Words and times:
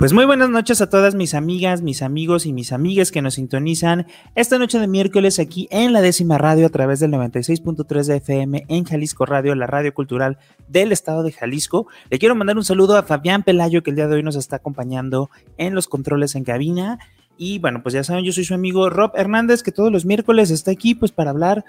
Pues 0.00 0.14
muy 0.14 0.24
buenas 0.24 0.48
noches 0.48 0.80
a 0.80 0.88
todas 0.88 1.14
mis 1.14 1.34
amigas, 1.34 1.82
mis 1.82 2.00
amigos 2.00 2.46
y 2.46 2.54
mis 2.54 2.72
amigas 2.72 3.10
que 3.10 3.20
nos 3.20 3.34
sintonizan 3.34 4.06
esta 4.34 4.58
noche 4.58 4.78
de 4.78 4.88
miércoles 4.88 5.38
aquí 5.38 5.68
en 5.70 5.92
la 5.92 6.00
décima 6.00 6.38
radio 6.38 6.64
a 6.64 6.70
través 6.70 7.00
del 7.00 7.10
96.3 7.10 8.04
de 8.06 8.16
FM 8.16 8.64
en 8.68 8.84
Jalisco 8.84 9.26
Radio, 9.26 9.54
la 9.54 9.66
radio 9.66 9.92
cultural 9.92 10.38
del 10.68 10.92
estado 10.92 11.22
de 11.22 11.32
Jalisco. 11.32 11.86
Le 12.08 12.18
quiero 12.18 12.34
mandar 12.34 12.56
un 12.56 12.64
saludo 12.64 12.96
a 12.96 13.02
Fabián 13.02 13.42
Pelayo 13.42 13.82
que 13.82 13.90
el 13.90 13.96
día 13.96 14.06
de 14.06 14.14
hoy 14.14 14.22
nos 14.22 14.36
está 14.36 14.56
acompañando 14.56 15.28
en 15.58 15.74
los 15.74 15.86
controles 15.86 16.34
en 16.34 16.44
cabina. 16.44 16.98
Y 17.36 17.58
bueno, 17.58 17.82
pues 17.82 17.92
ya 17.92 18.02
saben, 18.02 18.24
yo 18.24 18.32
soy 18.32 18.44
su 18.44 18.54
amigo 18.54 18.88
Rob 18.88 19.12
Hernández 19.16 19.62
que 19.62 19.70
todos 19.70 19.92
los 19.92 20.06
miércoles 20.06 20.50
está 20.50 20.70
aquí 20.70 20.94
pues 20.94 21.12
para 21.12 21.28
hablar 21.28 21.66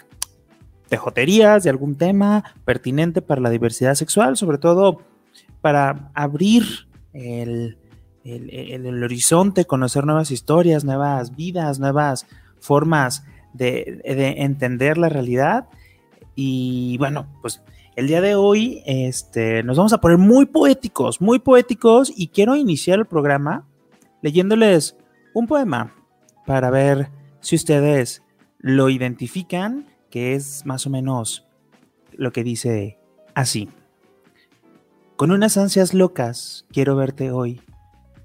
de 0.89 0.95
joterías, 0.95 1.63
de 1.63 1.69
algún 1.69 1.97
tema 1.97 2.45
pertinente 2.63 3.21
para 3.21 3.41
la 3.41 3.49
diversidad 3.49 3.95
sexual, 3.95 4.37
sobre 4.37 4.57
todo 4.57 5.01
para 5.59 6.11
abrir 6.13 6.63
el 7.11 7.77
el, 8.23 9.03
horizonte, 9.03 9.65
conocer 9.65 10.05
nuevas 10.05 10.31
historias, 10.31 10.83
nuevas 10.83 11.35
vidas, 11.35 11.79
nuevas 11.79 12.27
formas 12.59 13.23
de, 13.53 14.01
entender 14.03 14.97
la 14.97 15.09
realidad. 15.09 15.67
Y 16.35 16.97
bueno, 16.97 17.27
pues 17.41 17.61
el 17.95 18.07
día 18.07 18.21
de 18.21 18.35
hoy 18.35 18.83
este, 18.85 19.63
nos 19.63 19.77
vamos 19.77 19.93
a 19.93 19.99
poner 19.99 20.17
muy 20.17 20.45
poéticos, 20.45 21.21
muy 21.21 21.39
poéticos 21.39 22.11
y 22.15 22.27
quiero 22.27 22.55
iniciar 22.55 22.99
el 22.99 23.05
programa 23.05 23.67
leyéndoles 24.21 24.95
un 25.33 25.47
poema 25.47 25.95
para 26.45 26.69
ver 26.69 27.09
si 27.39 27.55
ustedes 27.55 28.23
lo 28.59 28.89
identifican, 28.89 29.87
que 30.09 30.35
es 30.35 30.65
más 30.65 30.85
o 30.85 30.89
menos 30.89 31.47
lo 32.13 32.31
que 32.31 32.43
dice 32.43 32.99
así. 33.33 33.69
Con 35.15 35.31
unas 35.31 35.57
ansias 35.57 35.93
locas 35.93 36.65
quiero 36.71 36.95
verte 36.95 37.31
hoy 37.31 37.61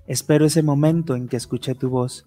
Espero 0.07 0.47
ese 0.47 0.63
momento 0.63 1.17
en 1.17 1.29
que 1.29 1.37
escuché 1.37 1.75
tu 1.75 1.89
voz. 1.91 2.27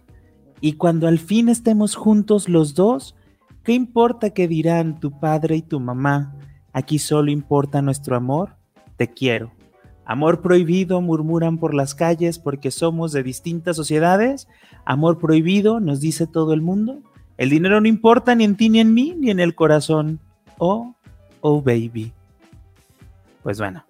Y 0.61 0.73
cuando 0.73 1.07
al 1.07 1.19
fin 1.19 1.49
estemos 1.49 1.95
juntos 1.95 2.49
los 2.49 2.73
dos, 2.73 3.15
¿qué 3.63 3.73
importa 3.73 4.31
qué 4.31 4.47
dirán 4.47 4.99
tu 4.99 5.17
padre 5.19 5.55
y 5.55 5.61
tu 5.61 5.79
mamá? 5.79 6.35
Aquí 6.73 6.99
solo 6.99 7.31
importa 7.31 7.81
nuestro 7.81 8.15
amor. 8.15 8.55
Te 8.97 9.07
quiero. 9.07 9.51
Amor 10.05 10.41
prohibido 10.41 11.01
murmuran 11.01 11.59
por 11.59 11.73
las 11.73 11.93
calles 11.93 12.39
porque 12.39 12.71
somos 12.71 13.11
de 13.11 13.23
distintas 13.23 13.75
sociedades. 13.75 14.47
Amor 14.83 15.19
prohibido 15.19 15.79
nos 15.79 15.99
dice 15.99 16.27
todo 16.27 16.53
el 16.53 16.61
mundo. 16.61 17.01
El 17.37 17.49
dinero 17.49 17.79
no 17.79 17.87
importa 17.87 18.35
ni 18.35 18.43
en 18.43 18.57
ti 18.57 18.69
ni 18.69 18.79
en 18.79 18.93
mí 18.93 19.15
ni 19.17 19.29
en 19.29 19.39
el 19.39 19.55
corazón. 19.55 20.19
Oh, 20.57 20.95
oh 21.41 21.61
baby. 21.61 22.11
Pues 23.43 23.59
bueno, 23.59 23.85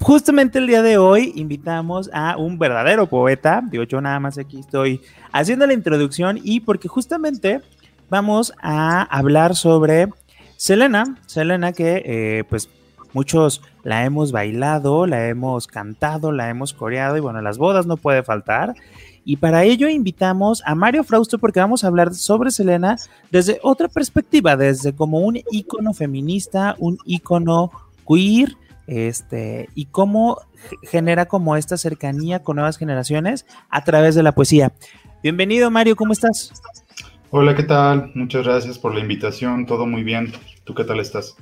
justamente 0.00 0.58
el 0.58 0.66
día 0.66 0.82
de 0.82 0.98
hoy 0.98 1.32
invitamos 1.34 2.10
a 2.12 2.36
un 2.36 2.58
verdadero 2.58 3.06
poeta. 3.06 3.62
Digo, 3.70 3.84
yo 3.84 4.00
nada 4.00 4.20
más 4.20 4.38
aquí 4.38 4.60
estoy 4.60 5.00
haciendo 5.32 5.66
la 5.66 5.74
introducción 5.74 6.38
y 6.42 6.60
porque 6.60 6.88
justamente 6.88 7.60
vamos 8.10 8.52
a 8.62 9.02
hablar 9.02 9.56
sobre 9.56 10.08
Selena. 10.56 11.18
Selena 11.26 11.72
que 11.72 12.02
eh, 12.04 12.44
pues 12.48 12.68
muchos 13.12 13.62
la 13.82 14.04
hemos 14.04 14.32
bailado, 14.32 15.06
la 15.06 15.28
hemos 15.28 15.66
cantado, 15.66 16.32
la 16.32 16.50
hemos 16.50 16.72
coreado 16.72 17.16
y 17.16 17.20
bueno, 17.20 17.40
las 17.40 17.58
bodas 17.58 17.86
no 17.86 17.96
puede 17.96 18.22
faltar. 18.22 18.74
Y 19.24 19.36
para 19.36 19.64
ello 19.64 19.88
invitamos 19.88 20.62
a 20.66 20.74
Mario 20.74 21.02
Frausto 21.02 21.38
porque 21.38 21.60
vamos 21.60 21.82
a 21.82 21.86
hablar 21.86 22.14
sobre 22.14 22.50
Selena 22.50 22.96
desde 23.30 23.58
otra 23.62 23.88
perspectiva, 23.88 24.56
desde 24.56 24.94
como 24.94 25.20
un 25.20 25.40
ícono 25.50 25.94
feminista, 25.94 26.76
un 26.78 26.98
ícono 27.06 27.70
queer, 28.06 28.54
este, 28.86 29.68
y 29.74 29.86
cómo 29.86 30.38
genera 30.82 31.26
como 31.26 31.56
esta 31.56 31.76
cercanía 31.76 32.42
con 32.42 32.56
nuevas 32.56 32.78
generaciones 32.78 33.46
a 33.70 33.84
través 33.84 34.14
de 34.14 34.22
la 34.22 34.32
poesía. 34.32 34.72
Bienvenido 35.22 35.70
Mario, 35.70 35.96
¿cómo 35.96 36.12
estás? 36.12 36.52
Hola, 37.30 37.56
¿qué 37.56 37.64
tal? 37.64 38.12
Muchas 38.14 38.44
gracias 38.44 38.78
por 38.78 38.94
la 38.94 39.00
invitación, 39.00 39.66
todo 39.66 39.86
muy 39.86 40.04
bien. 40.04 40.32
¿Tú 40.64 40.74
qué 40.74 40.84
tal 40.84 41.00
estás? 41.00 41.36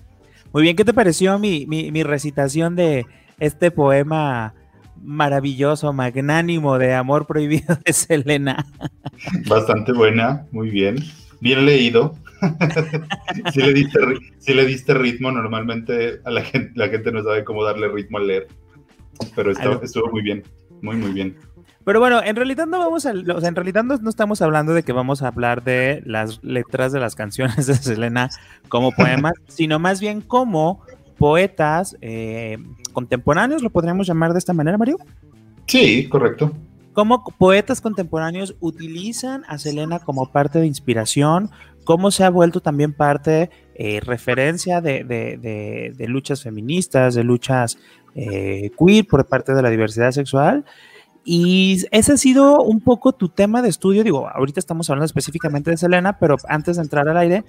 Muy 0.52 0.62
bien, 0.62 0.76
¿qué 0.76 0.84
te 0.84 0.94
pareció 0.94 1.38
mi, 1.38 2.02
recitación 2.02 2.76
de 2.76 3.06
este 3.38 3.70
poema 3.70 4.54
maravilloso, 5.02 5.92
magnánimo 5.92 6.78
de 6.78 6.94
Amor 6.94 7.26
Prohibido 7.26 7.76
de 7.84 7.92
Selena? 7.92 8.66
Bastante 9.48 9.92
buena, 9.92 10.46
muy 10.50 10.70
bien. 10.70 10.96
Bien 11.40 11.66
leído. 11.66 12.14
si, 13.52 13.60
le 13.60 13.72
diste, 13.72 13.98
le 14.46 14.66
diste 14.66 14.94
ritmo, 14.94 15.30
normalmente 15.30 16.20
a 16.24 16.30
la 16.30 16.42
gente, 16.42 16.72
la 16.74 16.88
gente 16.88 17.12
no 17.12 17.22
sabe 17.22 17.44
cómo 17.44 17.64
darle 17.64 17.88
ritmo 17.88 18.18
al 18.18 18.26
leer. 18.26 18.48
Pero 19.34 19.52
estuvo, 19.52 20.10
muy 20.10 20.22
bien, 20.22 20.42
muy, 20.80 20.96
muy 20.96 21.12
bien. 21.12 21.36
Pero 21.84 21.98
bueno, 22.00 22.22
en 22.22 22.36
realidad 22.36 22.66
no 22.66 22.78
vamos 22.78 23.06
a, 23.06 23.12
o 23.12 23.40
sea, 23.40 23.48
en 23.48 23.56
realidad 23.56 23.84
no, 23.84 24.08
estamos 24.08 24.40
hablando 24.40 24.72
de 24.72 24.82
que 24.82 24.92
vamos 24.92 25.22
a 25.22 25.28
hablar 25.28 25.64
de 25.64 26.02
las 26.06 26.42
letras 26.44 26.92
de 26.92 27.00
las 27.00 27.14
canciones 27.14 27.66
de 27.66 27.74
Selena 27.74 28.30
como 28.68 28.92
poemas, 28.92 29.34
sino 29.48 29.78
más 29.78 30.00
bien 30.00 30.20
como 30.20 30.82
poetas 31.18 31.96
eh, 32.00 32.58
contemporáneos, 32.92 33.62
lo 33.62 33.70
podríamos 33.70 34.06
llamar 34.06 34.32
de 34.32 34.38
esta 34.38 34.52
manera, 34.52 34.78
Mario. 34.78 34.96
Sí, 35.66 36.08
correcto. 36.08 36.52
Cómo 36.92 37.24
poetas 37.38 37.80
contemporáneos 37.80 38.54
utilizan 38.60 39.44
a 39.48 39.58
Selena 39.58 39.98
como 39.98 40.30
parte 40.30 40.58
de 40.58 40.66
inspiración, 40.66 41.50
cómo 41.84 42.10
se 42.10 42.24
ha 42.24 42.30
vuelto 42.30 42.60
también 42.60 42.92
parte, 42.92 43.50
eh, 43.74 44.00
referencia 44.00 44.80
de, 44.80 46.06
luchas 46.08 46.42
feministas, 46.42 47.14
de 47.14 47.24
luchas 47.24 47.78
eh, 48.14 48.70
queer 48.78 49.06
por 49.06 49.26
parte 49.26 49.54
de 49.54 49.62
la 49.62 49.70
diversidad 49.70 50.10
sexual. 50.12 50.64
Y 51.24 51.84
ese 51.90 52.12
ha 52.12 52.16
sido 52.16 52.62
un 52.62 52.80
poco 52.80 53.12
tu 53.12 53.28
tema 53.28 53.62
de 53.62 53.68
estudio. 53.68 54.02
Digo, 54.02 54.28
ahorita 54.28 54.58
estamos 54.58 54.90
hablando 54.90 55.06
específicamente 55.06 55.70
de 55.70 55.76
Selena, 55.76 56.18
pero 56.18 56.36
antes 56.48 56.76
de 56.76 56.82
entrar 56.82 57.08
al 57.08 57.16
aire, 57.16 57.44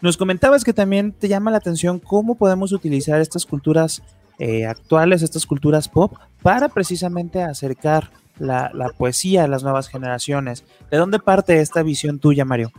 nos 0.00 0.16
comentabas 0.16 0.64
que 0.64 0.72
también 0.72 1.12
te 1.12 1.28
llama 1.28 1.50
la 1.50 1.58
atención 1.58 1.98
cómo 1.98 2.36
podemos 2.36 2.72
utilizar 2.72 3.20
estas 3.20 3.44
culturas 3.44 4.02
eh, 4.38 4.66
actuales, 4.66 5.22
estas 5.22 5.44
culturas 5.46 5.88
pop, 5.88 6.14
para 6.42 6.68
precisamente 6.68 7.42
acercar 7.42 8.10
la, 8.38 8.70
la, 8.72 8.90
poesía 8.90 9.44
a 9.44 9.48
las 9.48 9.62
nuevas 9.62 9.88
generaciones. 9.88 10.64
¿De 10.90 10.96
dónde 10.96 11.18
parte 11.18 11.60
esta 11.60 11.82
visión 11.82 12.20
tuya, 12.20 12.44
Mario? 12.44 12.72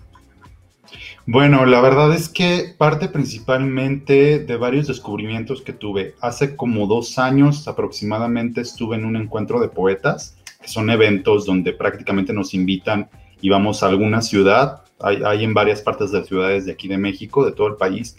Bueno, 1.31 1.67
la 1.67 1.79
verdad 1.79 2.11
es 2.15 2.27
que 2.27 2.73
parte 2.75 3.07
principalmente 3.07 4.39
de 4.39 4.57
varios 4.57 4.87
descubrimientos 4.87 5.61
que 5.61 5.73
tuve. 5.73 6.15
Hace 6.21 6.55
como 6.55 6.87
dos 6.87 7.19
años 7.19 7.67
aproximadamente 7.67 8.61
estuve 8.61 8.95
en 8.95 9.05
un 9.05 9.15
encuentro 9.15 9.59
de 9.59 9.67
poetas, 9.67 10.35
que 10.59 10.67
son 10.67 10.89
eventos 10.89 11.45
donde 11.45 11.73
prácticamente 11.73 12.33
nos 12.33 12.55
invitan 12.55 13.11
y 13.41 13.49
vamos 13.49 13.83
a 13.83 13.89
alguna 13.89 14.23
ciudad. 14.23 14.81
Hay, 14.99 15.43
en 15.43 15.53
varias 15.53 15.83
partes 15.83 16.11
de 16.11 16.25
ciudades 16.25 16.65
de 16.65 16.71
aquí 16.71 16.87
de 16.87 16.97
México, 16.97 17.45
de 17.45 17.51
todo 17.51 17.67
el 17.67 17.75
país, 17.75 18.17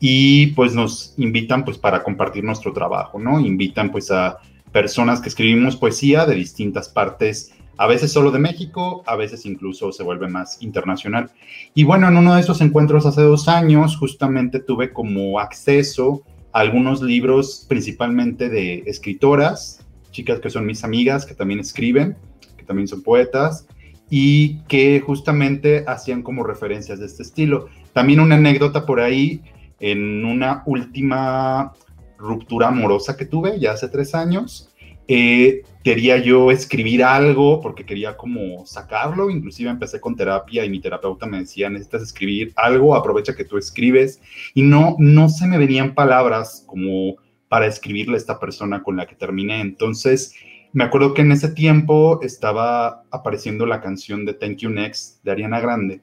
y 0.00 0.48
pues 0.48 0.74
nos 0.74 1.14
invitan 1.16 1.64
pues 1.64 1.78
para 1.78 2.02
compartir 2.02 2.42
nuestro 2.42 2.72
trabajo, 2.72 3.20
¿no? 3.20 3.38
Invitan 3.38 3.92
pues 3.92 4.10
a 4.10 4.38
personas 4.72 5.20
que 5.20 5.28
escribimos 5.28 5.76
poesía 5.76 6.26
de 6.26 6.34
distintas 6.34 6.88
partes 6.88 7.52
a 7.78 7.86
veces 7.86 8.12
solo 8.12 8.32
de 8.32 8.40
México, 8.40 9.04
a 9.06 9.14
veces 9.14 9.46
incluso 9.46 9.92
se 9.92 10.02
vuelve 10.02 10.28
más 10.28 10.60
internacional. 10.60 11.30
Y 11.74 11.84
bueno, 11.84 12.08
en 12.08 12.16
uno 12.16 12.34
de 12.34 12.40
esos 12.40 12.60
encuentros 12.60 13.06
hace 13.06 13.22
dos 13.22 13.48
años, 13.48 13.96
justamente 13.96 14.58
tuve 14.58 14.92
como 14.92 15.38
acceso 15.38 16.22
a 16.52 16.60
algunos 16.60 17.00
libros, 17.00 17.64
principalmente 17.68 18.48
de 18.48 18.82
escritoras, 18.86 19.86
chicas 20.10 20.40
que 20.40 20.50
son 20.50 20.66
mis 20.66 20.82
amigas, 20.82 21.24
que 21.24 21.34
también 21.34 21.60
escriben, 21.60 22.16
que 22.56 22.64
también 22.64 22.88
son 22.88 23.02
poetas, 23.02 23.66
y 24.10 24.58
que 24.62 25.00
justamente 25.00 25.84
hacían 25.86 26.22
como 26.22 26.42
referencias 26.42 26.98
de 26.98 27.06
este 27.06 27.22
estilo. 27.22 27.68
También 27.92 28.18
una 28.18 28.34
anécdota 28.34 28.86
por 28.86 28.98
ahí, 28.98 29.42
en 29.78 30.24
una 30.24 30.64
última 30.66 31.72
ruptura 32.18 32.68
amorosa 32.68 33.16
que 33.16 33.24
tuve 33.24 33.60
ya 33.60 33.72
hace 33.72 33.88
tres 33.88 34.16
años, 34.16 34.67
eh, 35.08 35.62
quería 35.82 36.18
yo 36.18 36.50
escribir 36.50 37.02
algo 37.02 37.62
porque 37.62 37.86
quería 37.86 38.16
como 38.16 38.66
sacarlo, 38.66 39.30
inclusive 39.30 39.70
empecé 39.70 40.00
con 40.00 40.14
terapia 40.14 40.64
y 40.64 40.70
mi 40.70 40.80
terapeuta 40.80 41.24
me 41.24 41.40
decía, 41.40 41.70
necesitas 41.70 42.02
escribir 42.02 42.52
algo, 42.56 42.94
aprovecha 42.94 43.34
que 43.34 43.44
tú 43.44 43.56
escribes 43.56 44.20
y 44.52 44.62
no, 44.62 44.96
no 44.98 45.30
se 45.30 45.46
me 45.46 45.56
venían 45.56 45.94
palabras 45.94 46.62
como 46.66 47.16
para 47.48 47.66
escribirle 47.66 48.14
a 48.14 48.18
esta 48.18 48.38
persona 48.38 48.82
con 48.82 48.96
la 48.96 49.06
que 49.06 49.14
terminé. 49.14 49.62
Entonces, 49.62 50.34
me 50.72 50.84
acuerdo 50.84 51.14
que 51.14 51.22
en 51.22 51.32
ese 51.32 51.48
tiempo 51.48 52.20
estaba 52.22 53.02
apareciendo 53.10 53.64
la 53.64 53.80
canción 53.80 54.26
de 54.26 54.34
Thank 54.34 54.58
You 54.58 54.70
Next 54.70 55.24
de 55.24 55.30
Ariana 55.30 55.60
Grande 55.60 56.02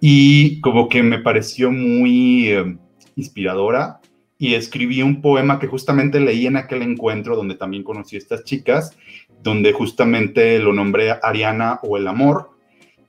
y 0.00 0.60
como 0.60 0.88
que 0.88 1.04
me 1.04 1.20
pareció 1.20 1.70
muy 1.70 2.48
eh, 2.48 2.76
inspiradora 3.14 4.00
y 4.38 4.54
escribí 4.54 5.02
un 5.02 5.22
poema 5.22 5.58
que 5.58 5.66
justamente 5.66 6.20
leí 6.20 6.46
en 6.46 6.56
aquel 6.56 6.82
encuentro 6.82 7.36
donde 7.36 7.54
también 7.54 7.82
conocí 7.82 8.16
a 8.16 8.18
estas 8.18 8.44
chicas, 8.44 8.96
donde 9.42 9.72
justamente 9.72 10.58
lo 10.58 10.72
nombré 10.72 11.12
Ariana 11.22 11.80
o 11.82 11.96
el 11.96 12.08
amor, 12.08 12.50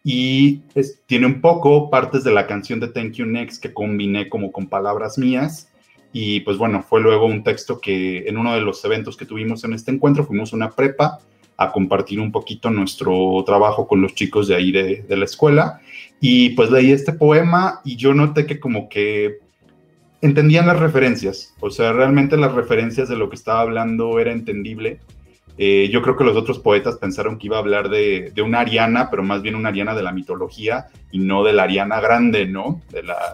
y 0.07 0.62
tiene 1.07 1.25
un 1.25 1.42
poco 1.42 1.89
partes 1.89 2.24
de 2.24 2.31
la 2.31 2.45
canción 2.45 2.80
de 2.80 2.89
Thank 2.89 3.13
You 3.13 3.25
Next 3.25 3.62
que 3.62 3.74
combiné 3.74 4.30
como 4.30 4.51
con 4.51 4.68
palabras 4.68 5.18
mías. 5.18 5.72
Y 6.13 6.42
pues 6.42 6.57
bueno, 6.57 6.83
fue 6.83 7.01
luego 7.01 7.25
un 7.25 7.44
texto 7.44 7.81
que 7.81 8.19
en 8.28 8.38
uno 8.38 8.54
de 8.54 8.62
los 8.62 8.86
eventos 8.86 9.18
que 9.18 9.25
tuvimos 9.25 9.63
en 9.63 9.74
este 9.74 9.92
encuentro 9.92 10.24
fuimos 10.24 10.54
a 10.54 10.57
una 10.57 10.69
prepa 10.69 11.19
a 11.57 11.71
compartir 11.71 12.19
un 12.19 12.31
poquito 12.31 12.69
nuestro 12.69 13.44
trabajo 13.48 13.88
con 13.88 14.00
los 14.00 14.13
chicos 14.13 14.48
de 14.48 14.56
ahí 14.56 14.71
de 14.71 15.04
la 15.10 15.25
escuela. 15.25 15.81
Y 16.21 16.51
pues 16.51 16.69
leí 16.69 16.92
este 16.92 17.12
poema 17.12 17.81
y 17.83 17.95
yo 17.95 18.13
noté 18.13 18.45
que 18.45 18.60
como 18.60 18.88
que 18.88 19.39
entendían 20.25 20.68
las 20.68 20.80
referencias, 20.80 21.54
o 21.60 21.69
sea, 21.69 21.94
realmente 21.94 22.38
las 22.38 22.54
referencias 22.54 23.07
de 23.10 23.16
lo 23.16 23.30
que 23.30 23.36
estaba 23.36 23.62
hablando 23.62 24.19
era 24.19 24.31
entendible 24.31 25.00
eh, 25.57 25.89
yo 25.92 26.01
creo 26.01 26.18
que 26.18 26.25
los 26.25 26.36
otros 26.36 26.60
poetas 26.60 26.98
pensaron 26.98 27.38
que 27.38 27.48
iba 27.48 27.56
a 27.56 27.60
hablar 27.60 27.89
de, 27.89 28.33
una 28.44 28.60
Ariana, 28.60 29.10
pero 29.10 29.24
más 29.24 29.42
bien 29.42 29.56
una 29.56 29.69
Ariana 29.69 29.95
de 29.95 30.04
la 30.04 30.12
mitología 30.12 30.88
y 31.12 31.19
no 31.19 31.44
de 31.44 31.54
la 31.54 31.63
Ariana 31.63 32.01
grande, 32.01 32.45
¿no? 32.45 32.81
De 32.92 33.04
la 33.04 33.33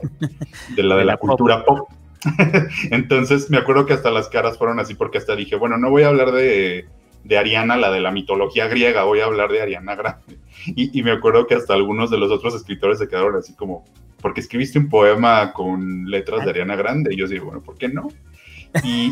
de 0.76 0.84
la, 0.84 0.96
de 0.98 1.06
la, 1.06 1.18
cultura 1.18 1.66
pop. 1.66 1.90
Entonces 2.92 3.50
me 3.50 3.58
acuerdo 3.58 3.88
que 3.88 3.94
hasta 3.94 4.12
las 4.12 4.30
caras 4.30 4.58
fueron 4.60 4.80
así 4.80 4.94
porque 4.94 5.18
hasta 5.18 5.36
dije, 5.36 5.56
bueno, 5.56 5.78
no 5.78 5.90
voy 5.90 6.04
a 6.04 6.10
hablar 6.10 6.32
de, 6.32 6.86
de 7.24 7.38
Ariana, 7.40 7.76
la 7.76 7.92
de 7.92 8.02
la 8.02 8.12
mitología 8.12 8.68
griega, 8.68 9.04
voy 9.04 9.22
a 9.22 9.26
hablar 9.26 9.52
de 9.52 9.62
Ariana 9.62 9.96
grande. 9.96 10.38
Y, 10.64 10.96
y, 11.00 11.02
me 11.02 11.10
acuerdo 11.10 11.48
que 11.48 11.56
hasta 11.56 11.74
algunos 11.74 12.12
de 12.12 12.20
los 12.20 12.30
otros 12.30 12.54
escritores 12.54 13.00
se 13.00 13.08
quedaron 13.08 13.36
así 13.36 13.56
como, 13.56 13.84
porque 14.22 14.42
escribiste 14.42 14.80
un 14.80 14.90
poema 14.90 15.54
con 15.54 16.10
letras 16.10 16.44
de 16.44 16.52
Ariana 16.52 16.76
grande. 16.76 17.14
Y 17.14 17.18
yo 17.18 17.28
digo, 17.28 17.46
bueno, 17.46 17.62
¿por 17.62 17.78
qué 17.78 17.90
no? 17.90 18.10
Y, 18.84 19.12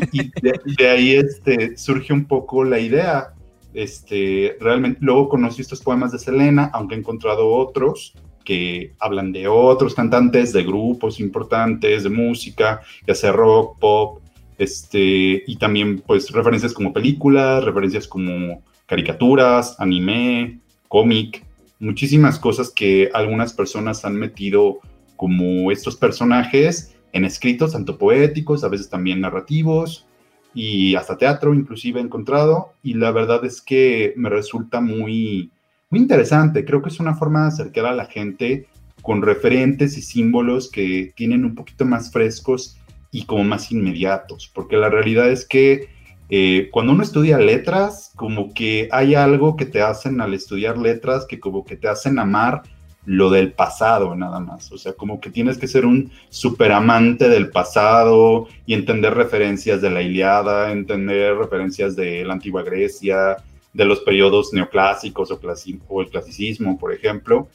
de, 0.78 0.88
ahí 0.88 1.14
este, 1.14 1.76
surge 1.76 2.12
un 2.12 2.24
poco 2.24 2.64
la 2.64 2.78
idea. 2.78 3.34
Este, 3.74 4.56
realmente, 4.60 4.98
luego 5.02 5.28
conocí 5.28 5.62
estos 5.62 5.80
poemas 5.80 6.12
de 6.12 6.18
Selena, 6.18 6.70
aunque 6.72 6.94
he 6.94 6.98
encontrado 6.98 7.48
otros 7.48 8.14
que 8.44 8.94
hablan 8.98 9.32
de 9.32 9.46
otros 9.48 9.94
cantantes, 9.94 10.52
de 10.52 10.64
grupos 10.64 11.20
importantes, 11.20 12.02
de 12.02 12.08
música, 12.08 12.80
ya 13.06 13.14
sea 13.14 13.32
rock, 13.32 13.78
pop, 13.78 14.20
este, 14.58 15.44
y 15.46 15.56
también 15.56 16.00
pues 16.00 16.30
referencias 16.30 16.72
como 16.72 16.92
películas, 16.92 17.64
referencias 17.64 18.08
como 18.08 18.62
caricaturas, 18.86 19.76
anime, 19.78 20.58
cómic, 20.88 21.44
muchísimas 21.78 22.38
cosas 22.38 22.70
que 22.70 23.10
algunas 23.14 23.52
personas 23.52 24.04
han 24.04 24.16
metido 24.16 24.80
como 25.20 25.70
estos 25.70 25.96
personajes 25.96 26.96
en 27.12 27.26
escritos, 27.26 27.72
tanto 27.72 27.98
poéticos, 27.98 28.64
a 28.64 28.68
veces 28.68 28.88
también 28.88 29.20
narrativos 29.20 30.06
y 30.54 30.94
hasta 30.94 31.18
teatro 31.18 31.52
inclusive 31.52 32.00
he 32.00 32.02
encontrado 32.02 32.72
y 32.82 32.94
la 32.94 33.10
verdad 33.10 33.44
es 33.44 33.60
que 33.60 34.14
me 34.16 34.30
resulta 34.30 34.80
muy, 34.80 35.50
muy 35.90 36.00
interesante. 36.00 36.64
Creo 36.64 36.80
que 36.80 36.88
es 36.88 37.00
una 37.00 37.16
forma 37.16 37.42
de 37.42 37.48
acercar 37.48 37.84
a 37.84 37.94
la 37.94 38.06
gente 38.06 38.66
con 39.02 39.20
referentes 39.20 39.98
y 39.98 40.00
símbolos 40.00 40.70
que 40.70 41.12
tienen 41.14 41.44
un 41.44 41.54
poquito 41.54 41.84
más 41.84 42.10
frescos 42.10 42.78
y 43.10 43.26
como 43.26 43.44
más 43.44 43.70
inmediatos, 43.70 44.50
porque 44.54 44.78
la 44.78 44.88
realidad 44.88 45.30
es 45.30 45.46
que 45.46 45.90
eh, 46.30 46.70
cuando 46.72 46.94
uno 46.94 47.02
estudia 47.02 47.36
letras, 47.36 48.10
como 48.16 48.54
que 48.54 48.88
hay 48.90 49.14
algo 49.14 49.54
que 49.54 49.66
te 49.66 49.82
hacen 49.82 50.22
al 50.22 50.32
estudiar 50.32 50.78
letras, 50.78 51.26
que 51.28 51.38
como 51.38 51.62
que 51.66 51.76
te 51.76 51.88
hacen 51.88 52.18
amar 52.18 52.62
lo 53.06 53.30
del 53.30 53.52
pasado 53.52 54.14
nada 54.14 54.40
más. 54.40 54.70
O 54.72 54.78
sea, 54.78 54.92
como 54.92 55.20
que 55.20 55.30
tienes 55.30 55.58
que 55.58 55.68
ser 55.68 55.86
un 55.86 56.10
super 56.28 56.72
amante 56.72 57.28
del 57.28 57.50
pasado 57.50 58.48
y 58.66 58.74
entender 58.74 59.14
referencias 59.14 59.80
de 59.80 59.90
la 59.90 60.02
Iliada, 60.02 60.72
entender 60.72 61.36
referencias 61.36 61.96
de 61.96 62.24
la 62.24 62.34
antigua 62.34 62.62
Grecia, 62.62 63.36
de 63.72 63.84
los 63.84 64.00
periodos 64.00 64.52
neoclásicos 64.52 65.30
o, 65.30 65.40
o 65.88 66.00
el 66.02 66.10
clasicismo, 66.10 66.78
por 66.78 66.92
ejemplo. 66.92 67.48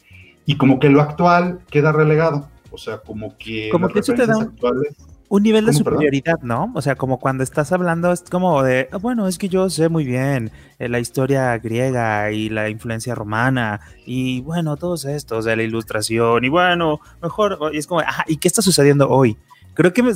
Y 0.45 0.57
como 0.57 0.79
que 0.79 0.89
lo 0.89 1.01
actual 1.01 1.59
queda 1.69 1.91
relegado. 1.91 2.47
O 2.71 2.77
sea, 2.77 2.97
como 2.97 3.37
que... 3.37 3.69
Como 3.69 3.87
que 3.87 3.99
eso 3.99 4.13
te 4.13 4.25
da 4.25 4.41
actuales, 4.41 4.95
un 5.35 5.43
nivel 5.43 5.65
de 5.65 5.73
superioridad, 5.73 6.39
¿no? 6.41 6.71
O 6.75 6.81
sea, 6.81 6.95
como 6.95 7.19
cuando 7.19 7.43
estás 7.43 7.71
hablando, 7.73 8.11
es 8.11 8.23
como 8.23 8.63
de, 8.63 8.87
ah, 8.91 8.97
bueno, 8.97 9.27
es 9.27 9.37
que 9.37 9.49
yo 9.49 9.69
sé 9.69 9.89
muy 9.89 10.05
bien 10.05 10.51
eh, 10.79 10.87
la 10.87 10.99
historia 10.99 11.57
griega 11.57 12.31
y 12.31 12.49
la 12.49 12.69
influencia 12.69 13.15
romana 13.15 13.81
y 14.05 14.41
bueno, 14.41 14.77
todos 14.77 15.03
estos 15.05 15.43
de 15.43 15.55
la 15.57 15.63
ilustración 15.63 16.45
y 16.45 16.49
bueno, 16.49 17.01
mejor, 17.21 17.59
y 17.73 17.77
es 17.77 17.87
como, 17.87 17.99
ajá, 17.99 18.23
¿y 18.27 18.37
qué 18.37 18.47
está 18.47 18.61
sucediendo 18.61 19.09
hoy? 19.09 19.37
Creo 19.73 19.91
que 19.91 20.03
me, 20.03 20.13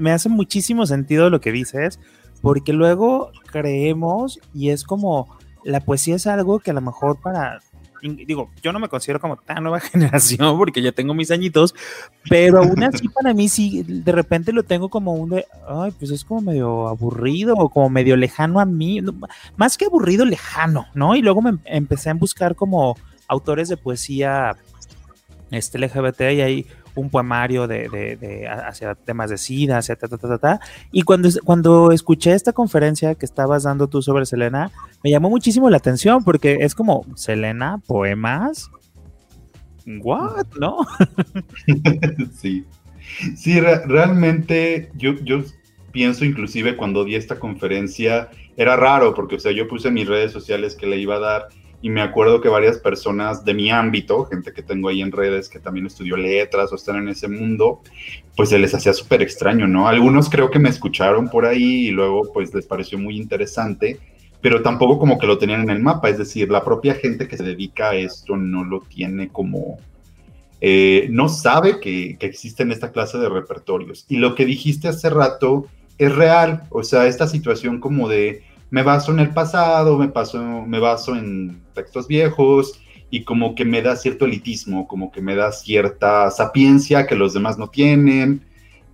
me 0.00 0.12
hace 0.12 0.28
muchísimo 0.28 0.86
sentido 0.86 1.30
lo 1.30 1.40
que 1.40 1.50
dices, 1.50 1.98
porque 2.42 2.74
luego 2.74 3.32
creemos 3.50 4.38
y 4.52 4.68
es 4.68 4.84
como, 4.84 5.38
la 5.64 5.80
poesía 5.80 6.16
es 6.16 6.26
algo 6.26 6.60
que 6.60 6.72
a 6.72 6.74
lo 6.74 6.82
mejor 6.82 7.20
para 7.20 7.60
digo, 8.02 8.50
yo 8.62 8.72
no 8.72 8.78
me 8.78 8.88
considero 8.88 9.20
como 9.20 9.36
tan 9.36 9.62
nueva 9.62 9.80
generación 9.80 10.56
porque 10.56 10.82
ya 10.82 10.92
tengo 10.92 11.14
mis 11.14 11.30
añitos, 11.30 11.74
pero 12.28 12.58
aún 12.58 12.82
así 12.82 13.08
para 13.08 13.34
mí 13.34 13.48
sí, 13.48 13.82
de 13.82 14.12
repente 14.12 14.52
lo 14.52 14.62
tengo 14.62 14.88
como 14.88 15.14
un 15.14 15.30
de, 15.30 15.46
ay, 15.68 15.92
pues 15.98 16.10
es 16.10 16.24
como 16.24 16.40
medio 16.42 16.88
aburrido 16.88 17.54
o 17.56 17.68
como 17.68 17.90
medio 17.90 18.16
lejano 18.16 18.60
a 18.60 18.64
mí, 18.64 19.00
más 19.56 19.76
que 19.76 19.86
aburrido, 19.86 20.24
lejano, 20.24 20.86
¿no? 20.94 21.14
Y 21.14 21.22
luego 21.22 21.42
me 21.42 21.58
empecé 21.64 22.10
a 22.10 22.14
buscar 22.14 22.54
como 22.54 22.96
autores 23.26 23.68
de 23.68 23.76
poesía 23.76 24.56
este 25.50 25.78
LGBT 25.78 26.20
y 26.20 26.40
ahí 26.40 26.66
un 26.98 27.10
poemario 27.10 27.66
de, 27.66 27.88
de, 27.88 28.48
hacia 28.48 28.94
temas 28.94 29.30
de 29.30 29.38
SIDA, 29.38 29.78
hacia 29.78 29.96
ta, 29.96 30.08
ta, 30.08 30.18
ta, 30.18 30.38
ta, 30.38 30.60
Y 30.92 31.02
cuando, 31.02 31.28
cuando 31.44 31.92
escuché 31.92 32.32
esta 32.32 32.52
conferencia 32.52 33.14
que 33.14 33.26
estabas 33.26 33.62
dando 33.62 33.88
tú 33.88 34.02
sobre 34.02 34.26
Selena, 34.26 34.70
me 35.02 35.10
llamó 35.10 35.30
muchísimo 35.30 35.70
la 35.70 35.76
atención 35.78 36.24
porque 36.24 36.58
es 36.60 36.74
como, 36.74 37.04
Selena, 37.14 37.80
poemas. 37.86 38.70
¿What? 39.86 40.46
¿No? 40.60 40.86
sí. 42.34 42.64
Sí, 43.36 43.60
realmente 43.60 44.90
yo, 44.94 45.14
yo 45.24 45.42
pienso 45.92 46.24
inclusive 46.24 46.76
cuando 46.76 47.04
di 47.04 47.14
esta 47.14 47.38
conferencia, 47.38 48.28
era 48.56 48.76
raro 48.76 49.14
porque, 49.14 49.36
o 49.36 49.40
sea, 49.40 49.52
yo 49.52 49.66
puse 49.68 49.88
en 49.88 49.94
mis 49.94 50.08
redes 50.08 50.32
sociales 50.32 50.74
que 50.74 50.86
le 50.86 50.98
iba 50.98 51.16
a 51.16 51.20
dar 51.20 51.48
y 51.80 51.90
me 51.90 52.00
acuerdo 52.02 52.40
que 52.40 52.48
varias 52.48 52.78
personas 52.78 53.44
de 53.44 53.54
mi 53.54 53.70
ámbito, 53.70 54.24
gente 54.24 54.52
que 54.52 54.62
tengo 54.62 54.88
ahí 54.88 55.00
en 55.00 55.12
redes 55.12 55.48
que 55.48 55.60
también 55.60 55.86
estudió 55.86 56.16
letras 56.16 56.72
o 56.72 56.74
están 56.74 56.96
en 56.96 57.08
ese 57.08 57.28
mundo, 57.28 57.82
pues 58.36 58.48
se 58.48 58.58
les 58.58 58.74
hacía 58.74 58.92
súper 58.92 59.22
extraño, 59.22 59.68
¿no? 59.68 59.86
Algunos 59.86 60.28
creo 60.28 60.50
que 60.50 60.58
me 60.58 60.68
escucharon 60.68 61.28
por 61.28 61.46
ahí 61.46 61.86
y 61.86 61.90
luego 61.90 62.32
pues 62.32 62.52
les 62.52 62.66
pareció 62.66 62.98
muy 62.98 63.16
interesante, 63.16 64.00
pero 64.40 64.62
tampoco 64.62 64.98
como 64.98 65.18
que 65.18 65.28
lo 65.28 65.38
tenían 65.38 65.62
en 65.62 65.70
el 65.70 65.80
mapa, 65.80 66.08
es 66.08 66.18
decir, 66.18 66.50
la 66.50 66.64
propia 66.64 66.94
gente 66.94 67.28
que 67.28 67.36
se 67.36 67.44
dedica 67.44 67.90
a 67.90 67.94
esto 67.94 68.36
no 68.36 68.64
lo 68.64 68.80
tiene 68.80 69.28
como... 69.28 69.78
Eh, 70.60 71.06
no 71.12 71.28
sabe 71.28 71.78
que, 71.78 72.16
que 72.18 72.26
existen 72.26 72.72
esta 72.72 72.90
clase 72.90 73.18
de 73.18 73.28
repertorios. 73.28 74.04
Y 74.08 74.16
lo 74.16 74.34
que 74.34 74.44
dijiste 74.44 74.88
hace 74.88 75.08
rato 75.08 75.66
es 75.98 76.12
real, 76.14 76.64
o 76.70 76.82
sea, 76.82 77.06
esta 77.06 77.28
situación 77.28 77.78
como 77.78 78.08
de 78.08 78.42
me 78.70 78.82
baso 78.82 79.12
en 79.12 79.20
el 79.20 79.30
pasado, 79.30 79.96
me, 79.98 80.08
paso, 80.08 80.42
me 80.42 80.78
baso 80.78 81.14
en 81.14 81.62
textos 81.74 82.06
viejos 82.06 82.80
y 83.10 83.24
como 83.24 83.54
que 83.54 83.64
me 83.64 83.80
da 83.82 83.96
cierto 83.96 84.26
elitismo, 84.26 84.86
como 84.86 85.10
que 85.10 85.22
me 85.22 85.34
da 85.34 85.52
cierta 85.52 86.30
sapiencia 86.30 87.06
que 87.06 87.14
los 87.14 87.32
demás 87.32 87.58
no 87.58 87.68
tienen. 87.68 88.42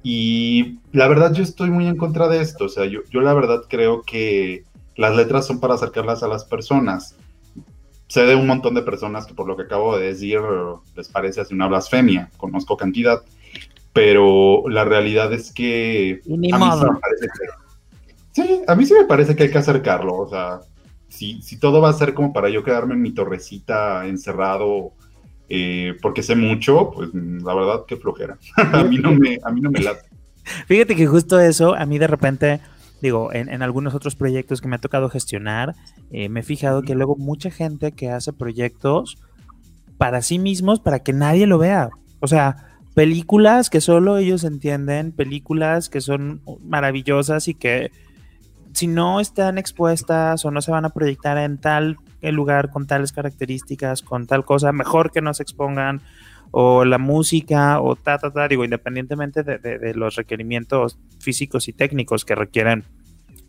Y 0.02 0.78
la 0.92 1.08
verdad 1.08 1.32
yo 1.32 1.42
estoy 1.42 1.70
muy 1.70 1.86
en 1.86 1.96
contra 1.96 2.28
de 2.28 2.40
esto, 2.40 2.66
o 2.66 2.68
sea, 2.68 2.84
yo, 2.84 3.00
yo 3.10 3.20
la 3.20 3.34
verdad 3.34 3.62
creo 3.68 4.02
que 4.02 4.64
las 4.96 5.16
letras 5.16 5.46
son 5.46 5.60
para 5.60 5.74
acercarlas 5.74 6.22
a 6.22 6.28
las 6.28 6.44
personas. 6.44 7.16
Sé 8.06 8.22
de 8.26 8.36
un 8.36 8.46
montón 8.46 8.74
de 8.74 8.82
personas 8.82 9.26
que 9.26 9.34
por 9.34 9.48
lo 9.48 9.56
que 9.56 9.62
acabo 9.62 9.96
de 9.98 10.08
decir 10.08 10.40
les 10.94 11.08
parece 11.08 11.40
así 11.40 11.54
una 11.54 11.66
blasfemia, 11.66 12.30
conozco 12.36 12.76
cantidad, 12.76 13.22
pero 13.92 14.62
la 14.68 14.84
realidad 14.84 15.32
es 15.32 15.52
que... 15.52 16.20
Ni 16.26 16.52
modo. 16.52 17.00
Sí, 17.18 17.26
a 18.66 18.74
mí 18.74 18.86
sí 18.86 18.94
me 18.94 19.04
parece 19.04 19.36
que 19.36 19.44
hay 19.44 19.50
que 19.50 19.58
acercarlo. 19.58 20.16
O 20.16 20.28
sea, 20.28 20.60
si, 21.08 21.40
si 21.42 21.58
todo 21.58 21.80
va 21.80 21.90
a 21.90 21.94
ser 21.94 22.14
como 22.14 22.32
para 22.32 22.48
yo 22.48 22.64
quedarme 22.64 22.94
en 22.94 23.02
mi 23.02 23.12
torrecita 23.12 24.06
encerrado 24.06 24.92
eh, 25.48 25.94
porque 26.00 26.22
sé 26.22 26.34
mucho, 26.34 26.90
pues 26.90 27.10
la 27.12 27.54
verdad 27.54 27.84
que 27.86 27.96
flojera. 27.96 28.38
a, 28.56 28.84
mí 28.84 28.98
no 28.98 29.12
me, 29.12 29.38
a 29.42 29.50
mí 29.50 29.60
no 29.60 29.70
me 29.70 29.80
late. 29.80 30.08
Fíjate 30.66 30.96
que 30.96 31.06
justo 31.06 31.40
eso, 31.40 31.74
a 31.74 31.86
mí 31.86 31.98
de 31.98 32.06
repente, 32.06 32.60
digo, 33.00 33.32
en, 33.32 33.62
algunos 33.62 33.94
otros 33.94 34.14
proyectos 34.14 34.60
que 34.60 34.68
me 34.68 34.76
ha 34.76 34.80
tocado 34.80 35.08
gestionar, 35.08 35.74
eh, 36.10 36.28
me 36.28 36.40
he 36.40 36.42
fijado 36.42 36.82
que 36.82 36.94
luego 36.94 37.16
mucha 37.16 37.50
gente 37.50 37.92
que 37.92 38.10
hace 38.10 38.32
proyectos 38.32 39.18
para 39.96 40.22
sí 40.22 40.38
mismos, 40.38 40.80
para 40.80 40.98
que 41.00 41.12
nadie 41.12 41.46
lo 41.46 41.58
vea. 41.58 41.90
O 42.20 42.26
sea, 42.26 42.78
películas 42.94 43.70
que 43.70 43.80
solo 43.80 44.18
ellos 44.18 44.44
entienden, 44.44 45.12
películas 45.12 45.88
que 45.88 46.00
son 46.00 46.42
maravillosas 46.62 47.48
y 47.48 47.54
que 47.54 47.90
si 48.74 48.86
no 48.86 49.20
están 49.20 49.58
expuestas 49.58 50.44
o 50.44 50.50
no 50.50 50.60
se 50.60 50.70
van 50.70 50.84
a 50.84 50.90
proyectar 50.90 51.38
en 51.38 51.58
tal 51.58 51.96
lugar 52.22 52.70
con 52.70 52.86
tales 52.86 53.12
características, 53.12 54.02
con 54.02 54.26
tal 54.26 54.44
cosa, 54.44 54.72
mejor 54.72 55.12
que 55.12 55.22
no 55.22 55.34
se 55.34 55.42
expongan. 55.42 56.00
o 56.56 56.84
la 56.84 56.98
música, 56.98 57.80
o 57.80 57.96
ta, 57.96 58.16
ta, 58.18 58.30
ta, 58.30 58.46
digo, 58.46 58.64
independientemente 58.64 59.42
de 59.42 59.94
los 59.94 60.14
requerimientos 60.14 60.98
físicos 61.18 61.66
y 61.66 61.72
técnicos 61.72 62.24
que 62.24 62.36
requieren 62.36 62.84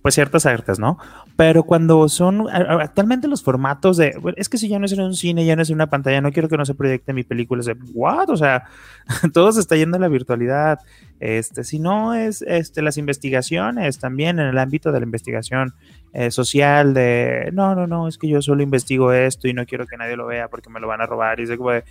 pues 0.06 0.14
ciertas 0.14 0.46
artes, 0.46 0.78
¿no? 0.78 1.00
Pero 1.36 1.64
cuando 1.64 2.08
son 2.10 2.48
actualmente 2.48 3.28
los 3.28 3.42
formatos 3.42 3.98
de, 3.98 4.16
es 4.36 4.50
que 4.50 4.60
si 4.60 4.68
ya 4.68 4.78
no 4.78 4.86
es 4.86 4.92
en 4.92 5.02
un 5.02 5.16
cine, 5.16 5.44
ya 5.48 5.56
no 5.56 5.64
es 5.64 5.70
en 5.72 5.78
una 5.78 5.90
pantalla, 5.90 6.22
no 6.22 6.32
quiero 6.32 6.48
que 6.48 6.58
no 6.58 6.66
se 6.66 6.76
proyecte 6.76 7.12
mi 7.12 7.24
película, 7.24 7.62
es 7.62 7.66
de, 7.66 7.76
what? 7.92 8.30
O 8.30 8.38
sea, 8.38 8.66
todo 9.34 9.52
se 9.52 9.62
está 9.62 9.76
yendo 9.76 9.98
a 9.98 10.00
la 10.00 10.08
virtualidad. 10.08 10.78
Este, 11.20 11.64
si 11.64 11.80
no 11.80 12.14
es 12.14 12.44
este, 12.44 12.84
las 12.84 12.98
investigaciones 12.98 13.98
también 13.98 14.38
en 14.38 14.46
el 14.46 14.60
ámbito 14.60 14.92
de 14.92 15.00
la 15.00 15.06
investigación 15.06 15.74
eh, 16.14 16.30
social 16.30 16.94
de, 16.94 17.50
no, 17.52 17.74
no, 17.74 17.88
no, 17.88 18.08
es 18.08 18.20
que 18.20 18.28
yo 18.28 18.44
solo 18.44 18.62
investigo 18.62 19.12
esto 19.12 19.48
y 19.48 19.54
no 19.54 19.66
quiero 19.66 19.88
que 19.88 19.98
nadie 19.98 20.18
lo 20.18 20.28
vea 20.28 20.50
porque 20.50 20.70
me 20.70 20.80
lo 20.80 20.88
van 20.88 21.02
a 21.02 21.08
robar 21.08 21.40
y 21.40 21.46
es 21.46 21.58
como 21.58 21.72
de, 21.72 21.84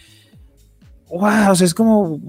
wow, 1.08 1.50
o 1.50 1.54
sea, 1.56 1.66
es 1.66 1.74
como 1.74 2.20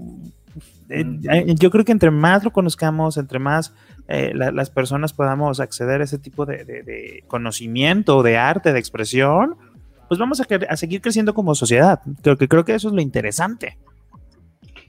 eh, 0.89 1.19
eh, 1.31 1.55
yo 1.57 1.71
creo 1.71 1.83
que 1.83 1.91
entre 1.91 2.11
más 2.11 2.43
lo 2.43 2.51
conozcamos, 2.51 3.17
entre 3.17 3.39
más 3.39 3.73
eh, 4.07 4.33
las 4.33 4.69
personas 4.69 5.13
podamos 5.13 5.59
acceder 5.59 6.01
a 6.01 6.03
ese 6.03 6.19
tipo 6.19 6.45
de, 6.45 7.23
conocimiento, 7.27 8.23
de 8.23 8.37
arte, 8.37 8.73
de 8.73 8.79
expresión, 8.79 9.55
pues 10.07 10.19
vamos 10.19 10.39
a, 10.39 10.45
a, 10.69 10.77
seguir 10.77 11.01
creciendo 11.01 11.33
como 11.33 11.55
sociedad. 11.55 12.01
Creo 12.21 12.37
que, 12.37 12.47
creo 12.47 12.65
que 12.65 12.75
eso 12.75 12.89
es 12.89 12.93
lo 12.93 13.01
interesante. 13.01 13.77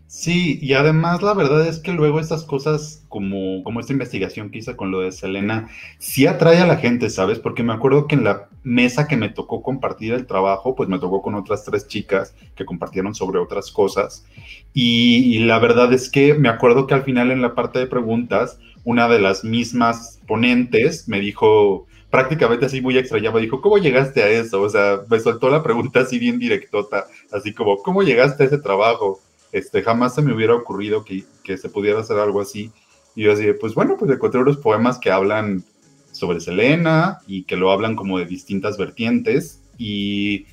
Sí, 0.09 0.59
y 0.63 0.73
además 0.75 1.21
la 1.21 1.35
verdad 1.35 1.67
es 1.67 1.81
que 1.81 1.93
luego 1.93 2.21
estas 2.21 2.45
cosas, 2.45 3.05
como, 3.09 3.65
como 3.65 3.81
esta 3.81 3.93
investigación 3.93 4.51
que 4.51 4.59
hice 4.59 4.77
con 4.77 4.93
lo 4.93 5.01
de 5.01 5.11
Selena, 5.11 5.69
sí 5.99 6.27
atrae 6.27 6.59
a 6.59 6.67
la 6.67 6.77
gente, 6.77 7.11
¿sabes? 7.11 7.41
Porque 7.41 7.65
me 7.65 7.73
acuerdo 7.73 8.07
que 8.07 8.15
en 8.15 8.23
la 8.23 8.49
mesa 8.63 9.09
que 9.09 9.17
me 9.17 9.31
tocó 9.31 9.63
compartir 9.63 10.13
el 10.13 10.27
trabajo, 10.27 10.77
pues 10.77 10.89
me 10.89 11.01
tocó 11.01 11.23
con 11.23 11.35
otras 11.35 11.65
tres 11.65 11.89
chicas 11.89 12.35
que 12.55 12.65
compartieron 12.65 13.15
sobre 13.17 13.41
otras 13.41 13.73
cosas. 13.73 14.25
Y, 14.73 15.41
la 15.41 15.59
verdad 15.59 15.93
es 15.93 16.09
que 16.09 16.35
me 16.35 16.49
acuerdo 16.49 16.87
que 16.87 16.95
al 16.95 17.03
final 17.03 17.31
en 17.33 17.43
la 17.43 17.55
parte 17.55 17.81
de 17.81 17.87
preguntas, 17.87 18.59
una 18.87 19.09
de 19.09 19.19
las 19.19 19.43
mismas 19.43 20.21
ponentes 20.29 21.09
me 21.09 21.19
dijo, 21.19 21.87
prácticamente 22.09 22.67
así 22.67 22.81
muy 22.81 22.97
extrañada, 22.97 23.41
dijo, 23.41 23.61
¿cómo 23.61 23.79
llegaste 23.79 24.23
a 24.23 24.29
eso? 24.29 24.63
O 24.63 24.69
sea, 24.69 25.01
me 25.11 25.19
soltó 25.19 25.51
la 25.51 25.65
pregunta 25.65 26.01
así 26.01 26.21
bien 26.21 26.39
directota, 26.39 27.05
así 27.33 27.53
como, 27.53 27.79
¿cómo 27.79 28.05
llegaste 28.05 28.45
a 28.45 28.47
ese 28.47 28.59
trabajo? 28.59 29.21
Este, 29.51 29.83
jamás 29.83 30.15
se 30.15 30.23
me 30.23 30.33
hubiera 30.33 30.55
ocurrido 30.55 31.05
que, 31.05 31.25
se 31.57 31.69
pudiera 31.69 31.99
hacer 31.99 32.17
algo 32.19 32.41
así. 32.41 32.71
Y 33.17 33.25
yo 33.25 33.33
así, 33.33 33.47
pues 33.61 33.75
bueno, 33.75 33.97
pues 33.99 34.09
encontré 34.09 34.41
unos 34.41 34.59
poemas 34.59 34.99
que 34.99 35.11
hablan 35.11 35.65
sobre 36.13 36.39
Selena 36.39 37.19
y 37.27 37.43
que 37.43 37.57
lo 37.57 37.73
hablan 37.73 37.97
como 37.97 38.21
de 38.21 38.27
distintas 38.27 38.79
vertientes. 38.79 39.63
Y 39.79 40.47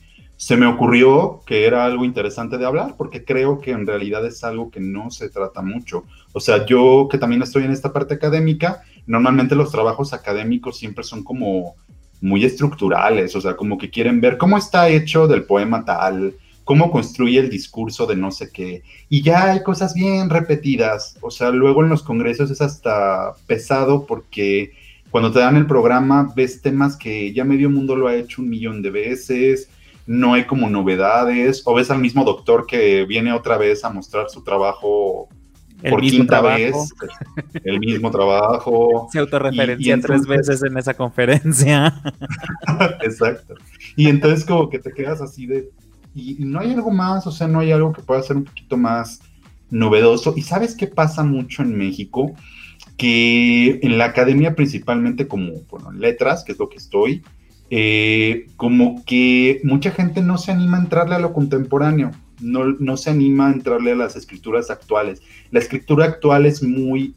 se 0.43 0.57
me 0.57 0.65
ocurrió 0.65 1.39
que 1.45 1.65
era 1.65 1.85
algo 1.85 2.03
interesante 2.03 2.57
de 2.57 2.65
hablar, 2.65 2.95
porque 2.97 3.23
creo 3.23 3.61
que 3.61 3.71
en 3.71 3.87
realidad 3.87 4.25
es 4.25 4.43
algo 4.43 4.69
que 4.69 4.81
no 4.81 5.09
se 5.09 5.29
trata 5.29 5.61
mucho. 5.61 6.03
O 6.33 6.41
sea, 6.41 6.65
yo 6.65 7.07
que 7.09 7.17
también 7.17 7.41
estoy 7.41 7.63
en 7.63 7.71
esta 7.71 7.93
parte 7.93 8.15
académica, 8.15 8.81
normalmente 9.07 9.55
los 9.55 9.71
trabajos 9.71 10.11
académicos 10.11 10.77
siempre 10.77 11.05
son 11.05 11.23
como 11.23 11.75
muy 12.19 12.43
estructurales, 12.43 13.33
o 13.37 13.39
sea, 13.39 13.55
como 13.55 13.77
que 13.77 13.89
quieren 13.89 14.19
ver 14.19 14.37
cómo 14.37 14.57
está 14.57 14.89
hecho 14.89 15.29
del 15.29 15.45
poema 15.45 15.85
tal, 15.85 16.35
cómo 16.65 16.91
construye 16.91 17.39
el 17.39 17.49
discurso 17.49 18.05
de 18.05 18.17
no 18.17 18.29
sé 18.29 18.51
qué. 18.51 18.83
Y 19.07 19.21
ya 19.21 19.49
hay 19.49 19.63
cosas 19.63 19.93
bien 19.93 20.29
repetidas. 20.29 21.17
O 21.21 21.31
sea, 21.31 21.51
luego 21.51 21.85
en 21.85 21.89
los 21.89 22.03
congresos 22.03 22.51
es 22.51 22.59
hasta 22.59 23.31
pesado 23.47 24.05
porque 24.05 24.73
cuando 25.09 25.31
te 25.31 25.39
dan 25.39 25.55
el 25.55 25.67
programa 25.67 26.33
ves 26.35 26.61
temas 26.61 26.97
que 26.97 27.31
ya 27.31 27.45
medio 27.45 27.69
mundo 27.69 27.95
lo 27.95 28.09
ha 28.09 28.15
hecho 28.17 28.41
un 28.41 28.49
millón 28.49 28.81
de 28.81 28.91
veces, 28.91 29.69
no 30.05 30.33
hay 30.33 30.45
como 30.45 30.69
novedades, 30.69 31.61
o 31.65 31.73
ves 31.73 31.89
al 31.91 31.99
mismo 31.99 32.23
doctor 32.23 32.65
que 32.65 33.05
viene 33.05 33.31
otra 33.33 33.57
vez 33.57 33.83
a 33.85 33.89
mostrar 33.89 34.29
su 34.29 34.43
trabajo 34.43 35.29
por 35.89 36.01
quinta 36.01 36.41
vez, 36.41 36.75
el 37.63 37.79
mismo 37.79 38.09
trabajo. 38.09 39.09
Se 39.11 39.19
autorreferencia 39.19 39.99
tres 39.99 40.25
veces 40.25 40.63
en 40.63 40.77
esa 40.77 40.93
conferencia. 40.93 42.01
Exacto. 43.01 43.55
Y 43.95 44.07
entonces 44.07 44.45
como 44.45 44.69
que 44.69 44.79
te 44.79 44.91
quedas 44.91 45.21
así 45.21 45.45
de, 45.45 45.69
y, 46.15 46.37
no 46.45 46.59
hay 46.59 46.71
algo 46.71 46.91
más, 46.91 47.27
o 47.27 47.31
sea, 47.31 47.47
no 47.47 47.59
hay 47.59 47.71
algo 47.71 47.91
que 47.91 48.01
pueda 48.01 48.23
ser 48.23 48.37
un 48.37 48.45
poquito 48.45 48.77
más 48.77 49.21
novedoso. 49.69 50.33
¿Y 50.35 50.43
sabes 50.43 50.75
qué 50.75 50.87
pasa 50.87 51.23
mucho 51.23 51.63
en 51.63 51.77
México? 51.77 52.33
Que 52.97 53.79
en 53.81 53.97
la 53.97 54.05
academia, 54.05 54.55
principalmente 54.55 55.27
como, 55.27 55.53
bueno, 55.69 55.91
en 55.91 55.99
letras, 55.99 56.43
que 56.43 56.53
es 56.53 56.59
lo 56.59 56.69
que 56.69 56.77
estoy, 56.77 57.23
eh, 57.75 58.49
como 58.55 59.03
que 59.03 59.59
mucha 59.63 59.89
gente 59.89 60.21
no 60.21 60.37
se 60.37 60.51
anima 60.51 60.77
a 60.77 60.81
entrarle 60.81 61.15
a 61.15 61.19
lo 61.19 61.33
contemporáneo, 61.33 62.11
no, 62.39 62.65
no 62.65 62.97
se 62.97 63.09
anima 63.09 63.47
a 63.47 63.51
entrarle 63.51 63.93
a 63.93 63.95
las 63.95 64.15
escrituras 64.15 64.69
actuales. 64.69 65.23
La 65.49 65.57
escritura 65.57 66.05
actual 66.05 66.45
es 66.45 66.61
muy 66.61 67.15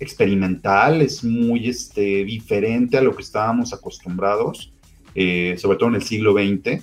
experimental, 0.00 1.00
es 1.00 1.22
muy 1.22 1.68
este, 1.68 2.24
diferente 2.24 2.98
a 2.98 3.02
lo 3.02 3.14
que 3.14 3.22
estábamos 3.22 3.72
acostumbrados, 3.72 4.72
eh, 5.14 5.54
sobre 5.58 5.78
todo 5.78 5.90
en 5.90 5.94
el 5.94 6.02
siglo 6.02 6.32
XX. 6.32 6.82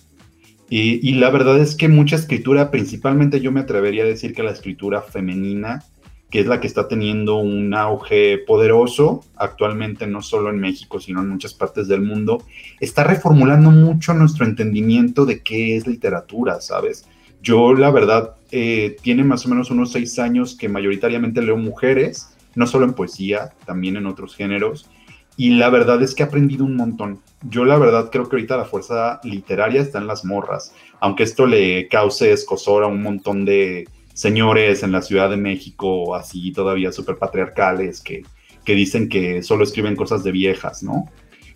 Y, 0.70 1.16
la 1.16 1.32
verdad 1.32 1.60
es 1.60 1.76
que 1.76 1.90
mucha 1.90 2.16
escritura, 2.16 2.72
principalmente 2.72 3.42
yo 3.42 3.52
me 3.52 3.60
atrevería 3.60 4.04
a 4.04 4.08
decir 4.08 4.34
que 4.34 4.42
la 4.42 4.52
escritura 4.52 5.02
femenina, 5.02 5.84
que 6.32 6.40
es 6.40 6.48
la 6.48 6.62
que 6.62 6.68
está 6.68 6.88
teniendo 6.88 7.36
un 7.36 7.74
auge 7.74 8.38
poderoso 8.40 9.24
actualmente, 9.36 10.08
no 10.08 10.22
solo 10.22 10.50
en 10.50 10.60
México, 10.60 11.00
sino 11.00 11.22
en 11.22 11.28
muchas 11.28 11.54
partes 11.54 11.90
del 11.90 12.02
mundo, 12.02 12.44
está 12.80 13.04
reformulando 13.04 13.70
mucho 13.70 14.14
nuestro 14.14 14.46
entendimiento 14.46 15.26
de 15.26 15.42
qué 15.42 15.76
es 15.76 15.86
literatura, 15.86 16.62
¿sabes? 16.62 17.06
Yo, 17.44 17.74
la 17.74 17.92
verdad, 17.92 18.36
eh, 18.52 18.96
tiene 19.02 19.26
más 19.26 19.46
o 19.46 19.50
menos 19.50 19.72
unos 19.72 19.92
seis 19.92 20.18
años 20.20 20.56
que 20.56 20.70
mayoritariamente 20.70 21.42
leo 21.42 21.58
mujeres, 21.58 22.30
no 22.56 22.66
solo 22.66 22.86
en 22.86 22.94
poesía, 22.94 23.52
también 23.66 23.98
en 23.98 24.06
otros 24.06 24.36
géneros, 24.36 24.90
y 25.36 25.52
la 25.52 25.70
verdad 25.70 26.02
es 26.02 26.16
que 26.16 26.24
he 26.24 26.26
aprendido 26.26 26.64
un 26.64 26.78
montón. 26.78 27.20
Yo 27.50 27.66
la 27.66 27.78
verdad 27.78 28.10
creo 28.10 28.30
que 28.30 28.38
ahorita 28.38 28.58
la 28.58 28.66
fuerza 28.66 29.20
literaria 29.24 29.82
está 29.82 29.98
en 29.98 30.08
las 30.08 30.24
morras, 30.24 30.74
aunque 31.02 31.24
esto 31.24 31.46
le 31.46 31.88
cause 31.90 32.32
escosor 32.32 32.84
a 32.84 32.88
un 32.88 33.02
montón 33.02 33.44
de 33.44 33.88
señores 34.14 34.84
en 34.84 34.92
la 34.92 35.02
Ciudad 35.02 35.30
de 35.30 35.38
México, 35.38 36.16
así 36.16 36.52
todavía 36.52 36.92
súper 36.92 37.18
patriarcales, 37.18 38.02
que, 38.02 38.24
que 38.66 38.76
dicen 38.76 39.10
que 39.10 39.44
solo 39.44 39.64
escriben 39.64 39.96
cosas 39.96 40.24
de 40.24 40.32
viejas, 40.32 40.84
¿no? 40.84 41.10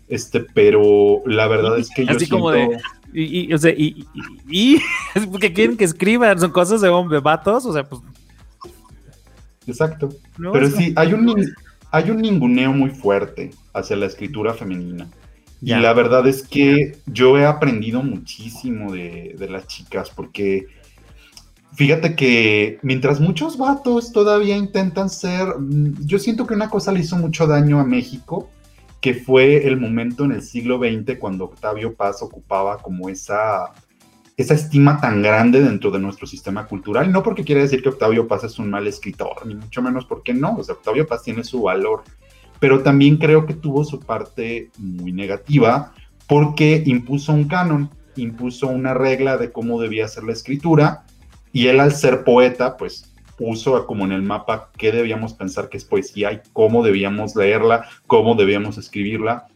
Este, 0.08 0.42
pero 0.42 1.22
la 1.26 1.48
verdad 1.48 1.80
es 1.80 1.90
que 1.90 2.06
yo 2.06 2.12
Así 2.12 2.28
como 2.28 2.52
de, 2.52 2.78
y, 3.12 3.54
o 3.54 3.58
sea, 3.58 3.72
y, 3.72 4.06
y, 4.50 4.76
es 5.16 5.26
porque 5.28 5.54
quieren 5.54 5.78
que 5.78 5.86
escriban, 5.86 6.40
son 6.40 6.52
cosas 6.52 6.82
de 6.82 6.90
hombre, 6.90 7.20
vatos, 7.20 7.66
o 7.66 7.74
sea, 7.74 7.88
pues... 7.88 8.02
Exacto. 9.68 10.10
pero 10.54 10.70
sí, 10.70 10.94
hay 10.96 11.14
un, 11.14 11.34
hay 11.90 12.12
un 12.12 12.22
ninguneo 12.22 12.72
muy 12.72 12.92
fuerte 12.92 13.52
hacia 13.74 13.96
la 13.96 14.06
escritura 14.06 14.54
femenina. 14.54 15.08
Y 15.62 15.74
la 15.74 15.94
verdad 15.94 16.28
es 16.28 16.48
que 16.48 16.98
yo 17.08 17.40
he 17.40 17.46
aprendido 17.46 18.04
muchísimo 18.04 18.92
de, 18.92 19.36
las 19.50 19.66
chicas, 19.66 20.12
porque 20.16 20.68
fíjate 21.76 22.16
que 22.16 22.80
mientras 22.82 23.20
muchos 23.20 23.58
vatos 23.58 24.12
todavía 24.12 24.58
intentan 24.58 25.10
ser, 25.10 25.48
mm, 25.60 26.06
yo 26.06 26.20
siento 26.20 26.46
que 26.46 26.54
una 26.54 26.70
cosa 26.70 26.92
le 26.92 27.02
hizo 27.02 27.18
mucho 27.18 27.48
daño 27.48 27.80
a 27.80 27.84
México, 27.84 28.50
que 29.02 29.14
fue 29.14 29.68
el 29.68 29.80
momento 29.80 30.26
en 30.26 30.32
el 30.32 30.42
siglo 30.42 30.80
XX 30.80 31.18
cuando 31.20 31.46
Octavio 31.46 31.94
Paz 31.94 32.22
ocupaba 32.22 32.78
como 32.80 33.10
esa, 33.10 33.72
esa 34.36 34.54
estima 34.56 35.00
tan 35.00 35.22
grande 35.22 35.62
dentro 35.62 35.92
de 35.92 36.00
nuestro 36.00 36.26
sistema 36.26 36.66
cultural. 36.66 37.12
No 37.12 37.22
porque 37.22 37.44
quiera 37.44 37.62
decir 37.62 37.84
que 37.84 37.90
Octavio 37.90 38.28
Paz 38.28 38.44
es 38.46 38.58
un 38.58 38.70
mal 38.70 38.88
escritor, 38.88 39.46
ni 39.46 39.56
mucho 39.56 39.82
menos 39.82 40.06
porque 40.06 40.34
no, 40.34 40.56
o 40.56 40.64
sea, 40.64 40.76
Octavio 40.76 41.06
Paz 41.08 41.24
tiene 41.24 41.44
su 41.44 41.62
valor 41.62 42.04
pero 42.60 42.82
también 42.82 43.18
creo 43.18 43.46
que 43.46 43.54
tuvo 43.54 43.84
su 43.84 44.00
parte 44.00 44.72
muy 44.78 45.12
negativa 45.12 45.94
porque 46.28 46.84
impuso 46.86 47.34
un 47.34 47.48
canon, 47.48 47.90
impuso 48.16 48.68
una 48.68 48.94
regla 48.94 49.38
de 49.38 49.52
cómo 49.52 49.80
debía 49.80 50.08
ser 50.08 50.24
la 50.24 50.34
escritura 50.34 51.05
y 51.56 51.70
él 51.70 51.80
al 51.80 51.96
ser 51.96 52.26
poeta, 52.26 52.76
pues 52.76 53.14
puso 53.38 53.88
como 53.88 54.04
en 54.04 54.12
el 54.12 54.22
mapa 54.22 54.72
qué 54.78 54.92
debíamos 54.92 55.34
pensar 55.34 55.70
que 55.70 55.78
es 55.78 55.86
poesía 55.86 56.34
y 56.34 56.42
cómo 56.52 56.84
debíamos 56.84 57.34
leerla, 57.34 57.88
cómo 58.08 58.36
debíamos 58.36 58.78
escribirla. 58.78 59.48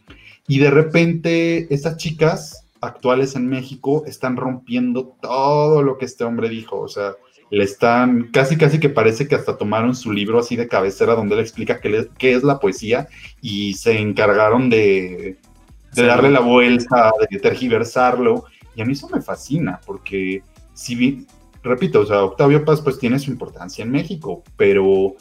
Y 0.48 0.60
de 0.60 0.70
repente 0.70 1.72
estas 1.72 1.98
chicas 1.98 2.64
actuales 2.80 3.36
en 3.36 3.48
México 3.48 4.04
están 4.06 4.38
rompiendo 4.38 5.14
todo 5.20 5.82
lo 5.82 5.98
que 5.98 6.06
este 6.06 6.24
hombre 6.24 6.48
dijo, 6.48 6.80
o 6.80 6.88
sea, 6.88 7.16
le 7.50 7.64
están, 7.64 8.30
casi 8.32 8.56
casi 8.56 8.80
que 8.80 8.88
parece 8.88 9.28
que 9.28 9.34
hasta 9.34 9.58
tomaron 9.58 9.94
su 9.94 10.10
libro 10.10 10.38
así 10.38 10.56
de 10.56 10.68
cabecera 10.68 11.14
donde 11.14 11.34
él 11.34 11.42
explica 11.42 11.80
qué, 11.80 12.08
qué 12.16 12.32
es 12.32 12.42
la 12.42 12.60
poesía 12.60 13.08
y 13.42 13.74
se 13.74 13.98
encargaron 13.98 14.70
de, 14.70 15.36
darle 15.94 16.30
la 16.30 16.40
vuelta, 16.40 17.12
de 17.30 17.38
tergiversarlo. 17.38 18.44
Y 18.74 18.80
a 18.80 18.86
mí 18.86 18.94
eso 18.94 19.06
me 19.10 19.20
fascina, 19.20 19.80
porque 19.84 20.42
si, 20.72 21.26
repito, 21.62 22.00
o 22.00 22.06
sea, 22.06 22.24
Octavio 22.24 22.64
Paz 22.64 22.80
pues 22.80 22.98
tiene 22.98 23.18
su 23.18 23.30
importancia 23.30 23.84
en 23.84 23.90
México, 23.90 24.42
pero 24.56 25.14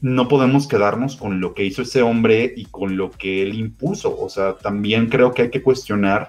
no 0.00 0.28
podemos 0.28 0.66
quedarnos 0.68 1.16
con 1.16 1.40
lo 1.40 1.54
que 1.54 1.64
hizo 1.64 1.82
ese 1.82 2.02
hombre 2.02 2.52
y 2.56 2.66
con 2.66 2.96
lo 2.96 3.10
que 3.10 3.42
él 3.42 3.54
impuso. 3.54 4.16
O 4.18 4.28
sea, 4.28 4.56
también 4.56 5.08
creo 5.08 5.32
que 5.32 5.42
hay 5.42 5.50
que 5.50 5.62
cuestionar 5.62 6.28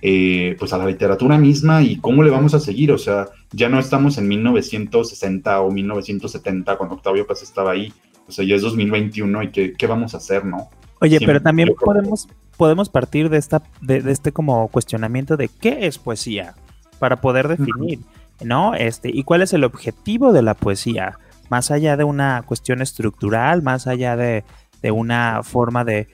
eh, 0.00 0.56
pues 0.58 0.72
a 0.72 0.78
la 0.78 0.86
literatura 0.86 1.38
misma 1.38 1.82
y 1.82 1.96
cómo 1.96 2.22
le 2.22 2.30
vamos 2.30 2.54
a 2.54 2.60
seguir. 2.60 2.92
O 2.92 2.98
sea, 2.98 3.28
ya 3.52 3.68
no 3.68 3.78
estamos 3.78 4.18
en 4.18 4.28
1960 4.28 5.60
o 5.60 5.70
1970 5.70 6.76
cuando 6.76 6.96
Octavio 6.96 7.26
Paz 7.26 7.42
estaba 7.42 7.72
ahí. 7.72 7.92
O 8.26 8.32
sea, 8.32 8.44
ya 8.44 8.54
es 8.54 8.62
2021 8.62 9.42
y 9.42 9.50
qué, 9.50 9.72
qué 9.72 9.86
vamos 9.86 10.14
a 10.14 10.18
hacer, 10.18 10.44
¿no? 10.44 10.70
Oye, 11.00 11.18
pero 11.24 11.42
también 11.42 11.74
podemos, 11.78 12.28
podemos 12.56 12.88
partir 12.88 13.28
de, 13.28 13.36
esta, 13.36 13.62
de, 13.82 13.98
este 14.10 14.32
como 14.32 14.68
cuestionamiento 14.68 15.36
de 15.36 15.48
qué 15.48 15.86
es 15.86 15.98
poesía 15.98 16.54
para 16.98 17.20
poder 17.20 17.48
definir, 17.48 18.00
¿no? 18.42 18.74
Este, 18.74 19.10
y 19.12 19.24
cuál 19.24 19.42
es 19.42 19.52
el 19.52 19.64
objetivo 19.64 20.32
de 20.32 20.42
la 20.42 20.54
poesía, 20.54 21.18
más 21.50 21.70
allá 21.70 21.96
de 21.96 22.04
una 22.04 22.42
cuestión 22.42 22.82
estructural, 22.82 23.62
más 23.62 23.86
allá 23.86 24.16
de, 24.16 24.44
una 24.90 25.42
forma 25.42 25.84
de, 25.84 26.08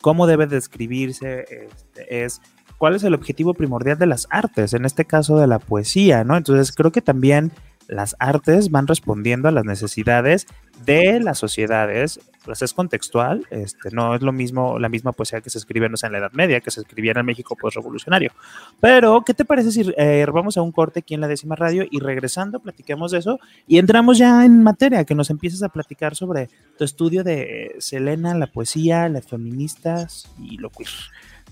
cómo 0.00 0.26
debe 0.26 0.46
describirse, 0.46 1.40
este, 1.40 2.24
es 2.24 2.40
cuál 2.78 2.94
es 2.94 3.04
el 3.04 3.14
objetivo 3.14 3.54
primordial 3.54 3.98
de 3.98 4.06
las 4.06 4.26
artes, 4.30 4.74
en 4.74 4.84
este 4.84 5.04
caso 5.04 5.38
de 5.38 5.46
la 5.46 5.58
poesía, 5.58 6.24
¿no? 6.24 6.36
Entonces 6.36 6.72
creo 6.72 6.92
que 6.92 7.02
también 7.02 7.52
las 7.88 8.16
artes 8.18 8.70
van 8.70 8.86
respondiendo 8.86 9.48
a 9.48 9.52
las 9.52 9.64
necesidades 9.64 10.46
de 10.84 11.20
las 11.20 11.38
sociedades, 11.38 12.20
pues 12.44 12.62
es 12.62 12.74
contextual, 12.74 13.46
este, 13.50 13.90
no 13.92 14.14
es 14.14 14.22
lo 14.22 14.32
mismo 14.32 14.78
la 14.78 14.88
misma 14.88 15.12
poesía 15.12 15.40
que 15.40 15.50
se 15.50 15.58
escribe 15.58 15.88
no 15.88 15.96
sé, 15.96 16.06
en 16.06 16.12
la 16.12 16.18
Edad 16.18 16.32
Media, 16.32 16.60
que 16.60 16.70
se 16.70 16.80
escribía 16.80 17.12
en 17.12 17.18
el 17.18 17.24
México 17.24 17.56
postrevolucionario. 17.56 18.32
Pero, 18.80 19.22
¿qué 19.24 19.34
te 19.34 19.44
parece 19.44 19.72
si 19.72 19.92
eh, 19.96 20.26
vamos 20.32 20.56
a 20.56 20.62
un 20.62 20.72
corte 20.72 21.00
aquí 21.00 21.14
en 21.14 21.20
la 21.20 21.28
décima 21.28 21.56
radio 21.56 21.84
y 21.90 22.00
regresando 22.00 22.60
platiquemos 22.60 23.12
de 23.12 23.18
eso 23.18 23.38
y 23.66 23.78
entramos 23.78 24.18
ya 24.18 24.44
en 24.44 24.62
materia, 24.62 25.04
que 25.04 25.14
nos 25.14 25.30
empieces 25.30 25.62
a 25.62 25.68
platicar 25.68 26.14
sobre 26.14 26.48
tu 26.78 26.84
estudio 26.84 27.24
de 27.24 27.76
Selena, 27.78 28.34
la 28.34 28.46
poesía, 28.46 29.08
las 29.08 29.26
feministas 29.26 30.30
y 30.38 30.58
lo 30.58 30.70
queer? 30.70 30.90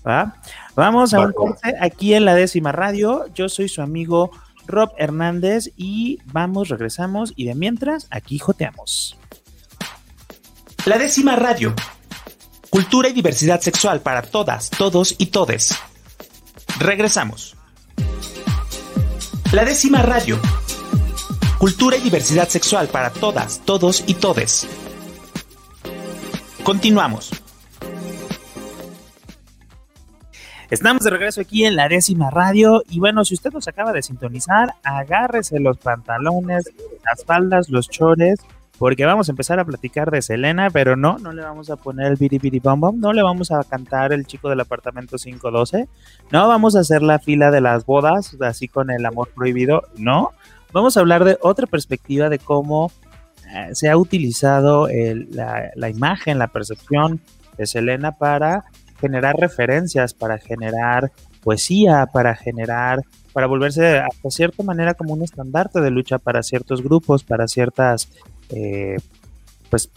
¿va? 0.05 0.35
Vamos 0.75 1.13
a 1.13 1.21
un 1.21 1.33
corte 1.33 1.75
aquí 1.79 2.13
en 2.13 2.25
la 2.25 2.35
décima 2.35 2.71
radio. 2.71 3.25
Yo 3.33 3.49
soy 3.49 3.69
su 3.69 3.81
amigo 3.81 4.31
Rob 4.67 4.91
Hernández 4.97 5.71
y 5.75 6.19
vamos, 6.25 6.69
regresamos 6.69 7.33
y 7.35 7.45
de 7.45 7.55
mientras 7.55 8.07
aquí 8.09 8.39
joteamos. 8.39 9.17
La 10.85 10.97
décima 10.97 11.35
radio. 11.35 11.73
Cultura 12.69 13.09
y 13.09 13.13
diversidad 13.13 13.61
sexual 13.61 14.01
para 14.01 14.21
todas, 14.21 14.69
todos 14.69 15.15
y 15.17 15.27
todes. 15.27 15.75
Regresamos. 16.79 17.55
La 19.51 19.63
décima 19.63 20.01
radio. 20.01 20.39
Cultura 21.57 21.97
y 21.97 22.01
diversidad 22.01 22.49
sexual 22.49 22.87
para 22.87 23.11
todas, 23.11 23.61
todos 23.65 24.03
y 24.05 24.15
todes. 24.15 24.67
Continuamos. 26.63 27.31
Estamos 30.75 31.05
de 31.05 31.09
regreso 31.09 31.39
aquí 31.39 31.63
en 31.63 31.77
la 31.77 31.87
décima 31.87 32.29
radio 32.29 32.83
y 32.89 32.99
bueno, 32.99 33.23
si 33.23 33.33
usted 33.33 33.49
nos 33.53 33.65
acaba 33.65 33.93
de 33.93 34.01
sintonizar, 34.01 34.73
agárrese 34.83 35.61
los 35.61 35.77
pantalones, 35.77 36.69
las 37.05 37.23
faldas, 37.23 37.69
los 37.69 37.87
chores, 37.87 38.41
porque 38.77 39.05
vamos 39.05 39.29
a 39.29 39.31
empezar 39.31 39.57
a 39.57 39.63
platicar 39.63 40.11
de 40.11 40.21
Selena, 40.21 40.69
pero 40.69 40.97
no, 40.97 41.17
no 41.17 41.31
le 41.31 41.43
vamos 41.43 41.69
a 41.69 41.77
poner 41.77 42.07
el 42.07 42.17
biri 42.17 42.59
bom 42.59 42.81
bom, 42.81 42.99
no 42.99 43.13
le 43.13 43.23
vamos 43.23 43.51
a 43.51 43.63
cantar 43.63 44.11
el 44.11 44.25
chico 44.25 44.49
del 44.49 44.59
apartamento 44.59 45.15
512, 45.15 45.87
no 46.31 46.47
vamos 46.49 46.75
a 46.75 46.81
hacer 46.81 47.01
la 47.01 47.19
fila 47.19 47.51
de 47.51 47.61
las 47.61 47.85
bodas, 47.85 48.35
así 48.41 48.67
con 48.67 48.91
el 48.91 49.05
amor 49.05 49.29
prohibido, 49.33 49.83
no, 49.95 50.31
vamos 50.73 50.97
a 50.97 50.99
hablar 50.99 51.23
de 51.23 51.37
otra 51.41 51.67
perspectiva 51.67 52.27
de 52.27 52.39
cómo 52.39 52.91
eh, 53.49 53.69
se 53.71 53.89
ha 53.89 53.95
utilizado 53.95 54.89
la, 54.89 55.71
la 55.73 55.89
imagen, 55.89 56.37
la 56.37 56.47
percepción 56.47 57.21
de 57.57 57.65
Selena 57.65 58.11
para 58.11 58.65
generar 58.99 59.35
referencias, 59.37 60.13
para 60.13 60.37
generar 60.37 61.11
poesía, 61.43 62.07
para 62.11 62.35
generar, 62.35 63.01
para 63.33 63.47
volverse 63.47 63.99
hasta 63.99 64.29
cierta 64.29 64.63
manera 64.63 64.93
como 64.93 65.13
un 65.13 65.23
estandarte 65.23 65.81
de 65.81 65.91
lucha 65.91 66.17
para 66.17 66.43
ciertos 66.43 66.81
grupos, 66.81 67.23
para 67.23 67.47
ciertas, 67.47 68.09
eh, 68.49 68.97
pues, 69.69 69.91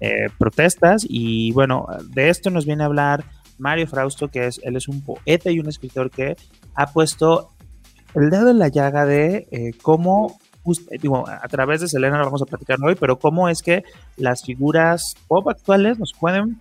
eh, 0.00 0.28
protestas. 0.38 1.06
Y 1.08 1.52
bueno, 1.52 1.86
de 2.14 2.30
esto 2.30 2.50
nos 2.50 2.66
viene 2.66 2.82
a 2.82 2.86
hablar 2.86 3.24
Mario 3.58 3.86
Frausto, 3.86 4.28
que 4.28 4.46
es, 4.46 4.60
él 4.64 4.76
es 4.76 4.88
un 4.88 5.02
poeta 5.02 5.50
y 5.50 5.60
un 5.60 5.68
escritor 5.68 6.10
que 6.10 6.36
ha 6.74 6.86
puesto 6.86 7.50
el 8.14 8.30
dedo 8.30 8.50
en 8.50 8.58
la 8.58 8.68
llaga 8.68 9.06
de 9.06 9.48
eh, 9.50 9.72
cómo 9.82 10.38
digo, 11.00 11.24
a 11.28 11.46
través 11.48 11.80
de 11.82 11.88
Selena 11.88 12.18
lo 12.18 12.24
vamos 12.24 12.42
a 12.42 12.46
platicar 12.46 12.78
hoy, 12.82 12.94
pero 12.94 13.18
cómo 13.18 13.48
es 13.48 13.62
que 13.62 13.84
las 14.16 14.42
figuras 14.42 15.14
pop 15.28 15.46
actuales 15.48 15.98
nos 15.98 16.12
pueden 16.12 16.58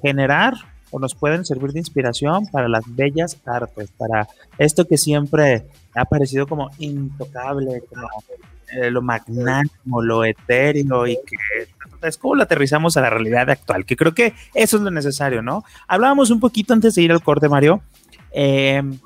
generar 0.00 0.54
o 0.92 1.00
nos 1.00 1.14
pueden 1.14 1.44
servir 1.44 1.72
de 1.72 1.80
inspiración 1.80 2.46
para 2.46 2.68
las 2.68 2.84
bellas 2.86 3.36
artes, 3.44 3.90
para 3.96 4.28
esto 4.58 4.86
que 4.86 4.96
siempre 4.96 5.66
ha 5.94 6.04
parecido 6.04 6.46
como 6.46 6.70
intocable, 6.78 7.82
como 7.88 8.06
eh, 8.72 8.90
lo 8.90 9.02
magnánimo, 9.02 10.00
lo 10.00 10.24
etéreo 10.24 11.06
y 11.06 11.16
que 11.16 11.68
es 12.06 12.18
como 12.18 12.34
lo 12.34 12.42
aterrizamos 12.42 12.96
a 12.96 13.00
la 13.00 13.10
realidad 13.10 13.48
actual, 13.50 13.84
que 13.84 13.96
creo 13.96 14.14
que 14.14 14.34
eso 14.54 14.76
es 14.76 14.82
lo 14.82 14.90
necesario, 14.90 15.42
¿no? 15.42 15.64
Hablábamos 15.86 16.30
un 16.30 16.40
poquito 16.40 16.72
antes 16.72 16.94
de 16.94 17.02
ir 17.02 17.12
al 17.12 17.22
corte, 17.22 17.48
Mario, 17.48 17.82
em, 18.32 18.98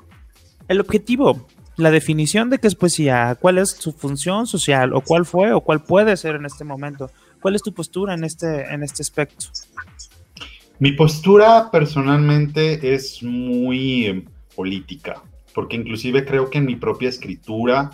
el 0.67 0.79
objetivo, 0.79 1.47
la 1.75 1.91
definición 1.91 2.49
de 2.49 2.59
qué 2.59 2.67
es 2.67 2.75
poesía, 2.75 3.37
cuál 3.39 3.59
es 3.59 3.69
su 3.69 3.93
función 3.93 4.47
social 4.47 4.93
o 4.93 5.01
cuál 5.01 5.25
fue 5.25 5.53
o 5.53 5.61
cuál 5.61 5.83
puede 5.83 6.17
ser 6.17 6.35
en 6.35 6.45
este 6.45 6.63
momento, 6.63 7.11
cuál 7.41 7.55
es 7.55 7.61
tu 7.61 7.73
postura 7.73 8.13
en 8.13 8.23
este, 8.23 8.73
en 8.73 8.83
este 8.83 9.03
aspecto. 9.03 9.47
Mi 10.79 10.91
postura 10.91 11.71
personalmente 11.71 12.93
es 12.93 13.23
muy 13.23 14.05
eh, 14.05 14.25
política, 14.55 15.23
porque 15.55 15.75
inclusive 15.75 16.23
creo 16.23 16.51
que 16.51 16.59
en 16.59 16.65
mi 16.65 16.75
propia 16.75 17.09
escritura 17.09 17.89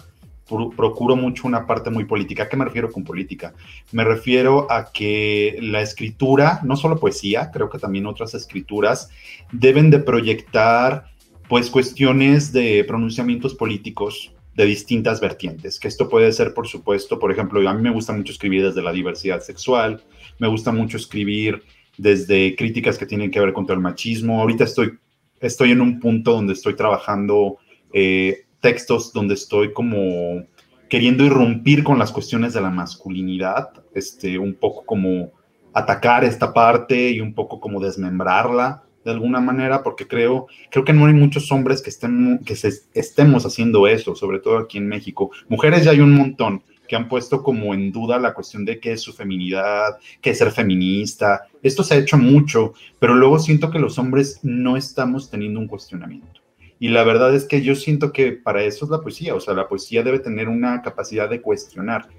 procuro 0.76 1.15
mucho 1.15 1.48
una 1.48 1.65
parte 1.65 1.89
muy 1.89 2.04
política. 2.04 2.43
¿A 2.43 2.50
qué 2.50 2.58
me 2.58 2.65
refiero 2.65 2.91
con 2.91 3.06
política? 3.06 3.54
Me 3.93 4.04
refiero 4.04 4.69
a 4.69 4.91
que 4.91 5.58
la 5.62 5.82
escritura, 5.82 6.60
no 6.63 6.76
solo 6.76 7.00
poesía, 7.00 7.52
creo 7.52 7.69
que 7.69 7.80
también 7.80 8.06
otras 8.06 8.34
escrituras, 8.34 9.10
deben 9.54 9.89
de 9.89 10.00
proyectar 10.00 11.06
pues 11.48 11.69
cuestiones 11.69 12.52
de 12.52 12.84
pronunciamientos 12.86 13.56
políticos 13.56 14.34
de 14.56 14.65
distintas 14.65 15.22
vertientes, 15.22 15.80
que 15.80 15.88
esto 15.88 16.10
puede 16.10 16.32
ser, 16.34 16.54
por 16.54 16.67
supuesto, 16.67 17.17
por 17.17 17.32
ejemplo, 17.32 17.67
a 17.67 17.74
mí 17.74 17.82
me 17.82 17.89
gusta 17.89 18.12
mucho 18.12 18.34
escribir 18.34 18.65
desde 18.65 18.84
la 18.84 18.91
diversidad 18.91 19.39
sexual, 19.39 20.04
me 20.38 20.48
gusta 20.48 20.72
mucho 20.72 20.98
escribir 20.98 21.63
desde 21.98 22.56
críticas 22.56 22.98
que 22.98 23.06
tienen 23.06 23.32
que 23.32 23.40
ver 23.40 23.54
contra 23.54 23.76
el 23.76 23.82
machismo. 23.82 24.42
Ahorita 24.42 24.64
estoy, 24.64 24.98
estoy 25.40 25.72
en 25.72 25.82
un 25.82 26.00
punto 26.00 26.34
donde 26.34 26.54
estoy 26.54 26.76
trabajando 26.76 27.58
eh, 27.92 28.46
textos 28.60 29.12
donde 29.14 29.36
estoy 29.36 29.74
como 29.74 30.44
queriendo 30.90 31.26
irrumpir 31.26 31.84
con 31.84 31.98
las 31.98 32.12
cuestiones 32.12 32.54
de 32.54 32.62
la 32.62 32.70
masculinidad, 32.70 33.70
este, 33.94 34.38
un 34.38 34.54
poco 34.54 34.86
como 34.86 35.32
atacar 35.74 36.24
esta 36.24 36.54
parte 36.54 37.10
y 37.12 37.20
un 37.20 37.34
poco 37.34 37.60
como 37.60 37.80
desmembrarla 37.80 38.84
de 39.04 39.12
alguna 39.12 39.42
manera, 39.42 39.84
porque 39.84 40.08
creo, 40.08 40.48
creo 40.70 40.86
que 40.86 40.94
no 40.94 41.08
hay 41.08 41.14
muchos 41.14 41.52
hombres 41.52 41.82
que, 41.82 41.90
estén, 41.90 42.40
que 42.46 42.56
se, 42.56 42.72
estemos 42.94 43.46
haciendo 43.46 43.88
eso, 43.88 44.16
sobre 44.16 44.40
todo 44.40 44.58
aquí 44.60 44.78
en 44.78 44.88
México. 44.88 45.32
Mujeres 45.50 45.84
ya 45.84 45.92
hay 45.92 46.00
un 46.00 46.16
montón, 46.16 46.64
que 46.94 46.98
han 46.98 47.08
puesto 47.08 47.42
como 47.42 47.74
en 47.74 47.92
duda 47.92 48.20
la 48.20 48.36
cuestión 48.36 48.66
de 48.66 48.80
qué 48.80 48.92
es 48.92 49.02
su 49.02 49.14
feminidad, 49.14 49.98
qué 50.22 50.30
es 50.30 50.38
ser 50.38 50.52
feminista. 50.52 51.48
Esto 51.64 51.82
se 51.82 51.96
ha 51.96 51.98
hecho 51.98 52.20
mucho, 52.20 52.74
pero 53.00 53.16
luego 53.16 53.40
siento 53.40 53.72
que 53.72 53.80
los 53.80 53.98
hombres 53.98 54.42
no 54.44 54.78
estamos 54.78 55.32
teniendo 55.32 55.60
un 55.60 55.68
cuestionamiento. 55.68 56.42
Y 56.78 56.90
la 56.90 57.04
verdad 57.04 57.34
es 57.34 57.46
que 57.46 57.64
yo 57.64 57.74
siento 57.74 58.14
que 58.14 58.34
para 58.34 58.62
eso 58.62 58.86
es 58.86 58.92
la 58.92 59.02
poesía, 59.02 59.34
o 59.34 59.40
sea, 59.40 59.56
la 59.56 59.68
poesía 59.68 60.04
debe 60.04 60.20
tener 60.20 60.50
una 60.50 60.84
capacidad 60.84 61.28
de 61.28 61.42
cuestionar. 61.42 62.10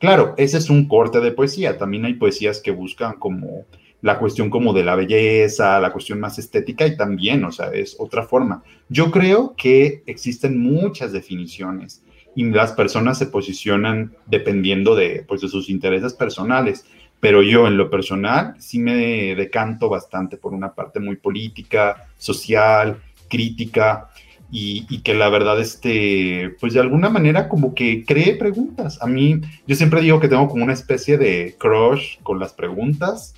Claro, 0.00 0.34
ese 0.38 0.58
es 0.58 0.70
un 0.70 0.88
corte 0.88 1.20
de 1.20 1.30
poesía, 1.30 1.78
también 1.78 2.04
hay 2.04 2.14
poesías 2.14 2.58
que 2.60 2.72
buscan 2.72 3.20
como 3.20 3.64
la 4.02 4.18
cuestión 4.18 4.50
como 4.50 4.72
de 4.72 4.82
la 4.82 4.96
belleza, 4.96 5.78
la 5.78 5.92
cuestión 5.92 6.18
más 6.18 6.36
estética 6.40 6.84
y 6.84 6.96
también, 6.96 7.44
o 7.44 7.52
sea, 7.52 7.68
es 7.68 7.94
otra 8.00 8.24
forma. 8.24 8.64
Yo 8.88 9.12
creo 9.12 9.54
que 9.56 10.02
existen 10.04 10.58
muchas 10.58 11.12
definiciones 11.12 12.02
y 12.36 12.44
las 12.44 12.72
personas 12.72 13.18
se 13.18 13.26
posicionan 13.26 14.12
dependiendo 14.26 14.94
de, 14.94 15.24
pues, 15.26 15.40
de 15.40 15.48
sus 15.48 15.68
intereses 15.70 16.12
personales. 16.12 16.84
Pero 17.18 17.42
yo 17.42 17.66
en 17.66 17.78
lo 17.78 17.88
personal 17.88 18.54
sí 18.58 18.78
me 18.78 19.34
decanto 19.34 19.88
bastante 19.88 20.36
por 20.36 20.52
una 20.52 20.74
parte 20.74 21.00
muy 21.00 21.16
política, 21.16 22.08
social, 22.18 22.98
crítica 23.28 24.10
y, 24.50 25.00
que 25.00 25.14
la 25.14 25.30
verdad, 25.30 25.58
este, 25.58 26.54
pues 26.60 26.74
de 26.74 26.80
alguna 26.80 27.08
manera 27.08 27.48
como 27.48 27.74
que 27.74 28.04
cree 28.04 28.36
preguntas. 28.36 29.02
A 29.02 29.06
mí, 29.06 29.40
yo 29.66 29.74
siempre 29.74 30.02
digo 30.02 30.20
que 30.20 30.28
tengo 30.28 30.46
como 30.46 30.62
una 30.62 30.74
especie 30.74 31.16
de 31.16 31.56
crush 31.58 32.18
con 32.22 32.38
las 32.38 32.52
preguntas 32.52 33.34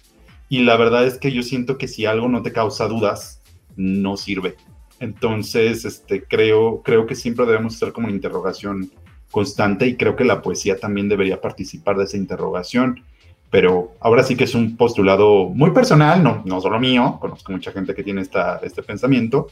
y 0.48 0.60
la 0.64 0.76
verdad 0.76 1.06
es 1.06 1.18
que 1.18 1.30
yo 1.30 1.44
siento 1.44 1.78
que 1.78 1.86
si 1.86 2.04
algo 2.04 2.28
no 2.28 2.42
te 2.42 2.52
causa 2.52 2.88
dudas, 2.88 3.40
no 3.76 4.16
sirve. 4.16 4.56
Entonces, 5.00 5.84
este, 5.84 6.24
creo, 6.24 6.82
creo 6.82 7.06
que 7.06 7.14
siempre 7.14 7.46
debemos 7.46 7.74
estar 7.74 7.92
como 7.92 8.06
una 8.06 8.16
interrogación 8.16 8.90
constante 9.30 9.86
y 9.86 9.96
creo 9.96 10.16
que 10.16 10.24
la 10.24 10.42
poesía 10.42 10.78
también 10.78 11.08
debería 11.08 11.40
participar 11.40 11.96
de 11.96 12.04
esa 12.04 12.16
interrogación. 12.16 13.04
Pero 13.50 13.92
ahora 14.00 14.22
sí 14.24 14.36
que 14.36 14.44
es 14.44 14.54
un 14.54 14.76
postulado 14.76 15.48
muy 15.48 15.70
personal, 15.70 16.22
no, 16.22 16.42
no 16.44 16.60
solo 16.60 16.78
mío, 16.78 17.18
conozco 17.20 17.52
mucha 17.52 17.72
gente 17.72 17.94
que 17.94 18.02
tiene 18.02 18.20
esta, 18.20 18.58
este 18.62 18.82
pensamiento, 18.82 19.48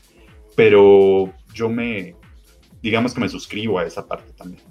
pero 0.55 1.33
yo 1.55 1.71
me, 1.71 2.15
digamos 2.83 3.15
que 3.15 3.21
me 3.21 3.29
suscribo 3.29 3.79
a 3.79 3.85
esa 3.85 4.07
parte 4.07 4.33
también. 4.33 4.63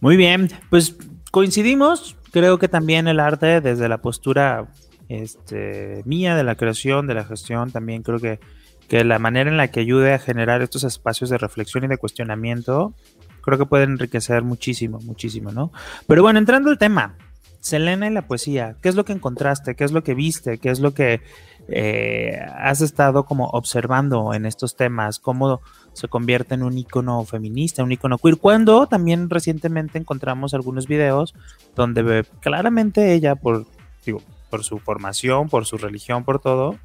Muy 0.00 0.18
bien, 0.18 0.50
pues 0.68 0.96
coincidimos, 1.30 2.16
creo 2.32 2.58
que 2.58 2.68
también 2.68 3.08
el 3.08 3.18
arte 3.18 3.62
desde 3.62 3.88
la 3.88 4.02
postura 4.02 4.68
este, 5.08 6.02
mía 6.04 6.36
de 6.36 6.44
la 6.44 6.56
creación, 6.56 7.06
de 7.06 7.14
la 7.14 7.24
gestión, 7.24 7.70
también 7.70 8.02
creo 8.02 8.18
que, 8.18 8.40
que 8.88 9.04
la 9.04 9.18
manera 9.18 9.50
en 9.50 9.56
la 9.56 9.68
que 9.68 9.80
ayude 9.80 10.12
a 10.12 10.18
generar 10.18 10.62
estos 10.62 10.84
espacios 10.84 11.30
de 11.30 11.38
reflexión 11.38 11.84
y 11.84 11.88
de 11.88 11.98
cuestionamiento, 11.98 12.94
creo 13.42 13.58
que 13.58 13.66
puede 13.66 13.84
enriquecer 13.84 14.42
muchísimo, 14.42 14.98
muchísimo, 15.00 15.52
¿no? 15.52 15.72
Pero 16.06 16.22
bueno, 16.22 16.38
entrando 16.38 16.70
al 16.70 16.78
tema, 16.78 17.16
Selena 17.64 18.06
y 18.06 18.10
la 18.10 18.26
poesía, 18.26 18.76
¿qué 18.82 18.90
es 18.90 18.94
lo 18.94 19.06
que 19.06 19.14
encontraste? 19.14 19.74
¿Qué 19.74 19.84
es 19.84 19.92
lo 19.92 20.04
que 20.04 20.14
viste? 20.14 20.58
¿Qué 20.58 20.68
es 20.68 20.80
lo 20.80 20.92
que 20.92 21.22
eh, 21.68 22.38
has 22.58 22.82
estado 22.82 23.24
como 23.24 23.46
observando 23.46 24.34
en 24.34 24.44
estos 24.44 24.76
temas? 24.76 25.18
¿Cómo 25.18 25.62
se 25.94 26.08
convierte 26.08 26.54
en 26.54 26.62
un 26.62 26.76
icono 26.76 27.24
feminista, 27.24 27.82
un 27.82 27.92
icono 27.92 28.18
queer? 28.18 28.36
Cuando 28.36 28.86
también 28.86 29.30
recientemente 29.30 29.98
encontramos 29.98 30.52
algunos 30.52 30.86
videos 30.86 31.34
donde 31.74 32.26
claramente 32.40 33.14
ella, 33.14 33.34
por, 33.34 33.64
digo, 34.04 34.20
por 34.50 34.62
su 34.62 34.78
formación, 34.78 35.48
por 35.48 35.64
su 35.64 35.78
religión, 35.78 36.22
por 36.22 36.40
todo, 36.40 36.76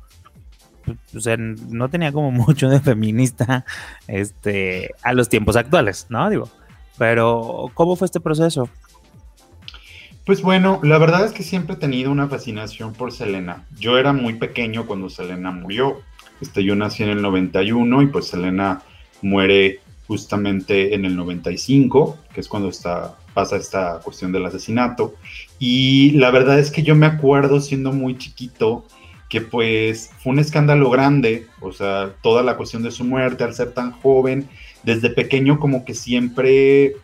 pues, 1.12 1.28
no 1.38 1.90
tenía 1.90 2.12
como 2.12 2.32
mucho 2.32 2.70
de 2.70 2.80
feminista 2.80 3.66
este, 4.08 4.92
a 5.04 5.14
los 5.14 5.30
tiempos 5.30 5.56
actuales, 5.56 6.08
¿no? 6.10 6.30
Digo, 6.30 6.50
pero 6.98 7.72
¿cómo 7.74 7.96
fue 7.96 8.06
este 8.06 8.20
proceso? 8.20 8.70
Pues 10.26 10.44
bueno, 10.44 10.80
la 10.84 11.00
verdad 11.00 11.26
es 11.26 11.32
que 11.32 11.42
siempre 11.42 11.76
he 11.76 11.80
tenido 11.80 12.12
una 12.12 12.28
fascinación 12.28 12.94
por 12.94 13.12
Selena. 13.12 13.66
Yo 13.80 13.98
era 13.98 14.14
muy 14.14 14.36
pequeño 14.36 14.86
cuando 14.86 15.10
Selena 15.10 15.50
murió. 15.50 16.02
Este, 16.40 16.64
yo 16.64 16.76
nací 16.76 17.02
en 17.04 17.10
el 17.10 17.22
91 17.22 18.04
y 18.04 18.08
pues 18.08 18.28
Selena 18.28 18.84
muere 19.24 19.80
justamente 20.08 20.94
en 20.94 21.06
el 21.06 21.16
95, 21.16 22.18
que 22.34 22.42
es 22.42 22.48
cuando 22.48 22.70
está, 22.70 23.16
pasa 23.34 23.56
esta 23.56 24.02
cuestión 24.04 24.32
del 24.32 24.46
asesinato. 24.46 25.16
Y 25.58 26.12
la 26.12 26.32
verdad 26.32 26.60
es 26.60 26.72
que 26.72 26.84
yo 26.84 26.96
me 26.96 27.06
acuerdo 27.06 27.60
siendo 27.60 27.92
muy 27.92 28.18
chiquito 28.18 28.86
que 29.30 29.42
pues 29.42 30.12
fue 30.20 30.34
un 30.34 30.40
escándalo 30.40 30.90
grande, 30.90 31.48
o 31.62 31.72
sea, 31.72 32.14
toda 32.22 32.42
la 32.44 32.58
cuestión 32.58 32.82
de 32.82 32.92
su 32.92 33.04
muerte 33.04 33.44
al 33.44 33.54
ser 33.54 33.72
tan 33.72 33.92
joven, 33.92 34.50
desde 34.84 35.12
pequeño 35.12 35.60
como 35.60 35.86
que 35.86 35.94
siempre 35.94 36.96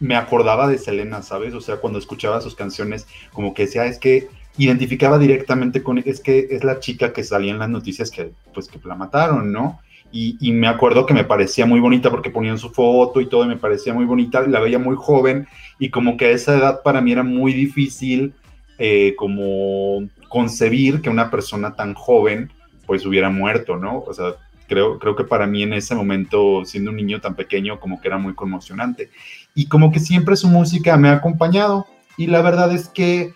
me 0.00 0.16
acordaba 0.16 0.68
de 0.68 0.78
Selena, 0.78 1.22
¿sabes? 1.22 1.54
O 1.54 1.60
sea, 1.60 1.76
cuando 1.76 1.98
escuchaba 1.98 2.40
sus 2.40 2.54
canciones, 2.54 3.06
como 3.32 3.52
que 3.52 3.66
decía, 3.66 3.84
es 3.86 3.98
que 3.98 4.28
identificaba 4.56 5.18
directamente 5.18 5.82
con, 5.82 5.98
es 5.98 6.20
que 6.20 6.48
es 6.50 6.64
la 6.64 6.80
chica 6.80 7.12
que 7.12 7.24
salía 7.24 7.52
en 7.52 7.58
las 7.58 7.68
noticias 7.68 8.10
que, 8.10 8.32
pues, 8.54 8.68
que 8.68 8.80
la 8.84 8.94
mataron, 8.94 9.52
¿no? 9.52 9.80
Y, 10.10 10.52
me 10.52 10.68
acuerdo 10.68 11.04
que 11.04 11.12
me 11.12 11.24
parecía 11.24 11.66
muy 11.66 11.80
bonita 11.80 12.10
porque 12.10 12.30
ponían 12.30 12.56
su 12.56 12.70
foto 12.70 13.20
y 13.20 13.28
todo, 13.28 13.44
y 13.44 13.48
me 13.48 13.58
parecía 13.58 13.92
muy 13.92 14.06
bonita, 14.06 14.40
la 14.46 14.60
veía 14.60 14.78
muy 14.78 14.96
joven, 14.96 15.46
y 15.78 15.90
como 15.90 16.16
que 16.16 16.26
a 16.26 16.30
esa 16.30 16.56
edad 16.56 16.80
para 16.82 17.02
mí 17.02 17.12
era 17.12 17.22
muy 17.22 17.52
difícil 17.52 18.32
eh, 18.78 19.14
como 19.16 20.08
concebir 20.28 21.00
que 21.00 21.10
una 21.10 21.30
persona 21.30 21.74
tan 21.74 21.94
joven 21.94 22.50
pues 22.86 23.04
hubiera 23.04 23.30
muerto, 23.30 23.76
¿no? 23.76 24.00
O 24.06 24.14
sea, 24.14 24.34
creo, 24.66 24.98
creo 24.98 25.16
que 25.16 25.24
para 25.24 25.46
mí 25.46 25.62
en 25.62 25.72
ese 25.72 25.94
momento, 25.94 26.64
siendo 26.64 26.90
un 26.90 26.96
niño 26.96 27.20
tan 27.20 27.34
pequeño, 27.34 27.80
como 27.80 28.00
que 28.00 28.08
era 28.08 28.18
muy 28.18 28.34
conmocionante 28.34 29.10
y 29.54 29.66
como 29.66 29.90
que 29.90 30.00
siempre 30.00 30.36
su 30.36 30.48
música 30.48 30.96
me 30.96 31.08
ha 31.08 31.14
acompañado. 31.14 31.86
Y 32.16 32.28
la 32.28 32.42
verdad 32.42 32.72
es 32.72 32.88
que 32.88 33.34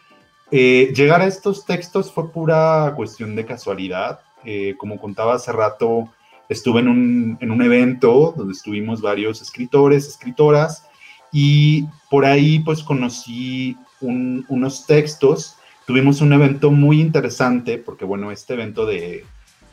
eh, 0.51 0.93
llegar 0.95 1.21
a 1.23 1.27
estos 1.27 1.65
textos 1.65 2.13
fue 2.13 2.31
pura 2.31 2.93
cuestión 2.95 3.35
de 3.35 3.47
casualidad. 3.47 4.21
Eh, 4.45 4.75
como 4.77 5.01
contaba 5.01 5.35
hace 5.35 5.51
rato, 5.53 6.13
estuve 6.49 6.81
en 6.81 6.89
un, 6.89 7.39
en 7.41 7.51
un 7.51 7.63
evento 7.63 8.35
donde 8.37 8.53
estuvimos 8.53 9.01
varios 9.01 9.41
escritores, 9.41 10.07
escritoras, 10.07 10.87
y 11.33 11.87
por 12.11 12.25
ahí 12.25 12.59
pues 12.59 12.83
conocí 12.83 13.77
unos 14.01 14.87
textos. 14.87 15.57
Tuvimos 15.87 16.21
un 16.21 16.33
evento 16.33 16.71
muy 16.71 17.01
interesante, 17.01 17.79
porque 17.79 18.05
bueno, 18.05 18.31
este 18.31 18.55
evento 18.55 18.87
de, 18.87 19.25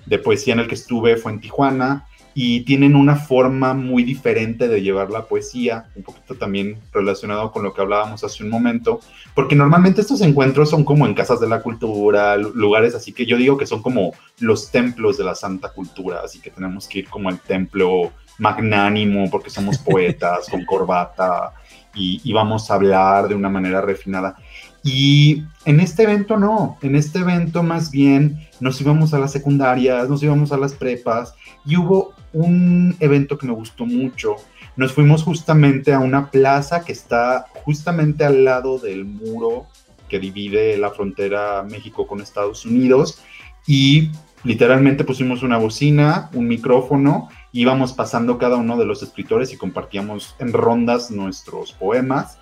de 0.05 0.19
poesía 0.19 0.53
en 0.53 0.61
el 0.61 0.67
que 0.67 0.75
estuve 0.75 1.17
fue 1.17 1.31
en 1.31 1.39
Tijuana, 1.39 2.05
y 2.33 2.61
tienen 2.61 2.95
una 2.95 3.15
forma 3.15 3.73
muy 3.73 4.03
diferente 4.03 4.67
de 4.67 4.81
llevar 4.81 5.09
la 5.09 5.25
poesía, 5.25 5.87
un 5.95 6.03
poquito 6.03 6.35
también 6.35 6.77
relacionado 6.93 7.51
con 7.51 7.63
lo 7.63 7.73
que 7.73 7.81
hablábamos 7.81 8.23
hace 8.23 8.43
un 8.43 8.49
momento, 8.49 9.01
porque 9.33 9.55
normalmente 9.55 10.01
estos 10.01 10.21
encuentros 10.21 10.69
son 10.69 10.83
como 10.83 11.05
en 11.05 11.13
casas 11.13 11.39
de 11.39 11.49
la 11.49 11.61
cultura, 11.61 12.37
lugares 12.37 12.95
así 12.95 13.13
que 13.13 13.25
yo 13.25 13.35
digo 13.37 13.57
que 13.57 13.65
son 13.65 13.81
como 13.81 14.13
los 14.39 14.71
templos 14.71 15.17
de 15.17 15.23
la 15.23 15.35
santa 15.35 15.73
cultura, 15.73 16.21
así 16.23 16.39
que 16.39 16.49
tenemos 16.49 16.87
que 16.87 16.99
ir 16.99 17.09
como 17.09 17.29
al 17.29 17.39
templo 17.39 18.11
magnánimo 18.37 19.29
porque 19.29 19.49
somos 19.49 19.77
poetas 19.79 20.47
con 20.49 20.63
corbata 20.65 21.53
y, 21.93 22.21
y 22.23 22.31
vamos 22.31 22.69
a 22.69 22.75
hablar 22.75 23.27
de 23.27 23.35
una 23.35 23.49
manera 23.49 23.81
refinada. 23.81 24.37
Y 24.83 25.43
en 25.65 25.79
este 25.79 26.03
evento 26.03 26.37
no, 26.37 26.77
en 26.81 26.95
este 26.95 27.19
evento 27.19 27.63
más 27.63 27.91
bien 27.91 28.47
nos 28.59 28.79
íbamos 28.79 29.13
a 29.13 29.19
las 29.19 29.31
secundarias, 29.31 30.09
nos 30.09 30.23
íbamos 30.23 30.51
a 30.51 30.57
las 30.57 30.73
prepas 30.73 31.33
y 31.65 31.75
hubo 31.75 32.13
un 32.31 32.95
evento 32.99 33.37
que 33.37 33.47
me 33.47 33.53
gustó 33.53 33.85
mucho. 33.85 34.35
Nos 34.75 34.93
fuimos 34.93 35.23
justamente 35.23 35.93
a 35.93 35.99
una 35.99 36.31
plaza 36.31 36.85
que 36.85 36.93
está 36.93 37.47
justamente 37.65 38.23
al 38.23 38.45
lado 38.45 38.79
del 38.79 39.03
muro 39.03 39.67
que 40.07 40.19
divide 40.19 40.77
la 40.77 40.91
frontera 40.91 41.63
México 41.63 42.07
con 42.07 42.21
Estados 42.21 42.65
Unidos 42.65 43.21
y 43.67 44.09
literalmente 44.43 45.03
pusimos 45.03 45.43
una 45.43 45.57
bocina, 45.57 46.29
un 46.33 46.47
micrófono, 46.47 47.29
íbamos 47.51 47.93
pasando 47.93 48.37
cada 48.37 48.55
uno 48.55 48.77
de 48.77 48.85
los 48.85 49.03
escritores 49.03 49.53
y 49.53 49.57
compartíamos 49.57 50.35
en 50.39 50.53
rondas 50.53 51.11
nuestros 51.11 51.73
poemas 51.73 52.37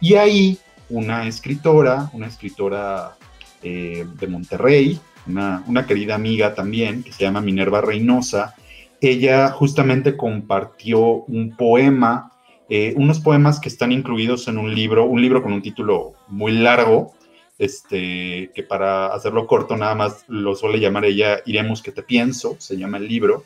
y 0.00 0.14
ahí 0.14 0.58
una 0.92 1.26
escritora, 1.26 2.10
una 2.12 2.26
escritora 2.26 3.16
eh, 3.62 4.06
de 4.20 4.26
Monterrey, 4.26 5.00
una, 5.26 5.86
querida 5.86 6.14
amiga 6.14 6.54
también, 6.54 7.02
que 7.02 7.12
se 7.12 7.24
llama 7.24 7.40
Minerva 7.40 7.80
Reynosa, 7.80 8.54
ella 9.00 9.50
justamente 9.50 10.16
compartió 10.16 11.00
un 11.00 11.56
poema, 11.56 12.32
eh, 12.68 12.92
unos 12.96 13.20
poemas 13.20 13.58
que 13.58 13.68
están 13.68 13.90
incluidos 13.90 14.46
en 14.48 14.58
un 14.58 14.74
libro, 14.74 15.06
un 15.06 15.20
libro 15.20 15.42
con 15.42 15.52
un 15.52 15.62
título 15.62 16.12
muy 16.28 16.52
largo, 16.52 17.14
este, 17.58 18.50
que 18.54 18.62
para 18.62 19.06
hacerlo 19.06 19.46
corto 19.46 19.76
nada 19.76 19.94
más 19.94 20.24
lo 20.28 20.54
suele 20.54 20.80
llamar 20.80 21.04
ella 21.04 21.40
Iremos 21.46 21.82
que 21.82 21.92
te 21.92 22.02
pienso, 22.02 22.56
se 22.58 22.76
llama 22.76 22.98
el 22.98 23.08
libro. 23.08 23.44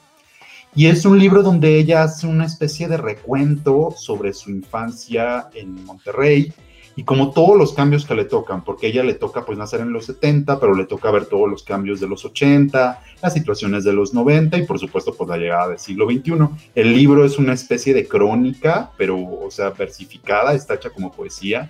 Y 0.74 0.86
es 0.86 1.04
un 1.06 1.18
libro 1.18 1.42
donde 1.42 1.78
ella 1.78 2.02
hace 2.02 2.26
una 2.26 2.44
especie 2.44 2.88
de 2.88 2.96
recuento 2.96 3.94
sobre 3.96 4.32
su 4.32 4.50
infancia 4.50 5.48
en 5.54 5.84
Monterrey, 5.84 6.52
y 6.98 7.04
como 7.04 7.30
todos 7.30 7.58
los 7.58 7.74
cambios 7.74 8.06
que 8.06 8.14
le 8.14 8.24
tocan, 8.24 8.64
porque 8.64 8.86
ella 8.86 9.04
le 9.04 9.12
toca 9.12 9.44
pues 9.44 9.58
nacer 9.58 9.80
en 9.80 9.92
los 9.92 10.06
70, 10.06 10.58
pero 10.58 10.74
le 10.74 10.86
toca 10.86 11.10
ver 11.10 11.26
todos 11.26 11.48
los 11.48 11.62
cambios 11.62 12.00
de 12.00 12.08
los 12.08 12.24
80, 12.24 13.02
las 13.22 13.34
situaciones 13.34 13.84
de 13.84 13.92
los 13.92 14.14
90 14.14 14.56
y 14.56 14.64
por 14.64 14.78
supuesto 14.78 15.14
pues 15.14 15.28
la 15.28 15.36
llegada 15.36 15.68
del 15.68 15.78
siglo 15.78 16.06
XXI. 16.06 16.32
El 16.74 16.94
libro 16.94 17.26
es 17.26 17.38
una 17.38 17.52
especie 17.52 17.92
de 17.92 18.08
crónica, 18.08 18.92
pero 18.96 19.18
o 19.18 19.50
sea, 19.50 19.70
versificada, 19.70 20.54
está 20.54 20.74
hecha 20.74 20.88
como 20.88 21.12
poesía, 21.12 21.68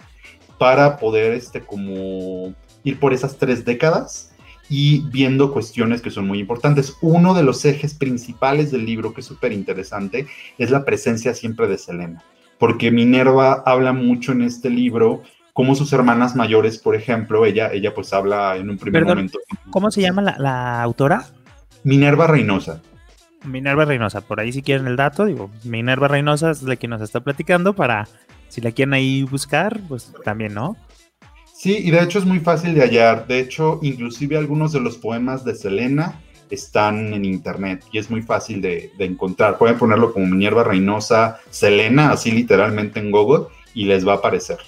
para 0.59 0.97
poder 0.97 1.33
este 1.33 1.61
como 1.61 2.55
ir 2.85 3.01
por 3.01 3.13
esas 3.13 3.37
tres 3.37 3.65
décadas 3.65 4.33
y 4.69 5.01
viendo 5.11 5.53
cuestiones 5.53 6.03
que 6.03 6.11
son 6.13 6.29
muy 6.29 6.39
importantes. 6.39 6.95
Uno 7.03 7.35
de 7.35 7.43
los 7.43 7.65
ejes 7.65 7.95
principales 7.95 8.71
del 8.71 8.87
libro, 8.87 9.13
que 9.13 9.23
es 9.23 9.27
súper 9.27 9.53
interesante, 9.53 10.29
es 10.57 10.71
la 10.71 10.85
presencia 10.85 11.35
siempre 11.35 11.67
de 11.67 11.79
Selena 11.79 12.25
porque 12.59 12.91
Minerva 12.91 13.63
habla 13.67 13.93
mucho 13.93 14.33
en 14.33 14.43
este 14.43 14.71
libro 14.71 15.23
como 15.53 15.75
sus 15.75 15.91
hermanas 15.95 16.37
mayores, 16.37 16.77
por 16.77 16.95
ejemplo, 16.95 17.47
ella, 17.47 17.73
ella 17.73 17.95
pues 17.95 18.13
habla 18.13 18.57
en 18.57 18.69
un 18.69 18.77
primer 18.77 19.07
momento. 19.07 19.39
¿Cómo 19.71 19.91
se 19.91 20.03
llama 20.03 20.21
la, 20.21 20.83
autora? 20.83 21.25
Minerva 21.83 22.27
Reynosa. 22.27 22.83
Minerva 23.43 23.87
Reynosa, 23.87 24.21
por 24.21 24.39
ahí 24.39 24.53
si 24.53 24.61
quieren 24.61 24.87
el 24.87 24.97
dato, 24.97 25.25
digo, 25.25 25.51
Minerva 25.65 26.09
Reynosa 26.09 26.51
es 26.51 26.63
la 26.63 26.77
que 26.77 26.89
nos 26.89 27.01
está 27.01 27.21
platicando 27.21 27.75
para, 27.75 28.07
si 28.49 28.61
la 28.61 28.73
quieren 28.73 28.93
ahí 28.93 29.23
buscar, 29.23 29.81
pues 29.89 30.13
también, 30.25 30.53
¿no? 30.53 30.77
Sí, 31.55 31.79
y 31.79 31.91
de 31.91 32.03
hecho 32.03 32.19
es 32.19 32.27
muy 32.27 32.41
fácil 32.41 32.75
de 32.75 32.83
hallar. 32.83 33.27
De 33.27 33.41
hecho, 33.41 33.81
inclusive 33.83 34.37
algunos 34.37 34.73
de 34.73 34.81
los 34.81 34.99
poemas 34.99 35.43
de 35.43 35.55
Selena 35.55 36.21
están 36.51 37.13
en 37.15 37.25
internet 37.25 37.85
y 37.93 37.99
es 37.99 38.11
muy 38.11 38.23
fácil 38.23 38.61
de, 38.61 38.93
encontrar. 38.99 39.59
Pueden 39.59 39.79
ponerlo 39.79 40.13
como 40.13 40.27
Minerva 40.27 40.65
Reynosa 40.65 41.39
Selena, 41.51 42.11
así 42.11 42.31
literalmente 42.31 43.01
en 43.01 43.11
Google, 43.11 43.47
y 43.75 43.85
les 43.85 44.07
va 44.07 44.15
a 44.15 44.17
aparecer. 44.17 44.59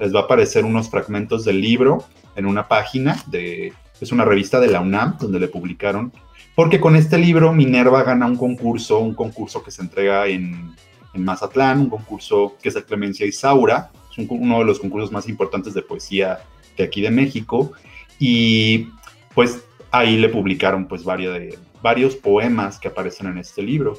Les 0.00 0.14
va 0.14 0.20
a 0.20 0.22
aparecer 0.24 0.64
unos 0.64 0.90
fragmentos 0.90 1.44
del 1.44 1.60
libro 1.60 2.04
en 2.36 2.46
una 2.46 2.68
página 2.68 3.22
de, 3.26 3.72
es 4.00 4.12
una 4.12 4.24
revista 4.24 4.60
de 4.60 4.68
la 4.68 4.80
UNAM 4.80 5.18
donde 5.18 5.40
le 5.40 5.48
publicaron, 5.48 6.12
porque 6.54 6.80
con 6.80 6.96
este 6.96 7.18
libro 7.18 7.52
Minerva 7.52 8.02
gana 8.02 8.26
un 8.26 8.36
concurso, 8.36 8.98
un 8.98 9.14
concurso 9.14 9.62
que 9.62 9.70
se 9.70 9.82
entrega 9.82 10.26
en, 10.26 10.74
en 11.14 11.24
Mazatlán, 11.24 11.80
un 11.80 11.90
concurso 11.90 12.56
que 12.62 12.68
es 12.68 12.76
el 12.76 12.84
Clemencia 12.84 13.26
Isaura, 13.26 13.90
es 14.10 14.26
uno 14.28 14.58
de 14.58 14.64
los 14.64 14.78
concursos 14.78 15.12
más 15.12 15.28
importantes 15.28 15.74
de 15.74 15.82
poesía 15.82 16.40
de 16.76 16.84
aquí 16.84 17.00
de 17.00 17.10
México, 17.10 17.72
y 18.18 18.88
pues 19.34 19.62
ahí 19.90 20.16
le 20.16 20.28
publicaron 20.28 20.86
pues 20.86 21.04
varios, 21.04 21.36
varios 21.82 22.16
poemas 22.16 22.78
que 22.78 22.88
aparecen 22.88 23.28
en 23.28 23.38
este 23.38 23.62
libro. 23.62 23.98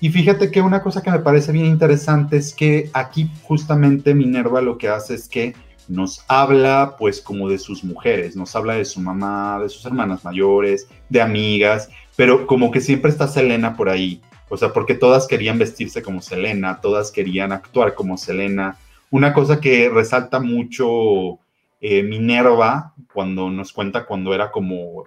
Y 0.00 0.10
fíjate 0.10 0.50
que 0.50 0.60
una 0.60 0.82
cosa 0.82 1.02
que 1.02 1.10
me 1.10 1.18
parece 1.18 1.50
bien 1.50 1.66
interesante 1.66 2.36
es 2.36 2.54
que 2.54 2.88
aquí 2.92 3.30
justamente 3.42 4.14
Minerva 4.14 4.60
lo 4.60 4.78
que 4.78 4.88
hace 4.88 5.14
es 5.14 5.28
que 5.28 5.54
nos 5.88 6.24
habla 6.28 6.94
pues 6.98 7.20
como 7.20 7.48
de 7.48 7.58
sus 7.58 7.82
mujeres, 7.82 8.36
nos 8.36 8.54
habla 8.54 8.74
de 8.74 8.84
su 8.84 9.00
mamá, 9.00 9.58
de 9.60 9.68
sus 9.68 9.84
hermanas 9.86 10.24
mayores, 10.24 10.86
de 11.08 11.20
amigas, 11.20 11.88
pero 12.14 12.46
como 12.46 12.70
que 12.70 12.80
siempre 12.80 13.10
está 13.10 13.26
Selena 13.26 13.74
por 13.74 13.88
ahí, 13.88 14.20
o 14.48 14.56
sea, 14.56 14.72
porque 14.72 14.94
todas 14.94 15.26
querían 15.26 15.58
vestirse 15.58 16.02
como 16.02 16.22
Selena, 16.22 16.80
todas 16.80 17.10
querían 17.10 17.52
actuar 17.52 17.94
como 17.94 18.16
Selena. 18.16 18.76
Una 19.10 19.32
cosa 19.32 19.60
que 19.60 19.88
resalta 19.88 20.40
mucho 20.40 21.38
eh, 21.80 22.02
Minerva 22.02 22.94
cuando 23.12 23.50
nos 23.50 23.72
cuenta 23.72 24.06
cuando 24.06 24.34
era 24.34 24.50
como 24.50 25.04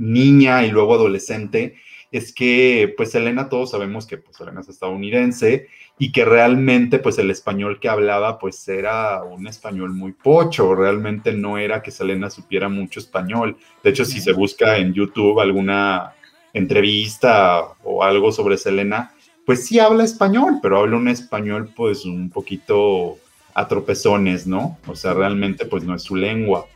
niña 0.00 0.64
y 0.64 0.70
luego 0.70 0.94
adolescente, 0.94 1.76
es 2.10 2.32
que 2.32 2.92
pues 2.96 3.12
Selena 3.12 3.48
todos 3.48 3.70
sabemos 3.70 4.06
que 4.06 4.16
pues 4.16 4.36
Selena 4.36 4.60
es 4.60 4.68
estadounidense 4.68 5.68
y 5.98 6.10
que 6.10 6.24
realmente 6.24 6.98
pues 6.98 7.18
el 7.18 7.30
español 7.30 7.78
que 7.78 7.88
hablaba 7.88 8.38
pues 8.38 8.66
era 8.66 9.22
un 9.22 9.46
español 9.46 9.92
muy 9.92 10.12
pocho, 10.12 10.74
realmente 10.74 11.32
no 11.32 11.58
era 11.58 11.82
que 11.82 11.90
Selena 11.90 12.30
supiera 12.30 12.68
mucho 12.68 12.98
español. 12.98 13.56
De 13.84 13.90
hecho, 13.90 14.04
si 14.04 14.20
se 14.20 14.32
busca 14.32 14.78
en 14.78 14.92
YouTube 14.92 15.38
alguna 15.38 16.14
entrevista 16.52 17.60
o 17.84 18.02
algo 18.02 18.32
sobre 18.32 18.56
Selena, 18.56 19.14
pues 19.44 19.66
sí 19.66 19.78
habla 19.78 20.04
español, 20.04 20.58
pero 20.62 20.78
habla 20.78 20.96
un 20.96 21.08
español 21.08 21.70
pues 21.76 22.04
un 22.04 22.30
poquito 22.30 23.18
a 23.54 23.68
tropezones, 23.68 24.46
¿no? 24.46 24.78
O 24.86 24.96
sea, 24.96 25.14
realmente 25.14 25.66
pues 25.66 25.84
no 25.84 25.94
es 25.94 26.02
su 26.02 26.16
lengua. 26.16 26.66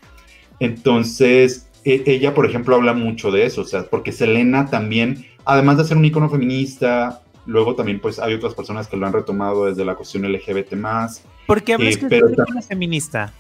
Entonces, 0.61 1.69
ella, 1.85 2.35
por 2.35 2.47
ejemplo, 2.47 2.75
habla 2.75 2.95
mucho 2.95 3.31
de 3.31 3.45
eso, 3.45 3.63
o 3.63 3.65
sea, 3.65 3.85
porque 3.85 4.13
Selena 4.13 4.67
también, 4.67 5.27
además 5.45 5.77
de 5.77 5.85
ser 5.85 5.97
un 5.97 6.05
icono 6.05 6.31
feminista, 6.31 7.23
luego 7.47 7.75
también 7.75 8.01
pues 8.01 8.19
hay 8.19 8.35
otras 8.35 8.55
personas 8.55 8.89
que 8.89 8.97
lo 8.97 9.07
han 9.07 9.13
retomado 9.13 9.67
desde 9.67 9.85
la 9.85 9.95
cuestión 9.95 10.31
LGBT 10.31 10.73
más. 10.75 11.23
¿Por 11.47 11.63
qué 11.63 11.75
hablas 11.75 11.97
eh, 11.97 12.01
que 12.01 12.17
es 12.17 12.23
un 12.23 12.33
icono 12.33 12.63
feminista? 12.63 13.33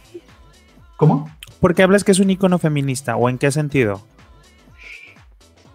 ¿Cómo? 0.97 1.31
¿Por 1.61 1.75
qué 1.75 1.83
hablas 1.83 2.05
que 2.05 2.13
es 2.13 2.19
un 2.19 2.31
icono 2.31 2.59
feminista 2.59 3.17
o 3.17 3.29
en 3.29 3.39
qué 3.39 3.51
sentido? 3.51 4.03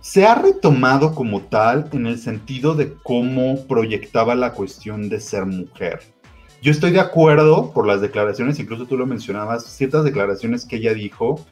Se 0.01 0.25
ha 0.25 0.36
retomado 0.36 1.13
como 1.13 1.41
tal 1.41 1.89
en 1.91 2.08
el 2.08 2.17
sentido 2.19 2.73
de 2.75 2.93
cómo 3.03 3.65
proyectaba 3.67 4.36
la 4.36 4.53
cuestión 4.53 5.10
de 5.10 5.19
ser 5.19 5.45
mujer. 5.45 6.01
Yo 6.62 6.71
estoy 6.71 6.91
de 6.91 6.99
acuerdo 6.99 7.71
por 7.71 7.88
las 7.88 8.01
declaraciones, 8.01 8.60
incluso 8.60 8.86
tú 8.86 8.97
lo 8.97 9.05
mencionabas, 9.05 9.65
ciertas 9.65 10.03
declaraciones 10.03 10.65
que 10.65 10.77
ella 10.77 10.93
dijo, 10.93 11.45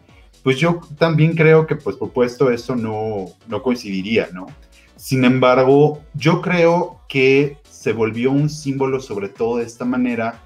pues 0.47 0.59
yo 0.59 0.79
también 0.97 1.35
creo 1.35 1.67
que, 1.67 1.75
pues, 1.75 1.97
por 1.97 2.07
supuesto, 2.07 2.49
eso 2.51 2.73
no, 2.73 3.25
no 3.49 3.61
coincidiría, 3.61 4.29
¿no? 4.31 4.47
Sin 4.95 5.25
embargo, 5.25 6.01
yo 6.13 6.41
creo 6.41 7.01
que 7.09 7.57
se 7.69 7.91
volvió 7.91 8.31
un 8.31 8.49
símbolo 8.49 9.01
sobre 9.01 9.27
todo 9.27 9.57
de 9.57 9.65
esta 9.65 9.83
manera 9.83 10.41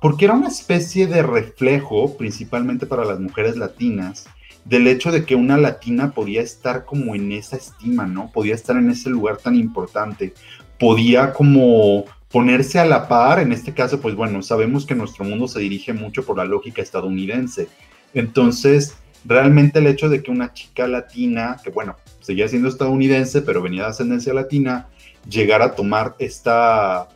porque 0.00 0.24
era 0.24 0.32
una 0.32 0.48
especie 0.48 1.06
de 1.06 1.22
reflejo, 1.22 2.16
principalmente 2.16 2.86
para 2.86 3.04
las 3.04 3.20
mujeres 3.20 3.58
latinas, 3.58 4.24
del 4.64 4.86
hecho 4.86 5.12
de 5.12 5.26
que 5.26 5.34
una 5.34 5.58
latina 5.58 6.12
podía 6.12 6.40
estar 6.40 6.86
como 6.86 7.14
en 7.14 7.30
esa 7.30 7.56
estima, 7.56 8.06
¿no? 8.06 8.30
Podía 8.32 8.54
estar 8.54 8.78
en 8.78 8.88
ese 8.88 9.10
lugar 9.10 9.36
tan 9.36 9.54
importante, 9.54 10.32
podía 10.80 11.34
como 11.34 12.06
ponerse 12.30 12.78
a 12.78 12.86
la 12.86 13.06
par, 13.06 13.38
en 13.38 13.52
este 13.52 13.74
caso, 13.74 14.00
pues 14.00 14.14
bueno, 14.14 14.40
sabemos 14.40 14.86
que 14.86 14.94
nuestro 14.94 15.26
mundo 15.26 15.46
se 15.46 15.60
dirige 15.60 15.92
mucho 15.92 16.24
por 16.24 16.38
la 16.38 16.46
lógica 16.46 16.80
estadounidense. 16.80 17.68
Entonces, 18.14 18.96
realmente 19.24 19.78
el 19.78 19.86
hecho 19.86 20.08
de 20.08 20.22
que 20.22 20.30
una 20.30 20.52
chica 20.52 20.86
latina, 20.86 21.56
que 21.62 21.70
bueno, 21.70 21.96
seguía 22.20 22.48
siendo 22.48 22.68
estadounidense, 22.68 23.42
pero 23.42 23.62
venía 23.62 23.82
de 23.82 23.88
ascendencia 23.90 24.34
latina, 24.34 24.88
llegara 25.28 25.66
a 25.66 25.74
tomar 25.74 26.14
esta 26.18 27.08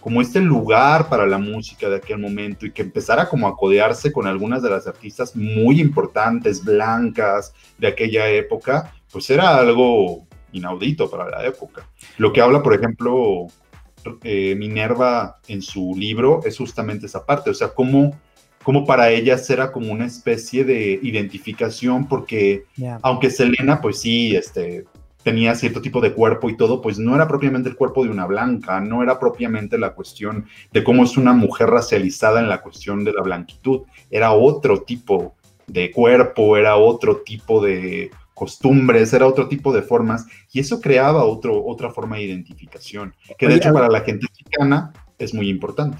como 0.00 0.20
este 0.20 0.40
lugar 0.40 1.08
para 1.08 1.26
la 1.26 1.38
música 1.38 1.88
de 1.88 1.96
aquel 1.96 2.18
momento 2.18 2.66
y 2.66 2.72
que 2.72 2.82
empezara 2.82 3.28
como 3.28 3.46
a 3.46 3.56
codearse 3.56 4.10
con 4.10 4.26
algunas 4.26 4.60
de 4.60 4.68
las 4.68 4.88
artistas 4.88 5.36
muy 5.36 5.80
importantes, 5.80 6.64
blancas 6.64 7.54
de 7.78 7.86
aquella 7.86 8.28
época, 8.28 8.92
pues 9.12 9.30
era 9.30 9.56
algo 9.56 10.26
inaudito 10.50 11.08
para 11.08 11.30
la 11.30 11.46
época. 11.46 11.88
Lo 12.18 12.32
que 12.32 12.40
habla, 12.40 12.64
por 12.64 12.74
ejemplo, 12.74 13.46
eh, 14.24 14.56
Minerva 14.56 15.38
en 15.46 15.62
su 15.62 15.94
libro 15.96 16.40
es 16.44 16.58
justamente 16.58 17.06
esa 17.06 17.24
parte, 17.24 17.50
o 17.50 17.54
sea, 17.54 17.68
cómo 17.68 18.18
como 18.62 18.84
para 18.84 19.10
ellas 19.10 19.48
era 19.50 19.72
como 19.72 19.92
una 19.92 20.06
especie 20.06 20.64
de 20.64 21.00
identificación, 21.02 22.08
porque 22.08 22.64
aunque 23.02 23.30
Selena, 23.30 23.80
pues 23.80 24.00
sí, 24.00 24.34
este, 24.36 24.84
tenía 25.22 25.54
cierto 25.54 25.80
tipo 25.80 26.00
de 26.00 26.12
cuerpo 26.12 26.50
y 26.50 26.56
todo, 26.56 26.80
pues 26.80 26.98
no 26.98 27.14
era 27.14 27.28
propiamente 27.28 27.68
el 27.68 27.76
cuerpo 27.76 28.04
de 28.04 28.10
una 28.10 28.26
blanca, 28.26 28.80
no 28.80 29.02
era 29.02 29.18
propiamente 29.18 29.78
la 29.78 29.94
cuestión 29.94 30.46
de 30.72 30.84
cómo 30.84 31.04
es 31.04 31.16
una 31.16 31.32
mujer 31.32 31.70
racializada 31.70 32.40
en 32.40 32.48
la 32.48 32.62
cuestión 32.62 33.04
de 33.04 33.12
la 33.12 33.22
blanquitud, 33.22 33.82
era 34.10 34.32
otro 34.32 34.82
tipo 34.82 35.34
de 35.66 35.90
cuerpo, 35.90 36.56
era 36.56 36.76
otro 36.76 37.18
tipo 37.18 37.62
de 37.62 38.10
costumbres, 38.34 39.12
era 39.12 39.26
otro 39.26 39.48
tipo 39.48 39.72
de 39.72 39.82
formas, 39.82 40.26
y 40.52 40.60
eso 40.60 40.80
creaba 40.80 41.24
otro, 41.24 41.64
otra 41.64 41.90
forma 41.90 42.16
de 42.16 42.24
identificación, 42.24 43.14
que 43.38 43.46
de 43.46 43.54
hecho 43.54 43.72
para 43.72 43.88
la 43.88 44.00
gente 44.00 44.26
mexicana 44.30 44.92
es 45.18 45.32
muy 45.32 45.48
importante 45.48 45.98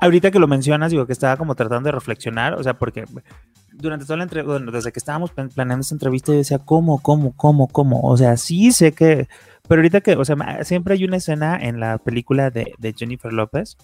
ahorita 0.00 0.30
que 0.30 0.38
lo 0.38 0.48
mencionas, 0.48 0.90
digo 0.90 1.06
que 1.06 1.12
estaba 1.12 1.36
como 1.36 1.54
tratando 1.54 1.88
de 1.88 1.92
reflexionar, 1.92 2.54
o 2.54 2.62
sea, 2.62 2.74
porque 2.74 3.04
durante 3.72 4.04
toda 4.04 4.16
la 4.16 4.24
entrevista, 4.24 4.52
bueno, 4.52 4.72
desde 4.72 4.92
que 4.92 4.98
estábamos 4.98 5.30
planeando 5.30 5.82
esta 5.82 5.94
entrevista, 5.94 6.32
yo 6.32 6.38
decía, 6.38 6.58
¿cómo, 6.58 7.00
cómo, 7.02 7.32
cómo, 7.36 7.68
cómo? 7.68 8.00
O 8.02 8.16
sea, 8.16 8.36
sí 8.36 8.72
sé 8.72 8.92
que, 8.92 9.28
pero 9.68 9.80
ahorita 9.80 10.00
que, 10.00 10.16
o 10.16 10.24
sea, 10.24 10.36
siempre 10.64 10.94
hay 10.94 11.04
una 11.04 11.18
escena 11.18 11.56
en 11.60 11.80
la 11.80 11.98
película 11.98 12.50
de, 12.50 12.74
Jennifer 12.96 13.32
López 13.32 13.76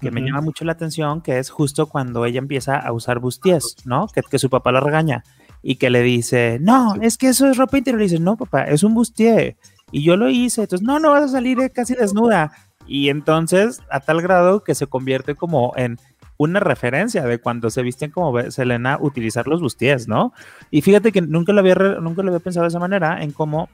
que 0.00 0.10
me 0.10 0.22
llama 0.22 0.40
mucho 0.40 0.64
la 0.64 0.72
atención, 0.72 1.20
que 1.20 1.38
es 1.38 1.50
justo 1.50 1.86
cuando 1.86 2.24
ella 2.24 2.38
empieza 2.38 2.76
a 2.76 2.90
usar 2.90 3.18
bustiers, 3.18 3.76
¿no? 3.84 4.06
Que, 4.06 4.22
que 4.22 4.38
su 4.38 4.48
papá 4.48 4.72
la 4.72 4.80
regaña 4.80 5.24
y 5.62 5.76
que 5.76 5.90
le 5.90 6.02
dice, 6.02 6.58
no, 6.60 6.94
es 7.00 7.18
que 7.18 7.28
eso 7.28 7.48
es 7.48 7.56
ropa 7.56 7.78
interior. 7.78 8.00
Y 8.00 8.04
dice, 8.04 8.18
no, 8.18 8.36
papá, 8.36 8.64
es 8.64 8.82
un 8.82 8.94
bustier. 8.94 9.56
Y 9.92 10.02
yo 10.02 10.16
lo 10.16 10.30
hice. 10.30 10.62
Entonces, 10.62 10.86
no, 10.86 10.98
no 10.98 11.10
vas 11.10 11.24
a 11.24 11.28
salir 11.28 11.58
casi 11.72 11.94
desnuda. 11.94 12.52
Y 12.86 13.08
entonces, 13.08 13.82
a 13.90 14.00
tal 14.00 14.20
grado 14.22 14.64
que 14.64 14.74
se 14.74 14.86
convierte 14.86 15.34
como 15.34 15.72
en 15.76 15.98
una 16.40 16.58
referencia 16.58 17.22
de 17.24 17.38
cuando 17.38 17.68
se 17.68 17.82
visten 17.82 18.10
como 18.10 18.40
Selena 18.50 18.96
utilizar 18.98 19.46
los 19.46 19.60
bustiers, 19.60 20.08
¿no? 20.08 20.32
Y 20.70 20.80
fíjate 20.80 21.12
que 21.12 21.20
nunca 21.20 21.52
lo 21.52 21.60
había, 21.60 21.74
nunca 21.74 22.22
lo 22.22 22.28
había 22.28 22.42
pensado 22.42 22.64
de 22.64 22.68
esa 22.68 22.78
manera, 22.78 23.22
en 23.22 23.30
cómo, 23.32 23.68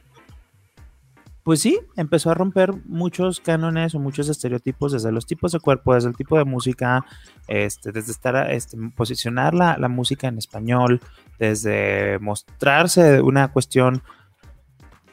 pues 1.45 1.61
sí, 1.61 1.79
empezó 1.97 2.33
a 2.33 2.35
romper 2.35 2.75
muchos 2.87 3.39
cánones 3.39 3.95
o 3.95 4.01
muchos 4.01 4.29
estereotipos 4.29 4.91
desde 4.91 5.13
los 5.13 5.27
tipos 5.27 5.53
de 5.53 5.61
cuerpo, 5.61 5.95
desde 5.95 6.09
el 6.09 6.17
tipo 6.17 6.37
de 6.37 6.45
música, 6.45 7.07
este, 7.47 7.93
desde 7.93 8.11
estar, 8.11 8.51
este, 8.51 8.77
posicionar 8.97 9.55
la, 9.55 9.79
la 9.79 9.89
música 9.89 10.27
en 10.27 10.39
español, 10.39 11.01
desde 11.39 12.19
mostrarse 12.19 13.21
una 13.21 13.53
cuestión 13.53 14.03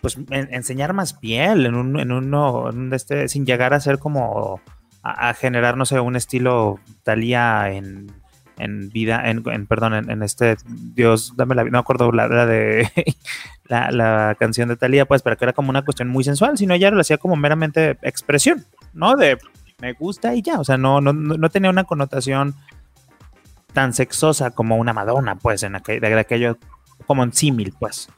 pues 0.03 0.17
enseñar 0.29 0.91
más 0.91 1.13
piel 1.13 1.65
en 1.65 1.75
un, 1.75 1.97
en 1.97 2.11
uno, 2.11 2.69
este, 2.91 3.29
sin 3.29 3.45
llegar 3.45 3.73
a 3.73 3.79
ser 3.79 3.99
como 3.99 4.59
a, 5.01 5.33
generar, 5.33 5.77
no 5.77 5.85
sé, 5.85 5.97
un 6.01 6.17
estilo 6.17 6.81
Talía 7.03 7.71
en, 7.71 8.11
en 8.57 8.89
vida, 8.89 9.29
en, 9.29 9.65
perdón, 9.65 10.09
en, 10.09 10.21
este 10.21 10.57
Dios, 10.67 11.37
dame 11.37 11.55
la 11.55 11.63
no 11.63 11.79
acuerdo 11.79 12.11
la, 12.11 12.27
de 12.45 12.85
la, 13.69 14.35
canción 14.37 14.67
de 14.67 14.75
Talía, 14.75 15.05
pues, 15.05 15.21
pero 15.21 15.37
que 15.37 15.45
era 15.45 15.53
como 15.53 15.69
una 15.69 15.85
cuestión 15.85 16.09
muy 16.09 16.25
sensual, 16.25 16.57
sino 16.57 16.73
ella 16.73 16.91
lo 16.91 16.99
hacía 16.99 17.17
como 17.17 17.37
meramente 17.37 17.97
expresión, 18.01 18.65
¿no? 18.91 19.15
De 19.15 19.37
me 19.79 19.93
gusta 19.93 20.35
y 20.35 20.41
ya, 20.41 20.59
o 20.59 20.65
sea, 20.65 20.77
no, 20.77 20.99
no, 20.99 21.13
no 21.13 21.49
tenía 21.49 21.69
una 21.69 21.85
connotación 21.85 22.55
tan 23.71 23.93
sexosa 23.93 24.51
como 24.51 24.75
una 24.75 24.91
Madonna, 24.91 25.35
pues, 25.35 25.63
en 25.63 25.75
aquel, 25.77 26.01
de 26.01 26.19
aquello, 26.19 26.57
como 27.05 27.23
en 27.23 27.31
símil, 27.31 27.73
pues. 27.79 28.09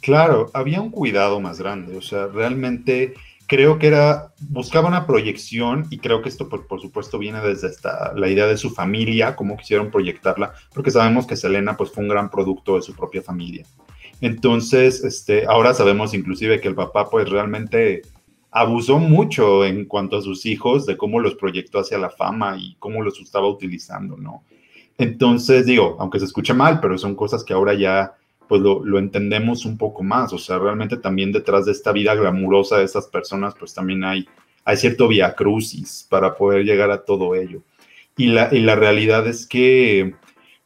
Claro, 0.00 0.50
había 0.54 0.80
un 0.80 0.90
cuidado 0.90 1.40
más 1.40 1.58
grande, 1.58 1.96
o 1.96 2.02
sea, 2.02 2.26
realmente 2.26 3.14
creo 3.46 3.78
que 3.78 3.88
era, 3.88 4.32
buscaba 4.48 4.86
una 4.86 5.06
proyección 5.06 5.86
y 5.90 5.98
creo 5.98 6.22
que 6.22 6.28
esto 6.28 6.48
por, 6.48 6.68
por 6.68 6.80
supuesto 6.80 7.18
viene 7.18 7.40
desde 7.40 7.68
la 8.14 8.28
idea 8.28 8.46
de 8.46 8.56
su 8.56 8.70
familia, 8.70 9.34
cómo 9.34 9.56
quisieron 9.56 9.90
proyectarla, 9.90 10.52
porque 10.72 10.92
sabemos 10.92 11.26
que 11.26 11.36
Selena 11.36 11.76
pues 11.76 11.90
fue 11.90 12.04
un 12.04 12.10
gran 12.10 12.30
producto 12.30 12.76
de 12.76 12.82
su 12.82 12.94
propia 12.94 13.22
familia. 13.22 13.66
Entonces, 14.20 15.02
este, 15.02 15.46
ahora 15.46 15.74
sabemos 15.74 16.14
inclusive 16.14 16.60
que 16.60 16.68
el 16.68 16.74
papá 16.74 17.10
pues 17.10 17.28
realmente 17.28 18.02
abusó 18.52 18.98
mucho 18.98 19.64
en 19.64 19.84
cuanto 19.84 20.16
a 20.16 20.22
sus 20.22 20.46
hijos, 20.46 20.86
de 20.86 20.96
cómo 20.96 21.20
los 21.20 21.34
proyectó 21.34 21.80
hacia 21.80 21.98
la 21.98 22.10
fama 22.10 22.56
y 22.56 22.76
cómo 22.78 23.02
los 23.02 23.18
estaba 23.20 23.48
utilizando, 23.48 24.16
¿no? 24.16 24.44
Entonces, 24.98 25.66
digo, 25.66 25.96
aunque 25.98 26.18
se 26.18 26.26
escuche 26.26 26.52
mal, 26.52 26.78
pero 26.78 26.98
son 26.98 27.14
cosas 27.14 27.42
que 27.42 27.52
ahora 27.52 27.74
ya 27.74 28.12
pues 28.50 28.62
lo, 28.62 28.98
entendemos 28.98 29.64
un 29.64 29.78
poco 29.78 30.02
más. 30.02 30.32
O 30.32 30.38
sea, 30.38 30.58
realmente 30.58 30.96
también 30.96 31.30
detrás 31.30 31.66
de 31.66 31.72
esta 31.72 31.92
vida 31.92 32.16
glamurosa 32.16 32.78
de 32.78 32.84
estas 32.84 33.06
personas, 33.06 33.54
pues 33.56 33.72
también 33.72 34.02
hay, 34.02 34.26
hay 34.64 34.76
cierto 34.76 35.06
via 35.06 35.36
crucis 35.36 36.04
para 36.10 36.34
poder 36.34 36.64
llegar 36.64 36.90
a 36.90 37.04
todo 37.04 37.36
ello. 37.36 37.62
Y 38.16 38.26
la, 38.26 38.48
y 38.50 38.58
la 38.58 38.74
realidad 38.74 39.28
es 39.28 39.46
que 39.46 40.16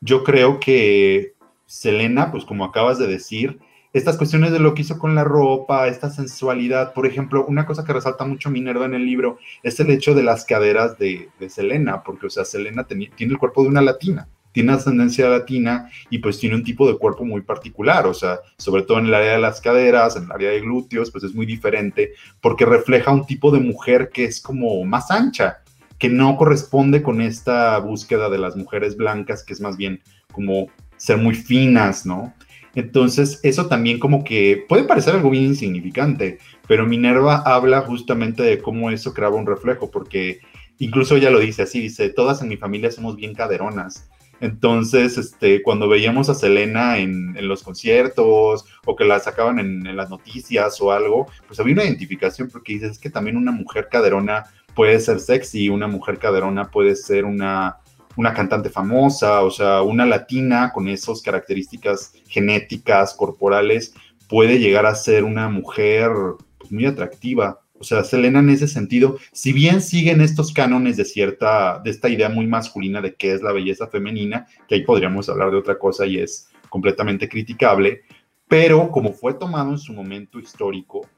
yo 0.01 0.25
creo 0.25 0.61
que 0.61 1.35
Selena, 1.66 2.33
pues 2.33 2.47
como 2.47 2.64
acabas 2.64 2.99
de 2.99 3.07
decir, 3.07 3.59
estas 3.92 4.16
cuestiones 4.16 4.51
de 4.51 4.61
lo 4.61 4.73
que 4.73 4.81
hizo 4.81 4.99
con 4.99 5.14
la 5.14 5.25
ropa, 5.25 5.87
esta 5.87 6.09
sensualidad. 6.09 6.94
Por 6.94 7.07
ejemplo, 7.07 7.44
una 7.47 7.66
cosa 7.66 7.85
que 7.85 7.92
resalta 7.92 8.25
mucho 8.25 8.49
Minerva 8.49 8.87
en 8.87 8.94
el 8.94 9.05
libro 9.05 9.37
es 9.62 9.79
el 9.79 9.90
hecho 9.90 10.14
de 10.14 10.23
las 10.23 10.47
caderas 10.47 10.99
de, 10.99 11.29
Selena, 11.51 12.03
porque, 12.03 12.29
o 12.29 12.31
sea, 12.31 12.47
Selena 12.47 12.85
tiene 12.85 13.11
el 13.18 13.37
cuerpo 13.37 13.62
de 13.62 13.68
una 13.68 13.83
latina, 13.83 14.27
tiene 14.55 14.73
ascendencia 14.73 15.29
latina 15.29 15.90
y 16.11 16.19
pues 16.19 16.38
tiene 16.38 16.55
un 16.55 16.62
tipo 16.62 16.87
de 16.87 16.97
cuerpo 16.97 17.25
muy 17.25 17.43
particular, 17.43 18.07
o 18.07 18.14
sea, 18.14 18.38
sobre 18.57 18.83
todo 18.85 19.01
en 19.01 19.07
el 19.07 19.14
área 19.14 19.33
de 19.33 19.40
las 19.40 19.61
caderas, 19.61 20.14
en 20.14 20.25
el 20.25 20.33
área 20.33 20.51
de 20.51 20.61
glúteos, 20.61 21.11
pues 21.11 21.25
es 21.25 21.35
muy 21.35 21.45
diferente 21.45 22.12
porque 22.40 22.64
refleja 22.64 23.12
un 23.12 23.27
tipo 23.27 23.51
de 23.51 23.59
mujer 23.59 24.11
que 24.14 24.25
es 24.25 24.40
como 24.40 24.85
más 24.85 25.11
ancha, 25.11 25.59
que 25.99 26.09
no 26.09 26.37
corresponde 26.37 27.03
con 27.03 27.21
esta 27.21 27.77
búsqueda 27.79 28.31
de 28.31 28.38
las 28.38 28.55
mujeres 28.55 28.97
blancas, 28.97 29.43
que 29.43 29.55
es 29.55 29.61
más 29.61 29.77
bien 29.77 30.01
como 30.31 30.69
ser 30.97 31.19
muy 31.19 31.35
finas, 31.35 32.07
¿no? 32.07 32.33
Entonces, 32.77 33.40
eso 33.43 33.67
también 33.67 33.99
como 33.99 34.23
que 34.23 34.64
puede 34.69 34.85
parecer 34.85 35.17
algo 35.17 35.31
bien 35.31 35.45
insignificante, 35.45 36.38
pero 36.69 36.87
Minerva 36.87 37.43
habla 37.45 37.81
justamente 37.81 38.45
de 38.45 38.59
cómo 38.59 38.90
eso 38.90 39.14
creaba 39.14 39.35
un 39.35 39.47
reflejo, 39.47 39.90
porque 39.90 40.38
incluso 40.79 41.17
ella 41.17 41.31
lo 41.31 41.40
dice 41.40 41.62
así, 41.62 41.81
dice, 41.81 42.09
todas 42.11 42.40
en 42.40 42.49
mi 42.49 42.57
familia 42.57 42.93
somos 42.93 43.17
bien 43.17 43.35
caderonas. 43.35 44.09
Entonces, 44.40 45.16
este, 45.16 45.62
cuando 45.62 45.88
veíamos 45.88 46.29
a 46.29 46.35
Selena 46.35 46.99
en, 46.99 47.35
los 47.49 47.62
conciertos 47.62 48.64
o 48.85 48.97
que 48.97 49.05
la 49.05 49.20
sacaban 49.20 49.59
en, 49.59 49.87
en, 49.87 49.97
las 49.97 50.11
noticias 50.11 50.81
o 50.81 50.92
algo, 50.92 51.27
pues 51.47 51.61
había 51.61 51.75
una 51.75 51.85
identificación 51.85 52.51
porque 52.51 52.75
dices, 52.75 52.92
es 52.92 52.99
que 52.99 53.11
también 53.11 53.37
una 53.37 53.53
mujer 53.53 53.88
caderona 53.90 54.44
puede 54.75 54.99
ser 55.01 55.20
sexy, 55.20 55.68
una 55.68 55.87
mujer 55.87 56.18
caderona 56.18 56.70
puede 56.70 56.97
ser 56.97 57.25
una, 57.25 57.79
una 58.16 58.35
cantante 58.35 58.70
famosa, 58.70 59.42
o 59.42 59.51
sea, 59.51 59.83
una 59.83 60.07
latina 60.07 60.73
con 60.73 60.88
esas 60.88 61.23
características 61.23 62.12
genéticas, 62.29 63.14
corporales, 63.14 63.94
puede 64.29 64.59
llegar 64.59 64.87
a 64.87 64.94
ser 64.94 65.25
una 65.25 65.49
mujer 65.49 66.11
pues, 66.59 66.73
muy 66.73 66.87
atractiva. 66.87 67.61
O 67.79 67.85
sea, 67.85 68.05
Selena 68.05 68.39
en 68.39 68.51
ese 68.51 68.69
sentido, 68.69 69.19
si 69.33 69.53
bien 69.53 69.81
siguen 69.81 70.21
estos 70.21 70.53
cánones 70.53 70.97
de 70.97 71.05
cierta, 71.05 71.81
de 71.83 71.91
esta 71.91 72.09
idea 72.09 72.29
muy 72.29 72.47
masculina 72.47 73.01
de 73.01 73.15
qué 73.15 73.33
es 73.33 73.43
la 73.43 73.53
belleza 73.53 73.89
femenina, 73.89 74.47
que 74.69 74.77
ahí 74.77 74.85
podríamos 74.85 75.29
hablar 75.29 75.51
de 75.51 75.57
otra 75.57 75.79
cosa 75.79 76.07
y 76.07 76.19
es 76.19 76.49
completamente 76.69 77.29
criticable, 77.29 78.03
pero 78.49 78.91
como 78.91 79.13
fue 79.13 79.35
tomado 79.35 79.71
en 79.71 79.79
su 79.79 79.93
momento 79.93 80.39
histórico, 80.39 81.09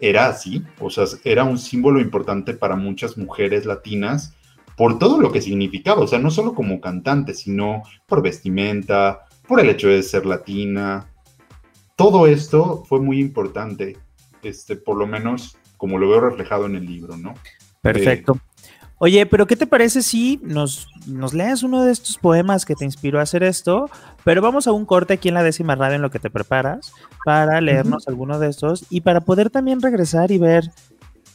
era 0.00 0.26
así, 0.26 0.64
o 0.80 0.90
sea, 0.90 1.04
era 1.22 1.44
un 1.44 1.58
símbolo 1.58 2.00
importante 2.00 2.54
para 2.54 2.74
muchas 2.74 3.16
mujeres 3.16 3.66
latinas 3.66 4.36
por 4.76 4.98
todo 4.98 5.20
lo 5.20 5.30
que 5.30 5.40
significaba, 5.40 6.00
o 6.00 6.06
sea, 6.08 6.18
no 6.18 6.30
solo 6.30 6.54
como 6.54 6.80
cantante, 6.80 7.34
sino 7.34 7.82
por 8.06 8.22
vestimenta, 8.22 9.26
por 9.46 9.60
el 9.60 9.70
hecho 9.70 9.88
de 9.88 10.02
ser 10.02 10.26
latina. 10.26 11.08
Todo 11.94 12.26
esto 12.26 12.84
fue 12.84 13.00
muy 13.00 13.20
importante, 13.20 13.96
este, 14.42 14.76
por 14.76 14.96
lo 14.96 15.06
menos 15.06 15.56
como 15.82 15.98
lo 15.98 16.08
veo 16.08 16.20
reflejado 16.20 16.66
en 16.66 16.76
el 16.76 16.86
libro, 16.86 17.16
¿no? 17.16 17.34
Perfecto. 17.80 18.38
Oye, 18.98 19.26
pero 19.26 19.48
¿qué 19.48 19.56
te 19.56 19.66
parece 19.66 20.02
si 20.02 20.38
nos, 20.44 20.86
nos 21.08 21.34
lees 21.34 21.64
uno 21.64 21.82
de 21.82 21.90
estos 21.90 22.18
poemas 22.18 22.64
que 22.64 22.76
te 22.76 22.84
inspiró 22.84 23.18
a 23.18 23.22
hacer 23.22 23.42
esto? 23.42 23.90
Pero 24.22 24.40
vamos 24.40 24.68
a 24.68 24.72
un 24.72 24.86
corte 24.86 25.14
aquí 25.14 25.26
en 25.26 25.34
la 25.34 25.42
décima 25.42 25.74
radio 25.74 25.96
en 25.96 26.02
lo 26.02 26.12
que 26.12 26.20
te 26.20 26.30
preparas 26.30 26.92
para 27.24 27.60
leernos 27.60 28.06
alguno 28.06 28.38
de 28.38 28.48
estos 28.48 28.86
y 28.90 29.00
para 29.00 29.22
poder 29.22 29.50
también 29.50 29.82
regresar 29.82 30.30
y 30.30 30.38
ver 30.38 30.70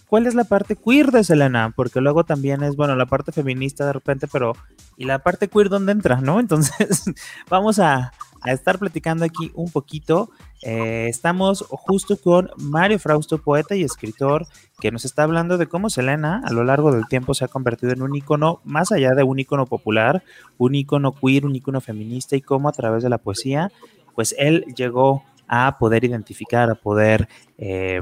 ¿Cuál 0.07 0.25
es 0.25 0.36
la 0.36 0.45
parte 0.45 0.77
queer 0.77 1.12
de 1.12 1.25
Selena? 1.25 1.73
Porque 1.75 1.99
luego 1.99 2.23
también 2.23 2.63
es, 2.63 2.77
bueno, 2.77 2.95
la 2.95 3.07
parte 3.07 3.33
feminista 3.33 3.86
de 3.86 3.91
repente, 3.91 4.27
pero 4.31 4.53
¿y 4.95 5.03
la 5.03 5.19
parte 5.19 5.49
queer 5.49 5.67
dónde 5.67 5.91
entra, 5.91 6.21
no? 6.21 6.39
Entonces, 6.39 7.03
vamos 7.49 7.79
a, 7.79 8.13
estar 8.45 8.80
platicando 8.80 9.26
aquí 9.26 9.52
un 9.56 9.71
poquito. 9.71 10.30
Eh, 10.62 11.08
estamos 11.10 11.65
justo 11.69 12.17
con 12.17 12.50
Mario 12.58 13.00
Frausto, 13.00 13.38
poeta 13.38 13.76
y 13.76 13.84
escritor, 13.84 14.47
que 14.80 14.91
nos 14.91 15.06
está 15.06 15.23
hablando 15.23 15.58
de 15.58 15.67
cómo 15.67 15.89
Selena 15.89 16.41
a 16.45 16.52
lo 16.52 16.63
largo 16.63 16.91
del 16.91 17.08
tiempo 17.08 17.34
se 17.34 17.45
ha 17.45 17.47
convertido 17.47 17.93
en 17.93 18.02
un 18.02 18.15
icono, 18.15 18.62
más 18.63 18.91
allá 18.91 19.13
de 19.13 19.23
un 19.23 19.39
icono 19.39 19.65
popular, 19.65 20.23
un 20.58 20.76
icono 20.76 21.13
queer, 21.13 21.45
un 21.45 21.56
icono 21.56 21.82
feminista 21.82 22.36
y 22.36 22.41
cómo 22.41 22.69
a 22.69 22.73
través 22.73 23.04
de 23.04 23.10
la 23.10 23.17
poesía, 23.17 23.71
pues 24.15 24.36
él 24.38 24.65
llegó 24.76 25.23
a 25.47 25.78
poder 25.80 26.04
identificar, 26.04 26.69
a 26.69 26.76
poder... 26.76 27.28
Eh, 27.58 28.02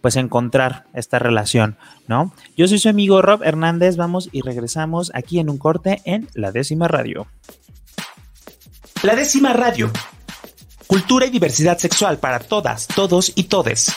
pues 0.00 0.16
encontrar 0.16 0.86
esta 0.94 1.18
relación, 1.18 1.76
¿no? 2.08 2.32
Yo 2.56 2.66
soy 2.68 2.78
su 2.78 2.88
amigo 2.88 3.22
Rob 3.22 3.42
Hernández, 3.42 3.96
vamos 3.96 4.28
y 4.32 4.40
regresamos 4.40 5.12
aquí 5.14 5.38
en 5.38 5.50
un 5.50 5.58
corte 5.58 6.00
en 6.04 6.28
La 6.34 6.52
Décima 6.52 6.88
Radio. 6.88 7.26
La 9.02 9.16
Décima 9.16 9.54
Radio. 9.54 9.90
Cultura 10.86 11.24
y 11.24 11.30
diversidad 11.30 11.78
sexual 11.78 12.18
para 12.18 12.38
todas, 12.38 12.86
todos 12.86 13.32
y 13.34 13.44
todes. 13.44 13.96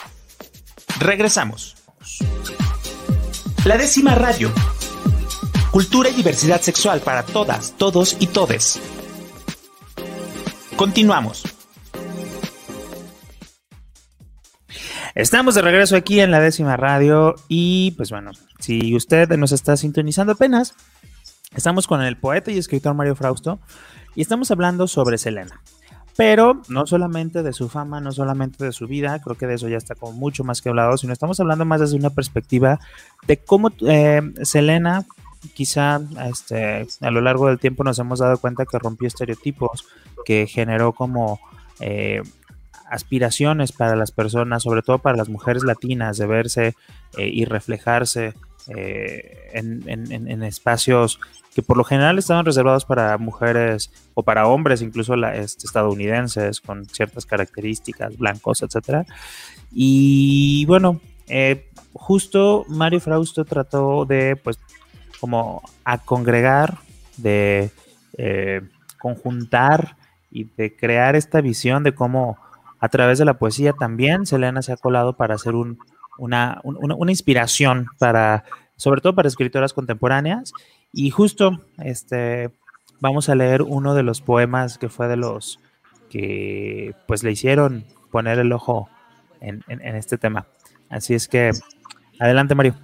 Regresamos. 0.98 1.76
La 3.66 3.78
Décima 3.78 4.16
Radio. 4.16 4.50
Cultura 5.72 6.10
y 6.10 6.14
diversidad 6.14 6.62
sexual 6.62 7.02
para 7.02 7.24
todas, 7.24 7.74
todos 7.74 8.16
y 8.22 8.28
todes. 8.28 8.80
Continuamos. 10.78 11.44
Estamos 15.16 15.56
de 15.56 15.64
regreso 15.64 15.98
aquí 15.98 16.22
en 16.22 16.32
la 16.32 16.40
décima 16.40 16.78
radio 16.78 17.36
y 17.50 17.92
pues 17.98 18.10
bueno, 18.10 18.32
si 18.60 18.96
usted 18.96 19.28
nos 19.32 19.52
está 19.52 19.76
sintonizando 19.76 20.32
apenas, 20.32 20.76
estamos 21.54 21.88
con 21.88 22.02
el 22.02 22.18
poeta 22.18 22.52
y 22.52 22.58
escritor 22.58 22.94
Mario 22.94 23.16
Frausto 23.16 23.60
y 24.16 24.22
estamos 24.22 24.52
hablando 24.52 24.88
sobre 24.88 25.18
Selena. 25.18 25.62
Pero 26.16 26.62
no 26.68 26.86
solamente 26.86 27.42
de 27.42 27.54
su 27.54 27.70
fama, 27.70 28.00
no 28.00 28.12
solamente 28.12 28.64
de 28.64 28.72
su 28.72 28.88
vida, 28.88 29.20
creo 29.20 29.36
que 29.36 29.48
de 29.48 29.56
eso 29.56 29.68
ya 29.68 29.78
está 29.78 29.96
como 29.96 30.14
mucho 30.14 30.44
más 30.44 30.62
que 30.62 30.70
hablado, 30.70 30.96
sino 30.98 31.12
estamos 31.12 31.40
hablando 31.40 31.66
más 31.66 31.82
desde 31.82 31.96
una 31.96 32.12
perspectiva 32.12 32.80
de 33.26 33.38
cómo 33.38 33.72
eh, 33.88 34.22
Selena 34.44 35.06
quizá 35.54 36.00
este, 36.30 36.88
a 37.02 37.12
lo 37.12 37.22
largo 37.22 37.48
del 37.48 37.60
tiempo 37.60 37.84
nos 37.84 38.00
hemos 38.00 38.20
dado 38.20 38.38
cuenta 38.38 38.66
que 38.66 38.80
rompió 38.80 39.08
estereotipos, 39.08 39.86
que 40.24 40.48
generó 40.48 40.94
como 40.94 41.40
eh, 41.80 42.22
aspiraciones 42.90 43.72
para 43.72 43.96
las 43.96 44.12
personas, 44.12 44.64
sobre 44.64 44.84
todo 44.84 45.00
para 45.00 45.18
las 45.18 45.30
mujeres 45.30 45.64
latinas, 45.64 46.18
de 46.18 46.28
verse 46.28 46.76
eh, 47.18 47.28
y 47.28 47.46
reflejarse 47.46 48.36
eh, 48.68 49.50
en, 49.54 50.44
espacios 50.44 51.20
que 51.54 51.62
por 51.62 51.78
lo 51.78 51.84
general 51.84 52.18
estaban 52.18 52.46
reservados 52.46 52.86
para 52.86 53.18
mujeres 53.18 53.92
o 54.14 54.24
para 54.24 54.48
hombres, 54.48 54.82
incluso 54.82 55.14
este, 55.14 55.68
estadounidenses, 55.68 56.62
con 56.62 56.86
ciertas 56.86 57.26
características, 57.26 58.18
blancos, 58.18 58.62
etcétera. 58.62 59.06
Y 59.72 60.66
bueno, 60.66 61.00
eh, 61.28 61.70
justo 61.94 62.66
Mario 62.68 63.00
Frausto 63.00 63.46
trató 63.46 64.06
de, 64.06 64.36
pues, 64.36 64.58
como 65.20 65.62
a 65.84 66.00
congregar, 66.00 66.78
de 67.18 67.72
conjuntar 69.00 69.98
y 70.32 70.46
de 70.46 70.76
crear 70.76 71.16
esta 71.16 71.42
visión 71.42 71.84
de 71.84 71.94
cómo 71.94 72.38
a 72.80 72.90
través 72.90 73.18
de 73.18 73.24
la 73.24 73.36
poesía 73.36 73.72
también 73.72 74.26
Selena 74.26 74.62
se 74.62 74.74
ha 74.74 74.78
colado 74.78 75.14
para 75.14 75.36
hacer 75.36 75.54
una, 76.18 76.62
inspiración 77.08 77.88
para, 78.00 78.44
sobre 78.76 79.02
todo 79.02 79.16
para 79.16 79.28
escritoras 79.28 79.74
contemporáneas. 79.74 80.54
Y 80.92 81.10
justo 81.10 81.62
este, 81.84 82.52
vamos 83.00 83.30
a 83.30 83.36
leer 83.36 83.62
uno 83.62 83.96
de 83.96 84.04
los 84.04 84.22
poemas 84.22 84.78
que 84.78 84.90
fue 84.90 85.08
de 85.08 85.18
los 85.18 85.60
que 86.10 86.94
pues 87.08 87.24
le 87.24 87.32
hicieron 87.32 87.86
poner 88.12 88.38
el 88.40 88.52
ojo 88.52 88.90
en, 89.42 89.64
en 89.68 89.96
este 89.96 90.18
tema. 90.18 90.46
Así 90.90 91.16
es 91.16 91.28
que, 91.28 91.52
adelante 92.20 92.54
Mario. 92.54 92.76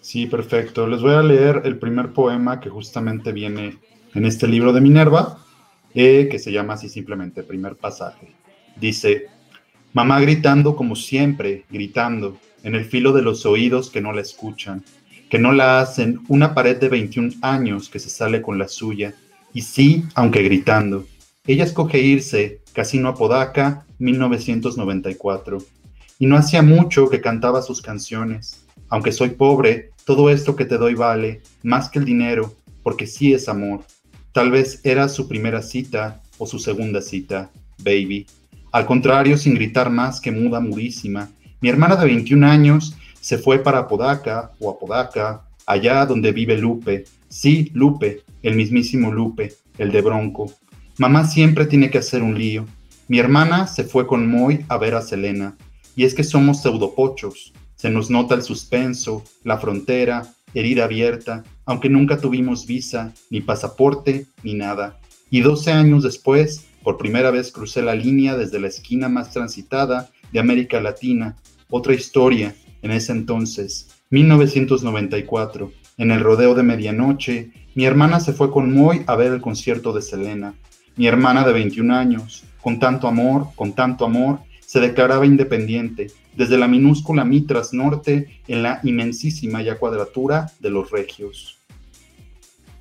Sí, 0.00 0.26
perfecto. 0.26 0.86
Les 0.86 1.02
voy 1.02 1.12
a 1.12 1.22
leer 1.22 1.62
el 1.64 1.78
primer 1.78 2.12
poema 2.12 2.58
que 2.58 2.70
justamente 2.70 3.32
viene 3.32 3.78
en 4.14 4.24
este 4.24 4.48
libro 4.48 4.72
de 4.72 4.80
Minerva, 4.80 5.38
eh, 5.94 6.28
que 6.30 6.38
se 6.38 6.52
llama 6.52 6.74
así 6.74 6.88
simplemente 6.88 7.42
Primer 7.42 7.76
Pasaje. 7.76 8.34
Dice, 8.76 9.26
mamá 9.92 10.20
gritando 10.20 10.76
como 10.76 10.96
siempre, 10.96 11.64
gritando, 11.70 12.38
en 12.62 12.74
el 12.74 12.84
filo 12.84 13.12
de 13.12 13.22
los 13.22 13.46
oídos 13.46 13.90
que 13.90 14.00
no 14.00 14.12
la 14.12 14.20
escuchan, 14.20 14.84
que 15.28 15.38
no 15.38 15.52
la 15.52 15.80
hacen 15.80 16.20
una 16.28 16.54
pared 16.54 16.76
de 16.76 16.88
21 16.88 17.34
años 17.42 17.88
que 17.88 17.98
se 17.98 18.10
sale 18.10 18.42
con 18.42 18.58
la 18.58 18.68
suya, 18.68 19.14
y 19.54 19.62
sí, 19.62 20.04
aunque 20.14 20.42
gritando. 20.42 21.06
Ella 21.46 21.64
escoge 21.64 22.00
irse, 22.00 22.60
Casino 22.72 23.08
Apodaca, 23.08 23.84
1994, 23.98 25.58
y 26.18 26.26
no 26.26 26.36
hacía 26.36 26.62
mucho 26.62 27.08
que 27.08 27.20
cantaba 27.20 27.62
sus 27.62 27.80
canciones. 27.80 28.64
Aunque 28.88 29.12
soy 29.12 29.30
pobre, 29.30 29.90
todo 30.04 30.30
esto 30.30 30.56
que 30.56 30.64
te 30.64 30.78
doy 30.78 30.94
vale 30.94 31.40
más 31.62 31.88
que 31.88 31.98
el 31.98 32.04
dinero, 32.04 32.54
porque 32.82 33.06
sí 33.06 33.32
es 33.32 33.48
amor. 33.48 33.84
Tal 34.32 34.50
vez 34.50 34.80
era 34.84 35.08
su 35.08 35.28
primera 35.28 35.62
cita 35.62 36.22
o 36.38 36.46
su 36.46 36.58
segunda 36.58 37.00
cita, 37.00 37.50
baby. 37.78 38.26
Al 38.72 38.86
contrario, 38.86 39.36
sin 39.36 39.54
gritar 39.54 39.90
más 39.90 40.20
que 40.20 40.30
muda 40.30 40.60
mudísima, 40.60 41.30
mi 41.60 41.68
hermana 41.68 41.96
de 41.96 42.06
21 42.06 42.46
años 42.46 42.96
se 43.20 43.36
fue 43.36 43.58
para 43.58 43.80
Apodaca 43.80 44.52
o 44.60 44.70
Apodaca, 44.70 45.42
allá 45.66 46.06
donde 46.06 46.32
vive 46.32 46.56
Lupe. 46.56 47.04
Sí, 47.28 47.70
Lupe, 47.74 48.22
el 48.42 48.54
mismísimo 48.54 49.12
Lupe, 49.12 49.54
el 49.76 49.92
de 49.92 50.00
Bronco. 50.00 50.52
Mamá 50.98 51.24
siempre 51.26 51.66
tiene 51.66 51.90
que 51.90 51.98
hacer 51.98 52.22
un 52.22 52.38
lío. 52.38 52.64
Mi 53.08 53.18
hermana 53.18 53.66
se 53.66 53.84
fue 53.84 54.06
con 54.06 54.28
Moy 54.30 54.64
a 54.68 54.78
ver 54.78 54.94
a 54.94 55.02
Selena, 55.02 55.56
y 55.96 56.04
es 56.04 56.14
que 56.14 56.24
somos 56.24 56.62
pseudopochos, 56.62 57.52
se 57.74 57.90
nos 57.90 58.08
nota 58.08 58.34
el 58.34 58.42
suspenso, 58.42 59.24
la 59.42 59.58
frontera, 59.58 60.32
herida 60.54 60.84
abierta, 60.84 61.44
aunque 61.64 61.88
nunca 61.88 62.18
tuvimos 62.18 62.66
visa, 62.66 63.12
ni 63.30 63.40
pasaporte, 63.40 64.26
ni 64.42 64.54
nada. 64.54 65.00
Y 65.30 65.40
12 65.40 65.72
años 65.72 66.02
después, 66.02 66.66
por 66.82 66.98
primera 66.98 67.30
vez 67.30 67.52
crucé 67.52 67.82
la 67.82 67.94
línea 67.94 68.36
desde 68.36 68.60
la 68.60 68.68
esquina 68.68 69.08
más 69.08 69.32
transitada 69.32 70.10
de 70.32 70.40
América 70.40 70.80
Latina. 70.80 71.36
Otra 71.68 71.94
historia, 71.94 72.54
en 72.82 72.90
ese 72.90 73.12
entonces, 73.12 73.88
1994, 74.10 75.72
en 75.98 76.10
el 76.10 76.20
rodeo 76.20 76.54
de 76.54 76.62
medianoche, 76.62 77.50
mi 77.74 77.84
hermana 77.84 78.20
se 78.20 78.32
fue 78.32 78.50
con 78.50 78.72
Moy 78.72 79.02
a 79.06 79.16
ver 79.16 79.32
el 79.32 79.40
concierto 79.40 79.92
de 79.92 80.02
Selena. 80.02 80.54
Mi 80.96 81.06
hermana 81.06 81.44
de 81.44 81.52
21 81.52 81.94
años, 81.94 82.44
con 82.60 82.78
tanto 82.78 83.06
amor, 83.06 83.48
con 83.54 83.74
tanto 83.74 84.04
amor, 84.04 84.40
se 84.60 84.80
declaraba 84.80 85.26
independiente, 85.26 86.08
desde 86.36 86.56
la 86.56 86.68
minúscula 86.68 87.24
Mitras 87.24 87.72
Norte 87.72 88.40
en 88.48 88.62
la 88.62 88.80
inmensísima 88.82 89.62
ya 89.62 89.78
cuadratura 89.78 90.50
de 90.60 90.70
los 90.70 90.90
Regios. 90.90 91.58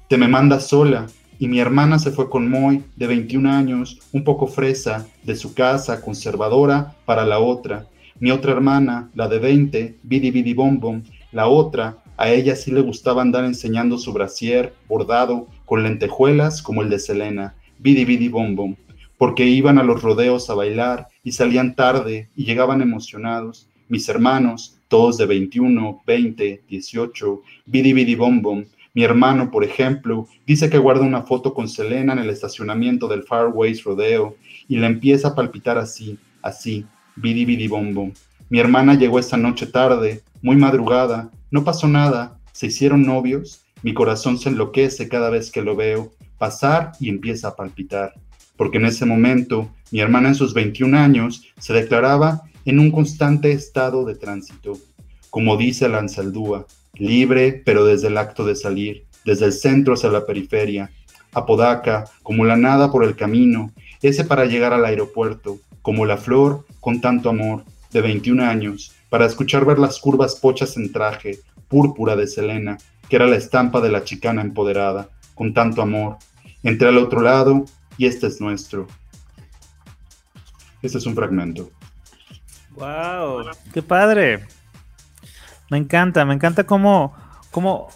Te 0.08 0.18
me 0.18 0.28
mandas 0.28 0.68
sola, 0.68 1.08
y 1.40 1.48
mi 1.48 1.60
hermana 1.60 1.98
se 1.98 2.12
fue 2.12 2.30
con 2.30 2.50
Moy, 2.50 2.84
de 2.98 3.08
21 3.08 3.50
años, 3.50 3.98
un 4.12 4.26
poco 4.26 4.46
fresa, 4.46 5.08
de 5.24 5.36
su 5.36 5.54
casa, 5.54 6.02
conservadora, 6.02 6.96
para 7.06 7.26
la 7.26 7.40
otra. 7.40 7.88
Mi 8.20 8.30
otra 8.30 8.52
hermana, 8.52 9.10
la 9.16 9.30
de 9.30 9.40
20, 9.40 9.96
bidi 10.04 10.32
bidi 10.32 10.54
bom 10.54 11.02
la 11.32 11.48
otra, 11.48 11.98
a 12.18 12.30
ella 12.30 12.56
sí 12.58 12.72
le 12.72 12.82
gustaba 12.82 13.22
andar 13.22 13.46
enseñando 13.46 13.98
su 13.98 14.12
brasier, 14.12 14.74
bordado, 14.90 15.48
con 15.66 15.84
lentejuelas 15.84 16.62
como 16.62 16.82
el 16.82 16.90
de 16.90 17.00
Selena, 17.00 17.56
bidi 17.80 18.04
bidi 18.04 18.28
bom 18.28 18.76
porque 19.18 19.46
iban 19.46 19.78
a 19.78 19.84
los 19.84 20.02
rodeos 20.02 20.50
a 20.50 20.56
bailar 20.56 21.08
y 21.24 21.34
salían 21.34 21.76
tarde 21.76 22.30
y 22.36 22.46
llegaban 22.46 22.82
emocionados. 22.82 23.70
Mis 23.90 24.08
hermanos, 24.08 24.80
todos 24.88 25.18
de 25.18 25.26
21, 25.26 26.02
20, 26.06 26.64
18, 26.68 27.42
bidi 27.66 27.94
bidi 27.94 28.16
mi 28.94 29.04
hermano, 29.04 29.52
por 29.52 29.64
ejemplo, 29.64 30.28
dice 30.48 30.70
que 30.70 30.78
guarda 30.78 31.04
una 31.04 31.22
foto 31.22 31.54
con 31.54 31.70
Selena 31.70 32.14
en 32.14 32.20
el 32.20 32.30
estacionamiento 32.30 33.08
del 33.08 33.24
Far 33.24 33.50
West 33.54 33.84
Rodeo 33.84 34.36
y 34.68 34.78
la 34.78 34.88
empieza 34.88 35.30
a 35.30 35.36
palpitar 35.36 35.78
así, 35.78 36.18
así, 36.42 36.86
bidi 37.16 37.46
bidi 37.46 37.68
bom 37.68 37.94
bom. 37.94 38.12
Mi 38.50 38.60
hermana 38.60 38.96
llegó 38.96 39.20
esa 39.20 39.38
noche 39.38 39.68
tarde, 39.68 40.24
muy 40.42 40.56
madrugada, 40.56 41.30
no 41.52 41.64
pasó 41.64 41.88
nada, 41.88 42.40
se 42.52 42.68
hicieron 42.68 43.04
novios, 43.04 43.64
mi 43.84 43.94
corazón 43.94 44.38
se 44.38 44.50
enloquece 44.50 45.08
cada 45.08 45.30
vez 45.30 45.52
que 45.52 45.62
lo 45.62 45.76
veo 45.76 46.12
pasar 46.38 46.94
y 47.00 47.10
empieza 47.10 47.50
a 47.50 47.56
palpitar, 47.56 48.14
porque 48.58 48.78
en 48.78 48.86
ese 48.86 49.06
momento 49.06 49.70
mi 49.92 50.00
hermana 50.00 50.30
en 50.30 50.36
sus 50.36 50.54
21 50.54 50.98
años 50.98 51.44
se 51.60 51.74
declaraba 51.74 52.42
en 52.66 52.80
un 52.80 52.92
constante 52.92 53.52
estado 53.52 54.04
de 54.06 54.16
tránsito, 54.16 54.78
como 55.30 55.58
dice 55.58 55.88
Lanzaldúa, 55.88 56.66
libre, 56.94 57.62
pero 57.66 57.86
desde 57.86 58.08
el 58.08 58.18
acto 58.18 58.46
de 58.46 58.56
salir, 58.56 59.06
desde 59.26 59.46
el 59.46 59.54
centro 59.54 59.94
hacia 59.94 60.10
la 60.10 60.26
periferia, 60.26 60.92
Apodaca, 61.34 62.06
como 62.24 62.46
la 62.46 62.56
nada 62.56 62.92
por 62.92 63.04
el 63.04 63.16
camino, 63.16 63.72
ese 64.02 64.26
para 64.26 64.46
llegar 64.46 64.74
al 64.74 64.86
aeropuerto, 64.86 65.60
como 65.82 66.06
la 66.06 66.18
flor 66.18 66.66
con 66.80 67.02
tanto 67.02 67.30
amor, 67.30 67.64
de 67.92 68.02
21 68.02 68.44
años, 68.44 68.94
para 69.10 69.26
escuchar 69.26 69.66
ver 69.66 69.80
las 69.80 70.00
curvas 70.00 70.36
pochas 70.36 70.78
en 70.78 70.92
traje, 70.92 71.40
púrpura 71.68 72.16
de 72.16 72.28
Selena, 72.28 72.78
que 73.08 73.16
era 73.16 73.28
la 73.28 73.36
estampa 73.36 73.82
de 73.82 73.90
la 73.90 74.04
chicana 74.04 74.42
empoderada, 74.42 75.10
con 75.36 75.54
tanto 75.54 75.82
amor. 75.82 76.18
Entré 76.64 76.90
al 76.90 76.98
otro 76.98 77.22
lado 77.22 77.66
y 77.98 78.06
este 78.06 78.28
es 78.28 78.40
nuestro. 78.40 78.88
Este 80.82 80.98
es 80.98 81.06
un 81.06 81.16
fragmento. 81.16 81.72
¡Wow! 82.76 83.46
¡Qué 83.74 83.82
padre! 83.82 84.46
Me 85.70 85.78
encanta, 85.78 86.26
me 86.26 86.34
encanta 86.34 86.64
cómo, 86.66 87.14
cómo 87.52 87.90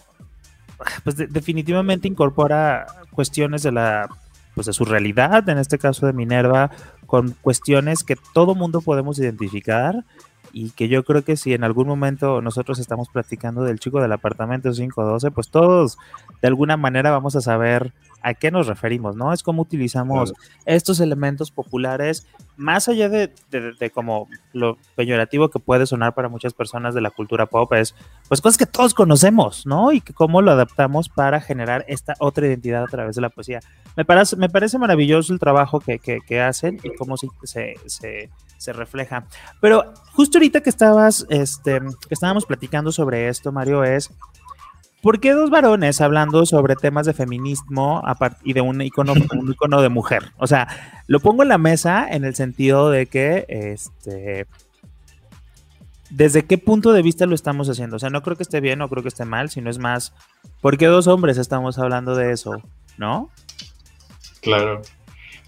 pues 1.03 1.15
definitivamente 1.15 2.07
incorpora 2.07 2.85
cuestiones 3.11 3.63
de 3.63 3.71
la 3.71 4.09
pues 4.55 4.67
de 4.67 4.73
su 4.73 4.85
realidad, 4.85 5.47
en 5.49 5.57
este 5.57 5.79
caso 5.79 6.05
de 6.05 6.13
Minerva, 6.13 6.69
con 7.07 7.31
cuestiones 7.41 8.03
que 8.03 8.15
todo 8.33 8.53
mundo 8.53 8.81
podemos 8.81 9.17
identificar 9.17 10.05
y 10.51 10.69
que 10.71 10.87
yo 10.87 11.03
creo 11.03 11.23
que 11.23 11.35
si 11.35 11.53
en 11.53 11.63
algún 11.63 11.87
momento 11.87 12.39
nosotros 12.41 12.77
estamos 12.77 13.09
platicando 13.09 13.63
del 13.63 13.79
chico 13.79 13.99
del 13.99 14.11
apartamento 14.11 14.71
512, 14.71 15.31
pues 15.31 15.49
todos 15.49 15.97
de 16.41 16.47
alguna 16.47 16.77
manera 16.77 17.09
vamos 17.09 17.35
a 17.35 17.41
saber 17.41 17.91
a 18.23 18.33
qué 18.33 18.49
nos 18.49 18.67
referimos, 18.67 19.15
¿no? 19.15 19.33
Es 19.33 19.43
como 19.43 19.61
utilizamos 19.61 20.33
estos 20.65 20.99
elementos 20.99 21.51
populares, 21.51 22.25
más 22.55 22.87
allá 22.87 23.09
de, 23.09 23.31
como 23.93 24.27
lo 24.53 24.77
peyorativo 24.95 25.49
que 25.49 25.59
puede 25.59 25.85
sonar 25.85 26.13
para 26.15 26.29
muchas 26.29 26.53
personas 26.53 26.95
de 26.95 27.01
la 27.01 27.11
cultura 27.11 27.45
pop, 27.45 27.71
es 27.73 27.93
pues 28.27 28.41
cosas 28.41 28.57
que 28.57 28.65
todos 28.65 28.93
conocemos, 28.93 29.65
¿no? 29.65 29.91
Y 29.91 30.01
que 30.01 30.13
cómo 30.13 30.41
lo 30.41 30.51
adaptamos 30.51 31.09
para 31.09 31.41
generar 31.41 31.85
esta 31.87 32.15
otra 32.19 32.47
identidad 32.47 32.83
a 32.83 32.87
través 32.87 33.15
de 33.15 33.21
la 33.21 33.29
poesía. 33.29 33.59
Me 33.95 34.05
parece, 34.05 34.35
me 34.37 34.49
parece 34.49 34.77
maravilloso 34.77 35.33
el 35.33 35.39
trabajo 35.39 35.79
que, 35.79 35.99
que, 35.99 36.41
hacen 36.41 36.79
y 36.83 36.95
cómo 36.95 37.15
se, 37.17 37.27
se 37.85 38.29
se 38.63 38.73
refleja. 38.73 39.25
Pero 39.59 39.93
justo 40.13 40.37
ahorita 40.37 40.61
que 40.61 40.69
estabas, 40.69 41.25
este, 41.29 41.81
que 41.81 42.13
estábamos 42.13 42.45
platicando 42.45 42.91
sobre 42.91 43.27
esto, 43.27 43.51
Mario, 43.51 43.83
es 43.83 44.09
¿por 45.03 45.19
qué 45.19 45.33
dos 45.33 45.49
varones 45.49 45.99
hablando 45.99 46.45
sobre 46.45 46.77
temas 46.77 47.05
de 47.05 47.13
feminismo 47.13 48.01
y 48.41 48.53
de 48.53 48.61
un 48.61 48.81
icono, 48.81 49.81
de 49.81 49.89
mujer? 49.89 50.31
O 50.37 50.47
sea, 50.47 51.03
lo 51.07 51.19
pongo 51.19 51.43
en 51.43 51.49
la 51.49 51.57
mesa 51.57 52.07
en 52.09 52.23
el 52.23 52.35
sentido 52.35 52.89
de 52.89 53.07
que, 53.07 53.45
este, 53.49 54.47
¿desde 56.09 56.45
qué 56.45 56.57
punto 56.57 56.93
de 56.93 57.01
vista 57.01 57.25
lo 57.25 57.35
estamos 57.35 57.69
haciendo? 57.69 57.97
O 57.97 57.99
sea, 57.99 58.09
no 58.09 58.23
creo 58.23 58.37
que 58.37 58.43
esté 58.43 58.61
bien, 58.61 58.79
no 58.79 58.87
creo 58.87 59.03
que 59.03 59.09
esté 59.09 59.25
mal, 59.25 59.49
sino 59.49 59.69
es 59.69 59.77
más, 59.77 60.13
¿por 60.61 60.77
qué 60.77 60.85
dos 60.85 61.07
hombres 61.07 61.37
estamos 61.37 61.77
hablando 61.77 62.15
de 62.15 62.31
eso? 62.31 62.63
¿No? 62.97 63.29
Claro. 64.41 64.81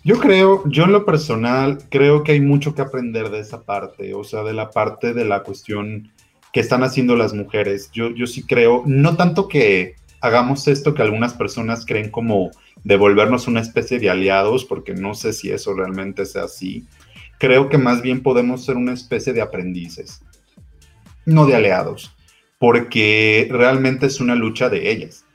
Yo 0.03 0.19
creo, 0.19 0.63
yo 0.67 0.83
en 0.83 0.91
lo 0.91 1.05
personal, 1.05 1.79
creo 1.89 2.23
que 2.23 2.33
hay 2.33 2.41
mucho 2.41 2.75
que 2.75 2.81
aprender 2.81 3.29
de 3.29 3.39
esa 3.39 3.63
parte, 3.63 4.13
o 4.13 4.25
sea, 4.25 4.43
de 4.43 4.53
la 4.53 4.69
parte 4.69 5.13
de 5.13 5.23
la 5.23 5.43
cuestión 5.43 6.11
que 6.55 6.61
están 6.61 6.83
haciendo 6.83 7.17
las 7.17 7.33
mujeres. 7.33 7.91
Yo, 7.91 8.11
yo 8.11 8.25
sí 8.27 8.43
creo, 8.43 8.81
no 8.85 9.17
tanto 9.17 9.49
que 9.49 9.95
hagamos 10.21 10.69
esto 10.69 10.93
que 10.93 11.01
algunas 11.01 11.33
personas 11.33 11.85
creen 11.85 12.09
como 12.09 12.49
devolvernos 12.85 13.49
una 13.49 13.59
especie 13.59 13.99
de 13.99 14.09
aliados, 14.09 14.63
porque 14.63 14.93
no 14.93 15.15
sé 15.15 15.33
si 15.33 15.51
eso 15.51 15.73
realmente 15.73 16.25
sea 16.25 16.45
así. 16.45 16.87
Creo 17.39 17.67
que 17.67 17.77
más 17.77 18.01
bien 18.01 18.23
podemos 18.23 18.63
ser 18.63 18.77
una 18.77 18.93
especie 18.93 19.33
de 19.33 19.41
aprendices, 19.41 20.21
no 21.25 21.45
de 21.45 21.57
aliados, 21.57 22.15
porque 22.57 23.49
realmente 23.51 24.05
es 24.05 24.21
una 24.21 24.35
lucha 24.35 24.69
de 24.69 24.91
ellas. 24.91 25.25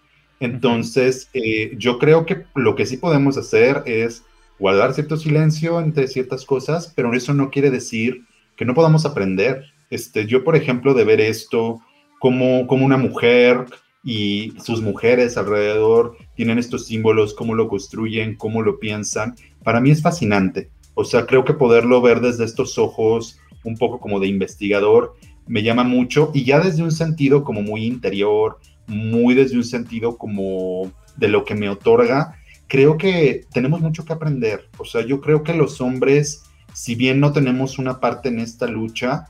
Entonces, 0.40 1.28
eh, 1.34 1.74
yo 1.76 1.98
creo 1.98 2.24
que 2.24 2.46
lo 2.54 2.74
que 2.74 2.86
sí 2.86 2.96
podemos 2.96 3.36
hacer 3.36 3.82
es 3.84 4.22
guardar 4.58 4.94
cierto 4.94 5.18
silencio 5.18 5.80
entre 5.80 6.08
ciertas 6.08 6.46
cosas, 6.46 6.90
pero 6.96 7.12
eso 7.12 7.34
no 7.34 7.50
quiere 7.50 7.70
decir 7.70 8.24
que 8.56 8.64
no 8.64 8.72
podamos 8.72 9.04
aprender. 9.04 9.69
Este, 9.90 10.26
yo, 10.26 10.44
por 10.44 10.56
ejemplo, 10.56 10.94
de 10.94 11.04
ver 11.04 11.20
esto 11.20 11.80
como, 12.20 12.66
como 12.66 12.86
una 12.86 12.96
mujer 12.96 13.66
y 14.02 14.54
sus 14.62 14.80
mujeres 14.80 15.36
alrededor 15.36 16.16
tienen 16.34 16.58
estos 16.58 16.86
símbolos, 16.86 17.34
cómo 17.34 17.54
lo 17.54 17.68
construyen, 17.68 18.36
cómo 18.36 18.62
lo 18.62 18.78
piensan, 18.78 19.34
para 19.62 19.80
mí 19.80 19.90
es 19.90 20.00
fascinante. 20.00 20.70
O 20.94 21.04
sea, 21.04 21.26
creo 21.26 21.44
que 21.44 21.54
poderlo 21.54 22.00
ver 22.00 22.20
desde 22.20 22.44
estos 22.44 22.78
ojos, 22.78 23.38
un 23.64 23.76
poco 23.76 24.00
como 24.00 24.20
de 24.20 24.28
investigador, 24.28 25.16
me 25.46 25.62
llama 25.62 25.84
mucho 25.84 26.30
y 26.32 26.44
ya 26.44 26.60
desde 26.60 26.82
un 26.82 26.92
sentido 26.92 27.44
como 27.44 27.62
muy 27.62 27.84
interior, 27.84 28.58
muy 28.86 29.34
desde 29.34 29.56
un 29.56 29.64
sentido 29.64 30.16
como 30.16 30.92
de 31.16 31.28
lo 31.28 31.44
que 31.44 31.54
me 31.54 31.68
otorga, 31.68 32.36
creo 32.68 32.96
que 32.96 33.44
tenemos 33.52 33.80
mucho 33.80 34.04
que 34.04 34.12
aprender. 34.12 34.68
O 34.78 34.84
sea, 34.84 35.04
yo 35.04 35.20
creo 35.20 35.42
que 35.42 35.54
los 35.54 35.80
hombres, 35.80 36.44
si 36.72 36.94
bien 36.94 37.20
no 37.20 37.32
tenemos 37.32 37.78
una 37.78 38.00
parte 38.00 38.28
en 38.28 38.38
esta 38.38 38.66
lucha, 38.66 39.26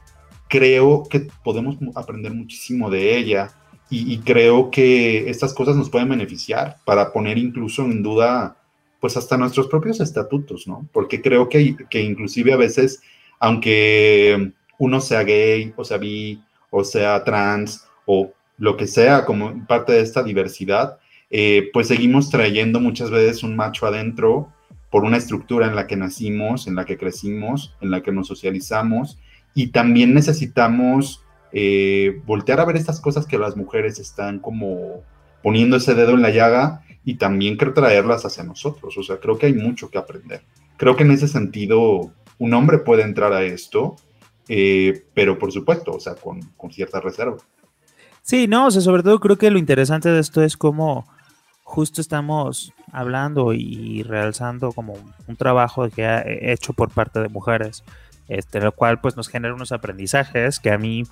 creo 0.51 1.05
que 1.09 1.29
podemos 1.43 1.77
aprender 1.95 2.35
muchísimo 2.35 2.91
de 2.91 3.17
ella 3.17 3.53
y, 3.93 4.19
creo 4.19 4.71
que 4.71 5.29
estas 5.29 5.53
cosas 5.53 5.75
nos 5.75 5.91
pueden 5.91 6.09
beneficiar 6.09 6.77
para 6.85 7.13
poner 7.13 7.39
incluso 7.39 7.83
en 7.83 8.05
duda, 8.05 8.57
pues 9.01 9.17
hasta 9.17 9.37
nuestros 9.37 9.67
propios 9.67 9.99
estatutos, 9.99 10.69
¿no? 10.69 10.89
Porque 10.93 11.21
creo 11.21 11.49
que, 11.49 11.75
que 11.91 12.01
inclusive 12.01 12.53
a 12.53 12.57
veces, 12.57 13.03
aunque 13.41 14.53
uno 14.79 15.01
sea 15.01 15.25
gay 15.25 15.73
o 15.77 15.85
sea 15.85 15.99
bi 15.99 16.41
o 16.71 16.85
sea 16.85 17.25
trans 17.25 17.85
o 18.07 18.33
lo 18.59 18.77
que 18.77 18.87
sea 18.87 19.25
como 19.25 19.67
parte 19.67 19.93
de 19.93 20.03
esta 20.03 20.23
diversidad, 20.23 20.99
eh, 21.29 21.71
pues 21.73 21.89
seguimos 21.89 22.31
trayendo 22.31 22.79
muchas 22.79 23.11
veces 23.11 23.43
un 23.43 23.57
macho 23.57 23.87
adentro 23.87 24.53
por 24.91 25.03
una 25.05 25.17
estructura 25.17 25.67
en 25.67 25.75
la 25.75 25.89
que 25.89 25.97
nacimos, 25.97 26.69
en 26.69 26.77
la 26.77 26.85
que 26.85 26.97
crecimos, 26.97 27.75
en 27.81 27.91
la 27.91 28.03
que 28.03 28.13
nos 28.13 28.29
socializamos, 28.29 29.19
y 29.55 29.69
también 29.69 30.15
necesitamos 30.15 31.25
eh, 31.53 32.21
voltear 32.27 32.61
a 32.61 32.65
ver 32.65 32.77
estas 32.77 33.01
cosas 33.01 33.27
que 33.27 33.39
las 33.39 33.57
mujeres 33.57 33.99
están 33.99 34.39
como 34.39 35.03
poniendo 35.43 35.77
ese 35.77 35.95
dedo 35.95 36.13
en 36.13 36.23
la 36.23 36.31
llaga 36.31 36.83
y 37.05 37.15
también 37.15 37.57
traerlas 37.57 38.25
hacia 38.25 38.45
nosotros. 38.45 38.97
O 38.97 39.03
sea, 39.03 39.19
creo 39.19 39.39
que 39.39 39.47
hay 39.47 39.55
mucho 39.55 39.91
que 39.91 39.99
aprender. 39.99 40.43
creo 40.77 40.97
que 40.97 41.03
en 41.03 41.11
ese 41.11 41.29
sentido 41.29 42.13
un 42.39 42.55
hombre 42.55 42.79
puede 42.79 43.03
entrar 43.03 43.33
a 43.33 43.43
esto, 43.43 43.97
eh, 44.49 45.05
pero 45.15 45.39
por 45.39 45.53
supuesto, 45.53 45.93
o 45.93 46.01
sea, 46.01 46.15
con, 46.15 46.41
con, 46.57 46.73
cierta 46.73 47.01
reserva. 47.01 47.37
Sí, 48.23 48.49
no, 48.49 48.67
o 48.67 48.71
sea, 48.71 48.81
sobre 48.81 49.03
todo 49.03 49.21
creo 49.21 49.37
que 49.37 49.51
lo 49.51 49.59
interesante 49.59 50.09
de 50.09 50.21
esto 50.21 50.43
es 50.43 50.57
cómo 50.57 51.07
justo 51.63 52.01
estamos 52.01 52.73
hablando 52.93 53.53
y 53.53 54.03
realzando 54.03 54.73
como 54.73 54.95
un 55.29 55.37
trabajo 55.37 55.89
que 55.89 56.05
ha 56.05 56.25
hecho 56.27 56.73
por 56.73 56.91
parte 56.91 57.21
de 57.21 57.29
mujeres, 57.29 57.85
este, 58.31 58.61
lo 58.61 58.73
cual 58.73 59.01
pues 59.01 59.17
nos 59.17 59.29
genera 59.29 59.53
unos 59.53 59.73
aprendizajes 59.73 60.61
que 60.61 60.71
a 60.71 60.79
mí 60.79 61.05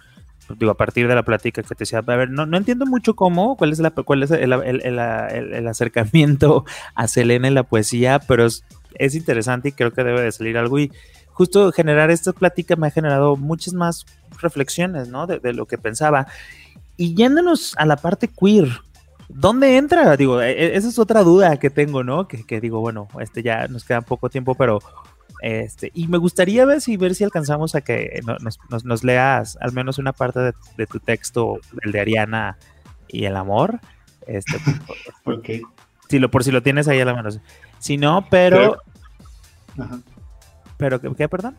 digo, 0.57 0.71
a 0.71 0.77
partir 0.77 1.09
de 1.09 1.15
la 1.15 1.25
plática 1.25 1.63
que 1.63 1.75
te 1.75 1.81
decía, 1.81 1.99
a 1.99 2.03
ver, 2.17 2.31
no, 2.31 2.47
no 2.47 2.57
entiendo 2.57 2.87
mucho 2.87 3.15
cómo, 3.15 3.57
cuál 3.57 3.73
es, 3.73 3.81
la, 3.81 3.91
cuál 3.91 4.23
es 4.23 4.31
el, 4.31 4.53
el, 4.53 4.81
el, 4.83 5.69
acercamiento 5.69 6.65
a 6.95 7.09
Selena 7.09 7.49
en 7.49 7.55
la 7.55 7.65
poesía, 7.65 8.21
pero 8.21 8.47
es, 8.47 8.65
es, 8.95 9.15
interesante 9.15 9.69
y 9.69 9.73
creo 9.73 9.93
que 9.93 10.05
debe 10.05 10.23
de 10.23 10.33
salir 10.33 10.57
algo. 10.57 10.79
Y 10.79 10.91
justo 11.33 11.71
generar 11.73 12.11
esta 12.11 12.33
plática 12.33 12.77
me 12.77 12.87
ha 12.87 12.91
generado 12.91 13.37
muchas 13.37 13.75
más 13.75 14.07
reflexiones, 14.41 15.09
¿no? 15.09 15.27
De, 15.27 15.39
de 15.39 15.53
lo 15.53 15.67
que 15.67 15.77
pensaba. 15.77 16.29
Y 16.97 17.15
yéndonos 17.15 17.75
a 17.77 17.85
la 17.85 17.97
parte 17.97 18.29
queer, 18.29 18.69
¿dónde 19.29 19.77
entra? 19.77 20.17
Digo, 20.17 20.41
e, 20.41 20.53
e, 20.53 20.77
esa 20.77 20.89
es 20.89 20.99
otra 20.99 21.23
duda 21.23 21.59
que 21.59 21.69
tengo, 21.69 22.05
¿no? 22.05 22.27
Que, 22.27 22.45
que 22.45 22.61
digo, 22.61 22.81
bueno, 22.81 23.09
este 23.21 23.43
ya 23.43 23.69
nos 23.69 23.85
queda 23.85 24.01
poco 24.01 24.31
tiempo, 24.31 24.55
pero 24.55 24.81
este, 25.41 25.91
y 25.95 26.09
me 26.09 26.19
gustaría 26.19 26.65
ver 26.65 26.81
si, 26.81 26.97
ver 26.97 27.15
si 27.15 27.25
alcanzamos 27.25 27.75
a 27.75 27.81
que 27.81 28.21
nos, 28.83 29.05
leas 29.05 29.57
al 29.61 29.73
menos 29.73 29.99
una 29.99 30.13
parte 30.13 30.41
de, 30.77 30.87
tu 30.87 31.01
texto, 31.01 31.61
el 31.83 31.93
de 31.93 32.01
Ariana 32.01 32.59
y 33.09 33.25
el 33.25 33.37
amor. 33.37 33.81
Este, 34.27 34.59
si 36.09 36.19
lo, 36.19 36.31
por 36.31 36.45
si 36.45 36.51
lo 36.51 36.63
tienes 36.63 36.89
ahí 36.89 37.01
a 37.01 37.05
la 37.05 37.15
mano. 37.15 37.31
Si 37.79 37.97
no, 37.97 38.27
pero. 38.29 38.79
Pero, 40.77 41.01
¿qué, 41.01 41.29
perdón? 41.29 41.57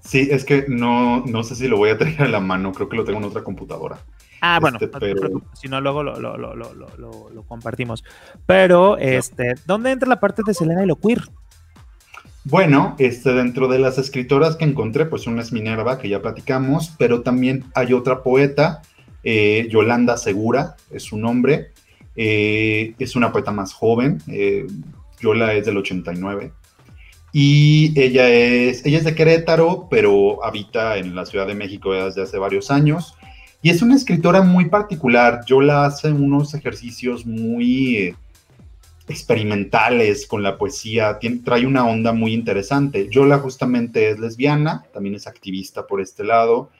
Sí, 0.00 0.28
es 0.30 0.44
que 0.44 0.66
no, 0.68 1.24
no 1.24 1.42
sé 1.44 1.54
si 1.54 1.68
lo 1.68 1.76
voy 1.76 1.90
a 1.90 1.98
tener 1.98 2.22
a 2.22 2.28
la 2.28 2.40
mano, 2.40 2.72
creo 2.72 2.88
que 2.88 2.96
lo 2.96 3.04
tengo 3.04 3.20
en 3.20 3.24
otra 3.24 3.42
computadora. 3.42 3.98
Ah, 4.40 4.58
bueno, 4.60 4.78
este, 4.80 5.14
si 5.54 5.68
no, 5.68 5.80
luego 5.80 6.02
lo, 6.02 6.18
lo, 6.18 6.36
lo, 6.36 6.54
lo, 6.56 7.42
compartimos. 7.44 8.02
Pero, 8.44 8.98
este, 8.98 9.54
¿dónde 9.66 9.92
entra 9.92 10.08
la 10.08 10.18
parte 10.18 10.42
de 10.44 10.52
Selena 10.52 10.82
y 10.82 10.86
lo 10.86 10.96
queer? 10.96 11.22
Bueno, 12.44 12.96
este, 12.98 13.32
dentro 13.32 13.68
de 13.68 13.78
las 13.78 13.98
escritoras 13.98 14.56
que 14.56 14.64
encontré, 14.64 15.06
pues 15.06 15.28
una 15.28 15.42
es 15.42 15.52
Minerva, 15.52 15.98
que 15.98 16.08
ya 16.08 16.20
platicamos, 16.20 16.92
pero 16.98 17.22
también 17.22 17.64
hay 17.74 17.92
otra 17.92 18.24
poeta, 18.24 18.82
eh, 19.22 19.68
Yolanda 19.70 20.16
Segura, 20.16 20.76
es 20.90 21.04
su 21.04 21.16
nombre, 21.16 21.70
eh, 22.16 22.94
es 22.98 23.14
una 23.14 23.30
poeta 23.30 23.52
más 23.52 23.72
joven, 23.72 24.18
eh, 24.26 24.66
Yola 25.20 25.54
es 25.54 25.66
del 25.66 25.76
89, 25.76 26.50
y 27.32 27.98
ella 27.98 28.28
es, 28.28 28.84
ella 28.84 28.98
es 28.98 29.04
de 29.04 29.14
Querétaro, 29.14 29.86
pero 29.88 30.44
habita 30.44 30.96
en 30.96 31.14
la 31.14 31.24
Ciudad 31.24 31.46
de 31.46 31.54
México 31.54 31.94
desde 31.94 32.22
hace 32.22 32.38
varios 32.38 32.72
años, 32.72 33.14
y 33.62 33.70
es 33.70 33.82
una 33.82 33.94
escritora 33.94 34.42
muy 34.42 34.64
particular, 34.64 35.42
Yola 35.46 35.84
hace 35.84 36.10
unos 36.10 36.54
ejercicios 36.54 37.24
muy 37.24 38.16
experimentales 39.08 40.26
con 40.26 40.42
la 40.42 40.56
poesía, 40.56 41.18
trae 41.44 41.66
una 41.66 41.86
onda 41.86 42.12
muy 42.12 42.32
interesante. 42.32 43.08
Yola 43.10 43.38
justamente 43.38 44.10
es 44.10 44.18
lesbiana, 44.18 44.84
también 44.92 45.14
es 45.14 45.26
activista 45.26 45.86
por 45.86 46.00
este 46.00 46.24
lado, 46.24 46.70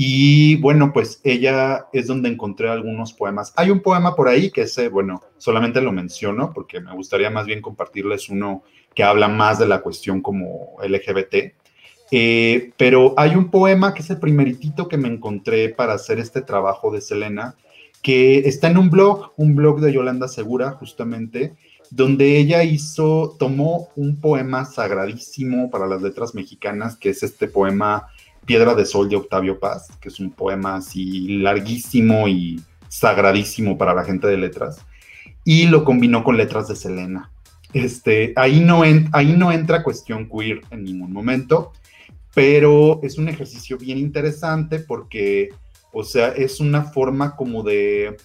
y 0.00 0.54
bueno, 0.60 0.92
pues 0.92 1.20
ella 1.24 1.86
es 1.92 2.06
donde 2.06 2.28
encontré 2.28 2.68
algunos 2.68 3.12
poemas. 3.12 3.52
Hay 3.56 3.70
un 3.70 3.80
poema 3.80 4.14
por 4.14 4.28
ahí 4.28 4.52
que 4.52 4.60
ese, 4.60 4.88
bueno, 4.88 5.24
solamente 5.38 5.80
lo 5.80 5.90
menciono 5.90 6.52
porque 6.54 6.78
me 6.78 6.94
gustaría 6.94 7.30
más 7.30 7.46
bien 7.46 7.60
compartirles 7.60 8.28
uno 8.28 8.62
que 8.94 9.02
habla 9.02 9.26
más 9.26 9.58
de 9.58 9.66
la 9.66 9.80
cuestión 9.80 10.22
como 10.22 10.76
LGBT. 10.80 11.52
Eh, 12.12 12.70
pero 12.76 13.14
hay 13.16 13.34
un 13.34 13.50
poema 13.50 13.92
que 13.92 14.02
es 14.02 14.10
el 14.10 14.20
primeritito 14.20 14.86
que 14.86 14.96
me 14.96 15.08
encontré 15.08 15.68
para 15.70 15.94
hacer 15.94 16.20
este 16.20 16.42
trabajo 16.42 16.92
de 16.92 17.00
Selena, 17.00 17.56
que 18.00 18.38
está 18.38 18.68
en 18.68 18.78
un 18.78 18.90
blog, 18.90 19.32
un 19.36 19.56
blog 19.56 19.80
de 19.80 19.92
Yolanda 19.92 20.28
Segura, 20.28 20.70
justamente, 20.74 21.54
donde 21.90 22.38
ella 22.38 22.62
hizo, 22.64 23.36
tomó 23.38 23.88
un 23.96 24.20
poema 24.20 24.64
sagradísimo 24.64 25.70
para 25.70 25.86
las 25.86 26.02
letras 26.02 26.34
mexicanas, 26.34 26.96
que 26.96 27.10
es 27.10 27.22
este 27.22 27.48
poema 27.48 28.08
Piedra 28.44 28.74
de 28.74 28.86
Sol 28.86 29.08
de 29.08 29.16
Octavio 29.16 29.58
Paz, 29.58 29.88
que 30.00 30.08
es 30.08 30.20
un 30.20 30.30
poema 30.30 30.76
así 30.76 31.38
larguísimo 31.38 32.28
y 32.28 32.60
sagradísimo 32.88 33.76
para 33.76 33.94
la 33.94 34.04
gente 34.04 34.26
de 34.26 34.38
letras, 34.38 34.84
y 35.44 35.66
lo 35.66 35.84
combinó 35.84 36.24
con 36.24 36.36
letras 36.36 36.68
de 36.68 36.76
Selena. 36.76 37.30
Este, 37.72 38.32
ahí, 38.36 38.60
no 38.60 38.82
ahí 39.12 39.32
no 39.36 39.52
entra 39.52 39.82
cuestión 39.82 40.28
queer 40.28 40.62
en 40.70 40.84
ningún 40.84 41.12
momento, 41.12 41.72
pero 42.34 43.00
es 43.02 43.18
un 43.18 43.28
ejercicio 43.28 43.76
bien 43.76 43.98
interesante 43.98 44.78
porque, 44.78 45.50
o 45.92 46.02
sea, 46.02 46.28
es 46.28 46.60
una 46.60 46.84
forma 46.84 47.36
como 47.36 47.62
de 47.62 48.16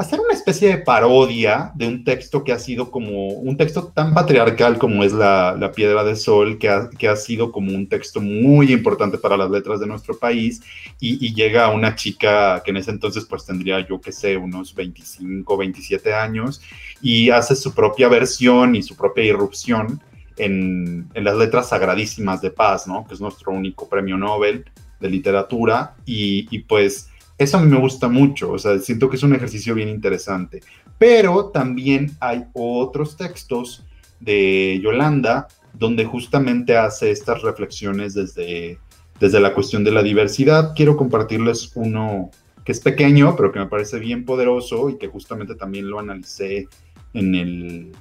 hacer 0.00 0.18
una 0.18 0.32
especie 0.32 0.68
de 0.68 0.78
parodia 0.78 1.72
de 1.74 1.86
un 1.86 2.04
texto 2.04 2.42
que 2.42 2.52
ha 2.52 2.58
sido 2.58 2.90
como 2.90 3.28
un 3.28 3.58
texto 3.58 3.88
tan 3.88 4.14
patriarcal 4.14 4.78
como 4.78 5.04
es 5.04 5.12
la, 5.12 5.72
Piedra 5.76 6.04
de 6.04 6.16
Sol, 6.16 6.58
que 6.58 6.70
ha, 6.70 6.88
que 6.88 7.06
ha, 7.06 7.16
sido 7.16 7.52
como 7.52 7.74
un 7.74 7.86
texto 7.86 8.18
muy 8.22 8.72
importante 8.72 9.18
para 9.18 9.36
las 9.36 9.50
letras 9.50 9.78
de 9.78 9.86
nuestro 9.86 10.18
país, 10.18 10.62
y, 11.00 11.34
llega 11.34 11.66
a 11.66 11.70
una 11.70 11.96
chica 11.96 12.62
que 12.64 12.70
en 12.70 12.78
ese 12.78 12.92
entonces 12.92 13.26
pues 13.26 13.44
tendría 13.44 13.86
yo 13.86 14.00
que 14.00 14.10
sé, 14.10 14.38
unos 14.38 14.74
25, 14.74 15.56
27 15.56 16.14
años, 16.14 16.62
y 17.02 17.28
hace 17.28 17.54
su 17.54 17.74
propia 17.74 18.08
versión 18.08 18.74
y 18.76 18.82
su 18.82 18.96
propia 18.96 19.24
irrupción 19.24 20.00
en, 20.38 21.10
en 21.12 21.24
las 21.24 21.36
letras 21.36 21.68
sagradísimas 21.68 22.40
de 22.40 22.50
paz, 22.50 22.86
¿no? 22.86 23.06
Que 23.06 23.12
es 23.12 23.20
nuestro 23.20 23.52
único 23.52 23.86
premio 23.86 24.16
Nobel 24.16 24.64
de 24.98 25.10
literatura, 25.10 25.94
y, 26.06 26.48
y 26.50 26.60
pues 26.60 27.09
eso 27.40 27.56
a 27.56 27.62
mí 27.62 27.70
me 27.70 27.80
gusta 27.80 28.06
mucho, 28.06 28.52
o 28.52 28.58
sea, 28.58 28.78
siento 28.80 29.08
que 29.08 29.16
es 29.16 29.22
un 29.22 29.34
ejercicio 29.34 29.74
bien 29.74 29.88
interesante. 29.88 30.60
Pero 30.98 31.46
también 31.46 32.10
hay 32.20 32.44
otros 32.52 33.16
textos 33.16 33.82
de 34.20 34.78
Yolanda 34.82 35.48
donde 35.72 36.04
justamente 36.04 36.76
hace 36.76 37.10
estas 37.10 37.40
reflexiones 37.40 38.12
desde, 38.12 38.78
desde 39.18 39.40
la 39.40 39.54
cuestión 39.54 39.84
de 39.84 39.90
la 39.90 40.02
diversidad. 40.02 40.74
Quiero 40.76 40.98
compartirles 40.98 41.72
uno 41.76 42.30
que 42.62 42.72
es 42.72 42.80
pequeño, 42.80 43.34
pero 43.36 43.52
que 43.52 43.58
me 43.58 43.68
parece 43.68 43.98
bien 43.98 44.26
poderoso 44.26 44.90
y 44.90 44.98
que 44.98 45.08
justamente 45.08 45.54
también 45.54 45.88
lo 45.88 45.98
analicé 45.98 46.68
en 47.14 47.34
el, 47.34 47.92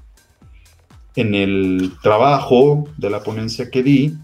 en 1.16 1.34
el 1.34 1.94
trabajo 2.04 2.90
de 2.98 3.10
la 3.10 3.24
ponencia 3.24 3.72
que 3.72 3.84
di. 3.84 4.18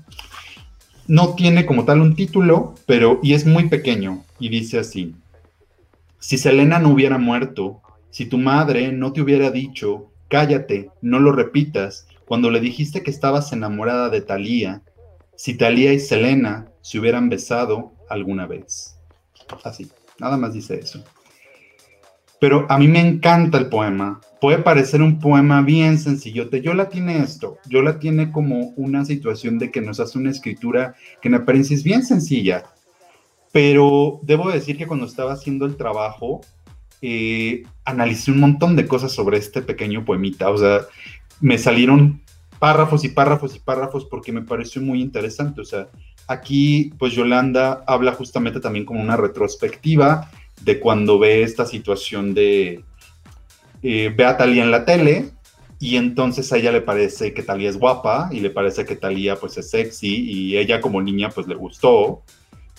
No 1.08 1.36
tiene 1.36 1.66
como 1.66 1.86
tal 1.86 2.02
un 2.02 2.16
título, 2.16 2.76
pero 2.86 3.20
y 3.22 3.34
es 3.34 3.46
muy 3.46 3.70
pequeño 3.70 4.24
y 4.40 4.50
dice 4.50 4.80
así, 4.80 5.16
si 6.20 6.38
Selena 6.38 6.80
no 6.80 6.90
hubiera 6.90 7.18
muerto, 7.20 7.82
si 8.10 8.26
tu 8.26 8.38
madre 8.38 8.92
no 8.92 9.14
te 9.14 9.22
hubiera 9.22 9.52
dicho, 9.52 10.08
cállate, 10.28 10.90
no 11.02 11.20
lo 11.20 11.32
repitas, 11.32 12.08
cuando 12.26 12.50
le 12.50 12.60
dijiste 12.60 13.04
que 13.04 13.12
estabas 13.12 13.54
enamorada 13.54 14.10
de 14.10 14.22
Talía, 14.22 14.82
si 15.36 15.56
Talía 15.56 15.94
y 15.94 16.00
Selena 16.00 16.68
se 16.82 17.00
hubieran 17.00 17.30
besado 17.30 17.92
alguna 18.10 18.48
vez. 18.48 18.98
Así, 19.64 19.90
nada 20.20 20.38
más 20.38 20.54
dice 20.54 20.80
eso. 20.80 21.04
Pero 22.40 22.66
a 22.70 22.78
mí 22.78 22.88
me 22.88 23.00
encanta 23.00 23.58
el 23.58 23.70
poema. 23.70 24.20
Puede 24.42 24.60
parecer 24.60 25.02
un 25.02 25.20
poema 25.20 25.62
bien 25.62 25.98
sencillote. 25.98 26.62
Yo 26.62 26.74
la 26.74 26.90
tiene 26.90 27.20
esto. 27.20 27.58
Yo 27.68 27.82
la 27.82 28.00
tiene 28.00 28.32
como 28.32 28.74
una 28.76 29.06
situación 29.06 29.58
de 29.58 29.72
que 29.72 29.82
nos 29.82 30.00
hace 30.00 30.18
una 30.18 30.32
escritura 30.32 30.96
que 31.22 31.30
en 31.30 31.36
apariencia 31.36 31.76
es 31.76 31.84
bien 31.84 32.04
sencilla, 32.04 32.66
pero 33.52 34.20
debo 34.24 34.52
decir 34.52 34.78
que 34.78 34.86
cuando 34.86 35.06
estaba 35.06 35.34
haciendo 35.34 35.66
el 35.66 35.78
trabajo, 35.78 36.42
eh, 37.02 37.64
analicé 37.86 38.32
un 38.32 38.40
montón 38.42 38.76
de 38.76 38.88
cosas 38.88 39.14
sobre 39.14 39.38
este 39.38 39.62
pequeño 39.62 40.04
poemita. 40.04 40.50
O 40.50 40.58
sea, 40.58 40.82
me 41.40 41.58
salieron 41.58 42.22
párrafos 42.60 43.04
y 43.06 43.10
párrafos 43.10 43.56
y 43.56 43.60
párrafos 43.60 44.06
porque 44.06 44.32
me 44.32 44.42
pareció 44.42 44.82
muy 44.82 45.02
interesante. 45.02 45.62
O 45.62 45.66
sea, 45.66 45.88
aquí, 46.28 46.94
pues 46.98 47.14
Yolanda 47.14 47.84
habla 47.88 48.14
justamente 48.14 48.60
también 48.60 48.86
como 48.86 49.02
una 49.02 49.18
retrospectiva 49.18 50.30
de 50.66 50.80
cuando 50.80 51.18
ve 51.18 51.44
esta 51.44 51.66
situación 51.66 52.34
de 52.34 52.84
eh, 53.84 54.14
ve 54.16 54.26
a 54.26 54.36
Talía 54.36 54.64
en 54.64 54.72
la 54.72 54.84
tele 54.84 55.30
y 55.80 55.96
entonces 55.96 56.52
a 56.52 56.58
ella 56.58 56.72
le 56.72 56.82
parece 56.82 57.34
que 57.34 57.44
Talía 57.44 57.70
es 57.70 57.78
guapa 57.78 58.30
y 58.32 58.40
le 58.42 58.50
parece 58.50 58.86
que 58.86 58.96
Talía 58.96 59.36
pues 59.38 59.58
es 59.58 59.70
sexy 59.70 60.30
y 60.30 60.58
ella 60.58 60.82
como 60.82 61.02
niña 61.02 61.30
pues 61.30 61.48
le 61.48 61.56
gustó 61.56 62.24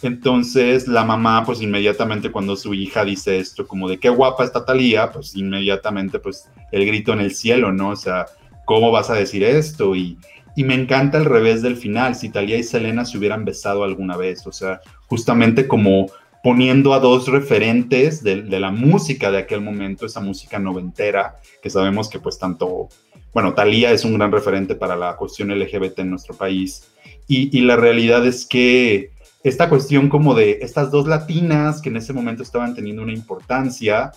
entonces 0.02 0.88
la 0.88 1.04
mamá, 1.04 1.44
pues 1.44 1.62
inmediatamente 1.62 2.30
cuando 2.30 2.56
su 2.56 2.74
hija 2.74 3.04
dice 3.04 3.38
esto, 3.38 3.66
como 3.66 3.88
de 3.88 3.98
qué 3.98 4.10
guapa 4.10 4.44
está 4.44 4.64
Talía, 4.64 5.10
pues 5.10 5.34
inmediatamente 5.34 6.18
pues 6.18 6.50
el 6.70 6.84
grito 6.84 7.12
en 7.12 7.20
el 7.20 7.34
cielo, 7.34 7.72
¿no? 7.72 7.90
O 7.90 7.96
sea, 7.96 8.26
¿cómo 8.66 8.90
vas 8.90 9.08
a 9.08 9.14
decir 9.14 9.42
esto? 9.42 9.96
Y, 9.96 10.18
me 10.56 10.74
encanta 10.74 11.18
el 11.18 11.26
revés 11.26 11.60
del 11.60 11.76
final, 11.76 12.14
si 12.14 12.30
Talía 12.30 12.56
y 12.56 12.62
Selena 12.62 13.04
se 13.04 13.18
hubieran 13.18 13.44
besado 13.44 13.84
alguna 13.84 14.16
vez, 14.16 14.46
o 14.46 14.52
sea, 14.52 14.80
justamente 15.06 15.68
como 15.68 16.06
poniendo 16.46 16.94
a 16.94 17.00
dos 17.00 17.26
referentes 17.26 18.22
de, 18.22 18.36
la 18.60 18.70
música 18.70 19.32
de 19.32 19.38
aquel 19.38 19.60
momento, 19.60 20.06
esa 20.06 20.20
música 20.20 20.60
noventera, 20.60 21.40
que 21.60 21.68
sabemos 21.68 22.08
que 22.08 22.20
pues 22.20 22.38
tanto 22.38 22.88
bueno, 23.34 23.52
Talía 23.52 23.90
es 23.90 24.04
un 24.04 24.14
gran 24.14 24.30
referente 24.30 24.76
para 24.76 24.94
la 24.94 25.16
cuestión 25.16 25.48
LGBT 25.48 25.98
en 25.98 26.10
nuestro 26.10 26.36
país. 26.36 26.86
Y, 27.26 27.60
la 27.62 27.74
realidad 27.74 28.24
es 28.24 28.46
que 28.46 29.10
esta 29.42 29.68
cuestión 29.68 30.08
como 30.08 30.36
de 30.36 30.60
estas 30.62 30.92
dos 30.92 31.08
latinas 31.08 31.82
que 31.82 31.88
en 31.88 31.96
ese 31.96 32.12
momento 32.12 32.44
estaban 32.44 32.76
teniendo 32.76 33.02
una 33.02 33.12
importancia, 33.12 34.12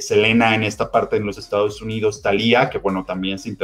Selena 0.00 0.54
en 0.54 0.64
esta 0.64 0.90
parte 0.90 1.16
en 1.16 1.24
los 1.24 1.38
Estados 1.38 1.80
Unidos, 1.80 2.20
Talía, 2.20 2.68
que 2.68 2.76
bueno, 2.76 3.06
también 3.06 3.38
se 3.38 3.56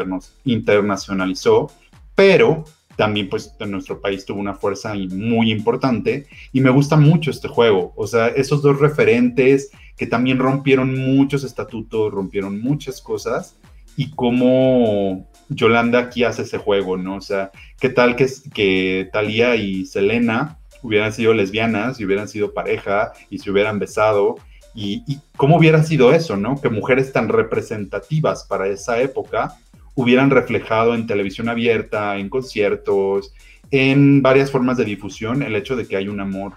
internacionalizó, 0.44 1.70
pero 2.14 2.64
también 2.96 3.28
pues 3.28 3.54
en 3.60 3.70
nuestro 3.70 4.00
país 4.00 4.24
tuvo 4.24 4.40
una 4.40 4.54
fuerza 4.54 4.94
muy 4.94 5.50
importante 5.52 6.26
y 6.52 6.60
me 6.60 6.70
gusta 6.70 6.96
mucho 6.96 7.30
este 7.30 7.48
juego, 7.48 7.92
o 7.96 8.06
sea, 8.06 8.28
esos 8.28 8.62
dos 8.62 8.80
referentes 8.80 9.70
que 9.96 10.06
también 10.06 10.38
rompieron 10.38 10.98
muchos 10.98 11.44
estatutos, 11.44 12.12
rompieron 12.12 12.60
muchas 12.60 13.00
cosas 13.00 13.56
y 13.96 14.10
cómo 14.10 15.26
Yolanda 15.48 15.98
aquí 16.00 16.24
hace 16.24 16.42
ese 16.42 16.58
juego, 16.58 16.96
¿no? 16.96 17.16
O 17.16 17.20
sea, 17.20 17.50
¿qué 17.80 17.88
tal 17.88 18.16
que, 18.16 18.28
que 18.52 19.08
Talía 19.12 19.56
y 19.56 19.86
Selena 19.86 20.58
hubieran 20.82 21.12
sido 21.12 21.32
lesbianas 21.32 21.98
y 21.98 22.04
hubieran 22.04 22.28
sido 22.28 22.52
pareja 22.52 23.12
y 23.30 23.38
se 23.38 23.50
hubieran 23.50 23.78
besado? 23.78 24.36
Y, 24.74 25.02
y, 25.06 25.20
cómo 25.38 25.56
hubiera 25.56 25.82
sido 25.82 26.12
eso, 26.12 26.36
¿no? 26.36 26.60
Que 26.60 26.68
mujeres 26.68 27.10
tan 27.10 27.30
representativas 27.30 28.44
para 28.44 28.68
esa 28.68 29.00
época 29.00 29.56
hubieran 29.96 30.30
reflejado 30.30 30.94
en 30.94 31.06
televisión 31.06 31.48
abierta, 31.48 32.16
en 32.18 32.28
conciertos, 32.28 33.32
en 33.70 34.22
varias 34.22 34.50
formas 34.50 34.76
de 34.76 34.84
difusión, 34.84 35.42
el 35.42 35.56
hecho 35.56 35.74
de 35.74 35.88
que 35.88 35.96
hay 35.96 36.06
un 36.06 36.20
amor, 36.20 36.52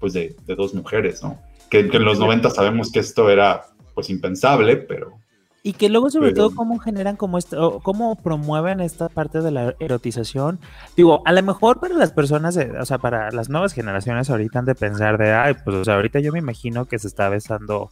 pues, 0.00 0.14
de, 0.14 0.34
dos 0.46 0.74
mujeres, 0.74 1.22
¿no? 1.22 1.38
Que, 1.68 1.80
en 1.80 2.04
los 2.04 2.18
90 2.18 2.50
sabemos 2.50 2.90
que 2.90 2.98
esto 2.98 3.30
era, 3.30 3.66
pues, 3.94 4.10
impensable, 4.10 4.76
pero... 4.76 5.20
Y 5.62 5.74
que 5.74 5.90
luego, 5.90 6.08
sobre 6.08 6.32
todo, 6.32 6.54
cómo 6.54 6.78
generan 6.78 7.16
como 7.16 7.36
esto, 7.36 7.80
cómo 7.82 8.16
promueven 8.16 8.80
esta 8.80 9.10
parte 9.10 9.42
de 9.42 9.50
la 9.50 9.74
erotización. 9.78 10.58
Digo, 10.96 11.22
a 11.26 11.32
lo 11.32 11.42
mejor 11.42 11.80
para 11.80 11.94
las 11.94 12.12
personas, 12.12 12.56
o 12.56 12.86
sea, 12.86 12.96
para 12.96 13.30
las 13.30 13.50
nuevas 13.50 13.74
generaciones 13.74 14.30
ahorita 14.30 14.60
han 14.60 14.64
de 14.64 14.74
pensar 14.74 15.18
de, 15.18 15.34
ay, 15.34 15.54
pues, 15.62 15.76
o 15.76 15.84
sea, 15.84 15.96
ahorita 15.96 16.20
yo 16.20 16.32
me 16.32 16.38
imagino 16.38 16.86
que 16.86 16.98
se 16.98 17.08
está 17.08 17.28
besando, 17.28 17.90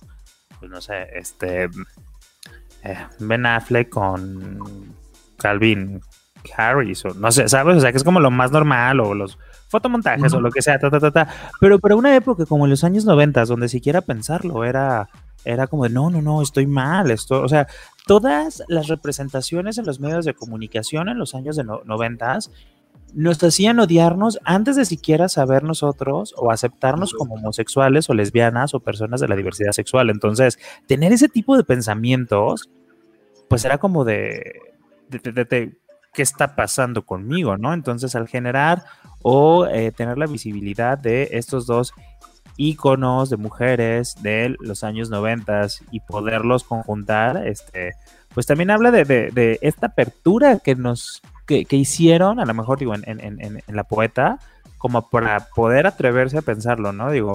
pues, 0.60 0.70
no 0.70 0.80
sé, 0.80 1.08
este, 1.14 1.68
ben 3.18 3.46
Affleck 3.46 3.88
con 3.88 4.94
Calvin 5.38 6.00
Harris, 6.56 7.04
o 7.04 7.14
no 7.14 7.30
sé, 7.32 7.48
¿sabes? 7.48 7.76
O 7.76 7.80
sea, 7.80 7.90
que 7.90 7.98
es 7.98 8.04
como 8.04 8.20
lo 8.20 8.30
más 8.30 8.52
normal, 8.52 9.00
o 9.00 9.14
los 9.14 9.38
fotomontajes, 9.68 10.32
o 10.32 10.40
lo 10.40 10.50
que 10.50 10.62
sea, 10.62 10.78
ta, 10.78 10.90
ta, 10.90 11.00
ta, 11.00 11.10
ta. 11.10 11.28
Pero 11.60 11.78
para 11.78 11.96
una 11.96 12.14
época 12.14 12.46
como 12.46 12.64
en 12.64 12.70
los 12.70 12.84
años 12.84 13.04
90, 13.04 13.44
donde 13.44 13.68
siquiera 13.68 14.00
pensarlo 14.00 14.64
era, 14.64 15.08
era 15.44 15.66
como 15.66 15.84
de, 15.84 15.90
no, 15.90 16.10
no, 16.10 16.22
no, 16.22 16.42
estoy 16.42 16.66
mal, 16.66 17.10
esto, 17.10 17.42
o 17.42 17.48
sea, 17.48 17.66
todas 18.06 18.62
las 18.68 18.88
representaciones 18.88 19.78
en 19.78 19.86
los 19.86 20.00
medios 20.00 20.24
de 20.24 20.34
comunicación 20.34 21.08
en 21.08 21.18
los 21.18 21.34
años 21.34 21.56
de 21.56 21.64
90 21.64 22.38
nos 23.14 23.42
hacían 23.42 23.80
odiarnos 23.80 24.38
antes 24.44 24.76
de 24.76 24.84
siquiera 24.84 25.28
saber 25.28 25.64
nosotros 25.64 26.34
o 26.36 26.50
aceptarnos 26.50 27.14
como 27.14 27.34
homosexuales 27.34 28.08
o 28.10 28.14
lesbianas 28.14 28.74
o 28.74 28.80
personas 28.80 29.20
de 29.20 29.28
la 29.28 29.36
diversidad 29.36 29.72
sexual. 29.72 30.10
Entonces, 30.10 30.58
tener 30.86 31.12
ese 31.12 31.28
tipo 31.28 31.56
de 31.56 31.64
pensamientos, 31.64 32.70
pues 33.48 33.64
era 33.64 33.78
como 33.78 34.04
de, 34.04 34.60
¿qué 35.10 36.22
está 36.22 36.54
pasando 36.54 37.04
conmigo? 37.04 37.56
¿no? 37.56 37.72
Entonces, 37.72 38.14
al 38.14 38.28
generar 38.28 38.84
o 39.22 39.66
eh, 39.66 39.92
tener 39.92 40.18
la 40.18 40.26
visibilidad 40.26 40.98
de 40.98 41.28
estos 41.32 41.66
dos 41.66 41.92
íconos 42.56 43.30
de 43.30 43.36
mujeres 43.36 44.16
de 44.20 44.56
los 44.60 44.82
años 44.84 45.10
90 45.10 45.68
y 45.92 46.00
poderlos 46.00 46.64
conjuntar, 46.64 47.46
este, 47.46 47.92
pues 48.34 48.46
también 48.46 48.70
habla 48.70 48.90
de, 48.90 49.04
de 49.04 49.58
esta 49.62 49.86
apertura 49.86 50.58
que 50.58 50.74
nos 50.74 51.22
que, 51.48 51.76
hicieron, 51.76 52.38
a 52.38 52.44
lo 52.44 52.54
mejor 52.54 52.78
digo, 52.78 52.94
en, 52.94 53.62
la 53.66 53.84
poeta, 53.84 54.38
como 54.76 55.08
para 55.08 55.48
poder 55.54 55.86
atreverse 55.86 56.38
a 56.38 56.42
pensarlo, 56.42 56.92
¿no? 56.92 57.10
Digo, 57.10 57.34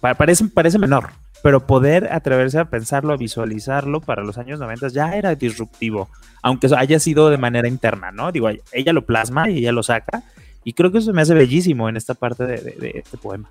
parece, 0.00 0.44
parece 0.46 0.78
menor, 0.78 1.10
pero 1.42 1.66
poder 1.66 2.12
atreverse 2.12 2.58
a 2.58 2.66
pensarlo, 2.66 3.14
a 3.14 3.16
visualizarlo 3.16 4.00
para 4.00 4.22
los 4.22 4.36
años 4.36 4.58
90 4.60 4.88
ya 4.88 5.16
era 5.16 5.34
disruptivo, 5.34 6.10
aunque 6.42 6.68
haya 6.76 6.98
sido 6.98 7.30
de 7.30 7.38
manera 7.38 7.68
interna, 7.68 8.10
¿no? 8.10 8.32
Digo, 8.32 8.50
ella 8.72 8.92
lo 8.92 9.06
plasma 9.06 9.48
y 9.48 9.58
ella 9.58 9.72
lo 9.72 9.82
saca, 9.82 10.24
y 10.64 10.72
creo 10.72 10.92
que 10.92 10.98
eso 10.98 11.12
me 11.12 11.22
hace 11.22 11.34
bellísimo 11.34 11.88
en 11.88 11.96
esta 11.96 12.14
parte 12.14 12.44
de 12.44 12.92
este 12.94 13.16
poema. 13.16 13.48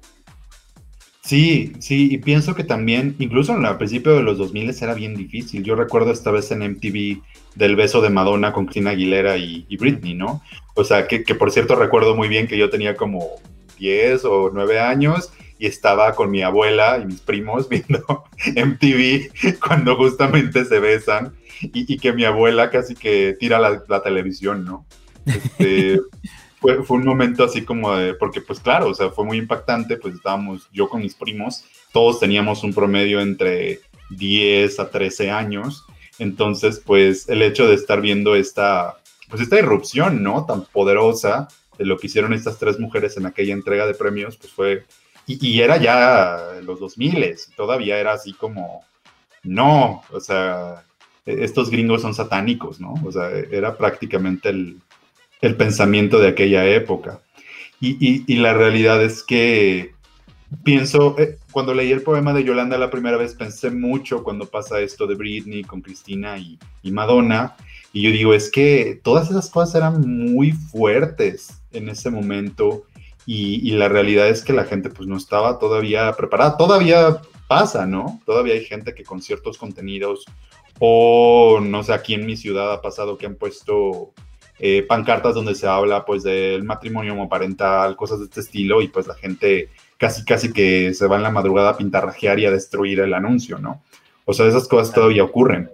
Sí, 1.23 1.71
sí, 1.79 2.09
y 2.11 2.17
pienso 2.17 2.53
que 2.53 2.65
también, 2.65 3.15
incluso 3.17 3.53
al 3.53 3.77
principio 3.77 4.13
de 4.13 4.23
los 4.23 4.37
2000 4.37 4.75
era 4.81 4.93
bien 4.93 5.15
difícil. 5.15 5.63
Yo 5.63 5.75
recuerdo 5.75 6.11
esta 6.11 6.31
vez 6.31 6.51
en 6.51 6.59
MTV 6.59 7.21
del 7.55 7.75
beso 7.75 8.01
de 8.01 8.09
Madonna 8.09 8.51
con 8.53 8.65
Cristina 8.65 8.91
Aguilera 8.91 9.37
y, 9.37 9.77
Britney, 9.77 10.13
¿no? 10.13 10.41
O 10.75 10.83
sea, 10.83 11.07
que, 11.07 11.19
por 11.35 11.51
cierto 11.51 11.75
recuerdo 11.75 12.15
muy 12.15 12.27
bien 12.27 12.47
que 12.47 12.57
yo 12.57 12.69
tenía 12.69 12.95
como 12.95 13.29
10 13.79 14.25
o 14.25 14.51
9 14.53 14.79
años 14.79 15.31
y 15.59 15.67
estaba 15.67 16.15
con 16.15 16.31
mi 16.31 16.41
abuela 16.41 16.99
y 17.01 17.05
mis 17.05 17.21
primos 17.21 17.69
viendo 17.69 18.25
MTV 18.55 19.59
cuando 19.59 19.95
justamente 19.95 20.65
se 20.65 20.79
besan 20.79 21.33
y, 21.61 21.97
que 21.97 22.13
mi 22.13 22.25
abuela 22.25 22.69
casi 22.69 22.95
que 22.95 23.35
tira 23.39 23.59
la, 23.59 23.83
la 23.87 24.01
televisión, 24.01 24.65
¿no? 24.65 24.85
Este, 25.25 25.99
fue, 26.83 26.97
un 26.97 27.05
momento 27.05 27.43
así 27.43 27.63
como 27.63 27.93
de, 27.95 28.13
porque 28.13 28.41
pues 28.41 28.59
claro, 28.59 28.89
o 28.89 28.93
sea, 28.93 29.09
fue 29.09 29.25
muy 29.25 29.37
impactante, 29.37 29.97
pues 29.97 30.15
estábamos 30.15 30.69
yo 30.71 30.87
con 30.87 31.01
mis 31.01 31.13
primos, 31.13 31.65
todos 31.91 32.19
teníamos 32.19 32.63
un 32.63 32.73
promedio 32.73 33.19
entre 33.19 33.81
10 34.11 34.79
a 34.79 34.89
13 34.89 35.31
años, 35.31 35.85
entonces 36.19 36.81
pues 36.85 37.27
el 37.29 37.41
hecho 37.41 37.67
de 37.67 37.75
estar 37.75 38.01
viendo 38.01 38.35
esta, 38.35 38.97
pues 39.29 39.41
esta 39.41 39.59
irrupción, 39.59 40.23
¿no? 40.23 40.45
Tan 40.45 40.65
poderosa 40.65 41.47
de 41.77 41.85
lo 41.85 41.97
que 41.97 42.07
hicieron 42.07 42.33
estas 42.33 42.59
tres 42.59 42.79
mujeres 42.79 43.17
en 43.17 43.25
aquella 43.25 43.53
entrega 43.53 43.85
de 43.85 43.95
premios, 43.95 44.37
pues 44.37 44.51
fue, 44.53 44.85
y, 45.25 45.45
y 45.45 45.61
era 45.61 45.77
ya 45.77 46.59
los 46.61 46.79
2000, 46.79 47.35
todavía 47.55 47.99
era 47.99 48.13
así 48.13 48.33
como, 48.33 48.85
no, 49.43 50.03
o 50.11 50.19
sea, 50.19 50.85
e, 51.25 51.43
estos 51.43 51.69
gringos 51.69 52.01
son 52.01 52.13
satánicos, 52.13 52.79
¿no? 52.79 52.93
O 53.05 53.11
sea, 53.11 53.29
era 53.29 53.77
prácticamente 53.77 54.49
el, 54.49 54.77
el 55.43 55.55
pensamiento 55.55 56.19
de 56.19 56.29
aquella 56.29 56.65
época. 56.65 57.19
Y, 57.81 58.37
la 58.37 58.53
realidad 58.53 59.03
es 59.03 59.23
que 59.23 59.92
pienso, 60.63 61.15
eh, 61.19 61.37
cuando 61.51 61.73
leí 61.73 61.91
el 61.91 62.01
poema 62.01 62.33
de 62.33 62.43
Yolanda 62.43 62.77
la 62.77 62.89
primera 62.89 63.17
vez, 63.17 63.35
pensé 63.35 63.71
mucho 63.71 64.23
cuando 64.23 64.45
pasa 64.45 64.79
esto 64.79 65.07
de 65.07 65.15
Britney 65.15 65.63
con 65.63 65.81
Cristina 65.81 66.37
y, 66.37 66.57
Madonna. 66.91 67.55
Y 67.91 68.03
yo 68.03 68.11
digo, 68.11 68.33
es 68.33 68.49
que 68.51 68.99
todas 69.03 69.29
esas 69.29 69.49
cosas 69.49 69.75
eran 69.75 70.01
muy 70.01 70.51
fuertes 70.51 71.61
en 71.71 71.89
ese 71.89 72.09
momento. 72.09 72.83
Y, 73.25 73.71
la 73.71 73.87
realidad 73.87 74.27
es 74.27 74.43
que 74.43 74.53
la 74.53 74.65
gente 74.65 74.89
pues 74.89 75.07
no 75.07 75.17
estaba 75.17 75.59
todavía 75.59 76.11
preparada. 76.13 76.57
Todavía 76.57 77.21
pasa, 77.47 77.85
¿no? 77.85 78.21
Todavía 78.25 78.53
hay 78.55 78.65
gente 78.65 78.93
que 78.93 79.03
con 79.03 79.21
ciertos 79.21 79.57
contenidos 79.57 80.25
o 80.79 81.59
no 81.61 81.83
sé, 81.83 81.93
aquí 81.93 82.13
en 82.15 82.25
mi 82.25 82.35
ciudad 82.35 82.73
ha 82.73 82.81
pasado 82.81 83.17
que 83.17 83.25
han 83.27 83.35
puesto 83.35 84.11
eh, 84.59 84.83
pancartas 84.83 85.35
donde 85.35 85.55
se 85.55 85.67
habla 85.67 86.05
pues 86.05 86.23
del 86.23 86.63
matrimonio 86.63 87.13
homoparental, 87.13 87.95
cosas 87.95 88.19
de 88.19 88.25
este 88.25 88.39
estilo, 88.39 88.81
y 88.81 88.87
pues 88.87 89.07
la 89.07 89.15
gente 89.15 89.69
casi 90.03 90.25
casi 90.25 90.51
que 90.51 90.93
se 90.93 91.07
va 91.07 91.15
en 91.15 91.23
la 91.23 91.31
madrugada 91.31 91.69
a 91.69 91.77
pintarrajear 91.77 92.37
y 92.37 92.45
a 92.45 92.51
destruir 92.51 92.99
el 92.99 93.13
anuncio, 93.13 93.57
¿no? 93.57 93.81
O 94.25 94.33
sea, 94.33 94.47
esas 94.47 94.67
cosas 94.67 94.93
todavía 94.93 95.23
ocurren. 95.23 95.71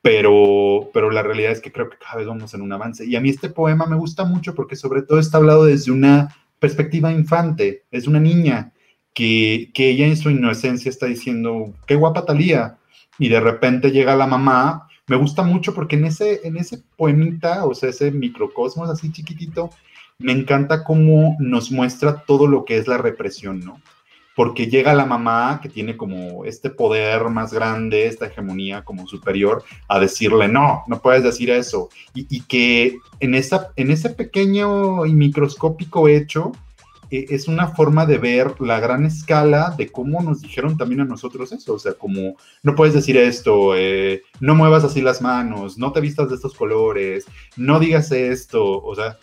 Pero, 0.00 0.90
pero 0.92 1.12
la 1.12 1.22
realidad 1.22 1.52
es 1.52 1.60
que 1.60 1.70
creo 1.70 1.88
que 1.88 1.96
cada 1.96 2.16
vez 2.16 2.26
vamos 2.26 2.52
en 2.54 2.62
un 2.62 2.72
avance. 2.72 3.06
Y 3.06 3.14
a 3.14 3.20
mí 3.20 3.30
este 3.30 3.50
poema 3.50 3.86
me 3.86 3.94
gusta 3.94 4.24
mucho 4.24 4.56
porque 4.56 4.74
sobre 4.74 5.02
todo 5.02 5.20
está 5.20 5.38
hablado 5.38 5.64
desde 5.64 5.92
una 5.92 6.34
perspectiva 6.58 7.12
infante, 7.12 7.84
es 7.92 8.08
una 8.08 8.18
niña 8.18 8.72
que, 9.14 9.70
que 9.72 9.90
ella 9.90 10.06
en 10.06 10.16
su 10.16 10.30
inocencia 10.30 10.88
está 10.88 11.06
diciendo, 11.06 11.72
qué 11.86 11.94
guapa 11.94 12.24
Talía, 12.24 12.78
y 13.16 13.28
de 13.28 13.38
repente 13.38 13.92
llega 13.92 14.16
la 14.16 14.26
mamá 14.26 14.88
me 15.06 15.16
gusta 15.16 15.42
mucho 15.42 15.74
porque 15.74 15.96
en 15.96 16.06
ese, 16.06 16.40
en 16.44 16.56
ese 16.56 16.82
poemita, 16.96 17.66
o 17.66 17.74
sea, 17.74 17.90
ese 17.90 18.10
microcosmos 18.10 18.88
así 18.88 19.12
chiquitito, 19.12 19.70
me 20.22 20.32
encanta 20.32 20.84
cómo 20.84 21.36
nos 21.38 21.70
muestra 21.70 22.24
todo 22.26 22.46
lo 22.46 22.64
que 22.64 22.78
es 22.78 22.86
la 22.86 22.98
represión, 22.98 23.60
¿no? 23.60 23.80
Porque 24.34 24.66
llega 24.66 24.94
la 24.94 25.04
mamá 25.04 25.60
que 25.62 25.68
tiene 25.68 25.96
como 25.96 26.46
este 26.46 26.70
poder 26.70 27.28
más 27.28 27.52
grande, 27.52 28.06
esta 28.06 28.26
hegemonía 28.26 28.82
como 28.82 29.06
superior, 29.06 29.62
a 29.88 30.00
decirle, 30.00 30.48
no, 30.48 30.84
no 30.86 31.02
puedes 31.02 31.22
decir 31.22 31.50
eso. 31.50 31.90
Y, 32.14 32.40
que 32.42 32.98
en, 33.20 33.34
esa, 33.34 33.68
en 33.76 33.90
ese 33.90 34.08
pequeño 34.08 35.04
y 35.04 35.14
microscópico 35.14 36.08
hecho, 36.08 36.52
e, 37.10 37.26
es 37.28 37.46
una 37.46 37.68
forma 37.68 38.06
de 38.06 38.16
ver 38.16 38.58
la 38.60 38.80
gran 38.80 39.04
escala 39.04 39.74
de 39.76 39.92
cómo 39.92 40.22
nos 40.22 40.40
dijeron 40.40 40.78
también 40.78 41.02
a 41.02 41.04
nosotros 41.04 41.52
eso, 41.52 41.74
o 41.74 41.78
sea, 41.78 41.92
como 41.92 42.36
no 42.62 42.74
puedes 42.74 42.94
decir 42.94 43.18
esto, 43.18 43.76
eh, 43.76 44.22
no 44.40 44.54
muevas 44.54 44.82
así 44.82 45.02
las 45.02 45.20
manos, 45.20 45.76
no 45.76 45.92
te 45.92 46.00
vistas 46.00 46.30
de 46.30 46.36
estos 46.36 46.54
colores, 46.54 47.26
no 47.56 47.78
digas 47.78 48.10
esto, 48.12 48.82
o 48.82 48.94
sea, 48.94 49.18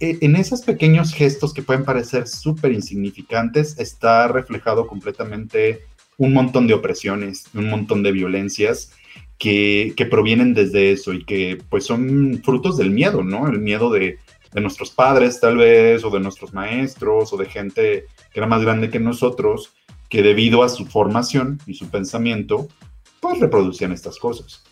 en 0.00 0.34
esos 0.36 0.62
pequeños 0.62 1.12
gestos 1.12 1.52
que 1.52 1.62
pueden 1.62 1.84
parecer 1.84 2.26
súper 2.26 2.72
insignificantes 2.72 3.78
está 3.78 4.28
reflejado 4.28 4.86
completamente 4.86 5.84
un 6.16 6.32
montón 6.32 6.66
de 6.66 6.74
opresiones, 6.74 7.44
un 7.54 7.68
montón 7.68 8.02
de 8.02 8.12
violencias 8.12 8.92
que, 9.38 9.94
provienen 10.10 10.54
desde 10.54 10.92
eso 10.92 11.12
y 11.12 11.24
que 11.24 11.58
pues 11.68 11.84
son 11.84 12.40
frutos 12.44 12.76
del 12.76 12.90
miedo, 12.90 13.22
¿no? 13.22 13.48
El 13.48 13.58
miedo 13.58 13.90
de, 13.90 14.18
de 14.52 14.60
nuestros 14.60 14.90
padres 14.90 15.40
tal 15.40 15.56
vez, 15.56 16.04
o 16.04 16.10
de 16.10 16.20
nuestros 16.20 16.52
maestros, 16.52 17.32
o 17.32 17.36
de 17.36 17.46
gente 17.46 18.06
que 18.32 18.40
era 18.40 18.46
más 18.46 18.62
grande 18.62 18.90
que 18.90 19.00
nosotros, 19.00 19.72
que 20.08 20.22
debido 20.22 20.62
a 20.62 20.68
su 20.68 20.86
formación 20.86 21.58
y 21.66 21.74
su 21.74 21.88
pensamiento, 21.88 22.68
pues 23.20 23.38
reproducían 23.38 23.92
estas 23.92 24.18
cosas. 24.18 24.62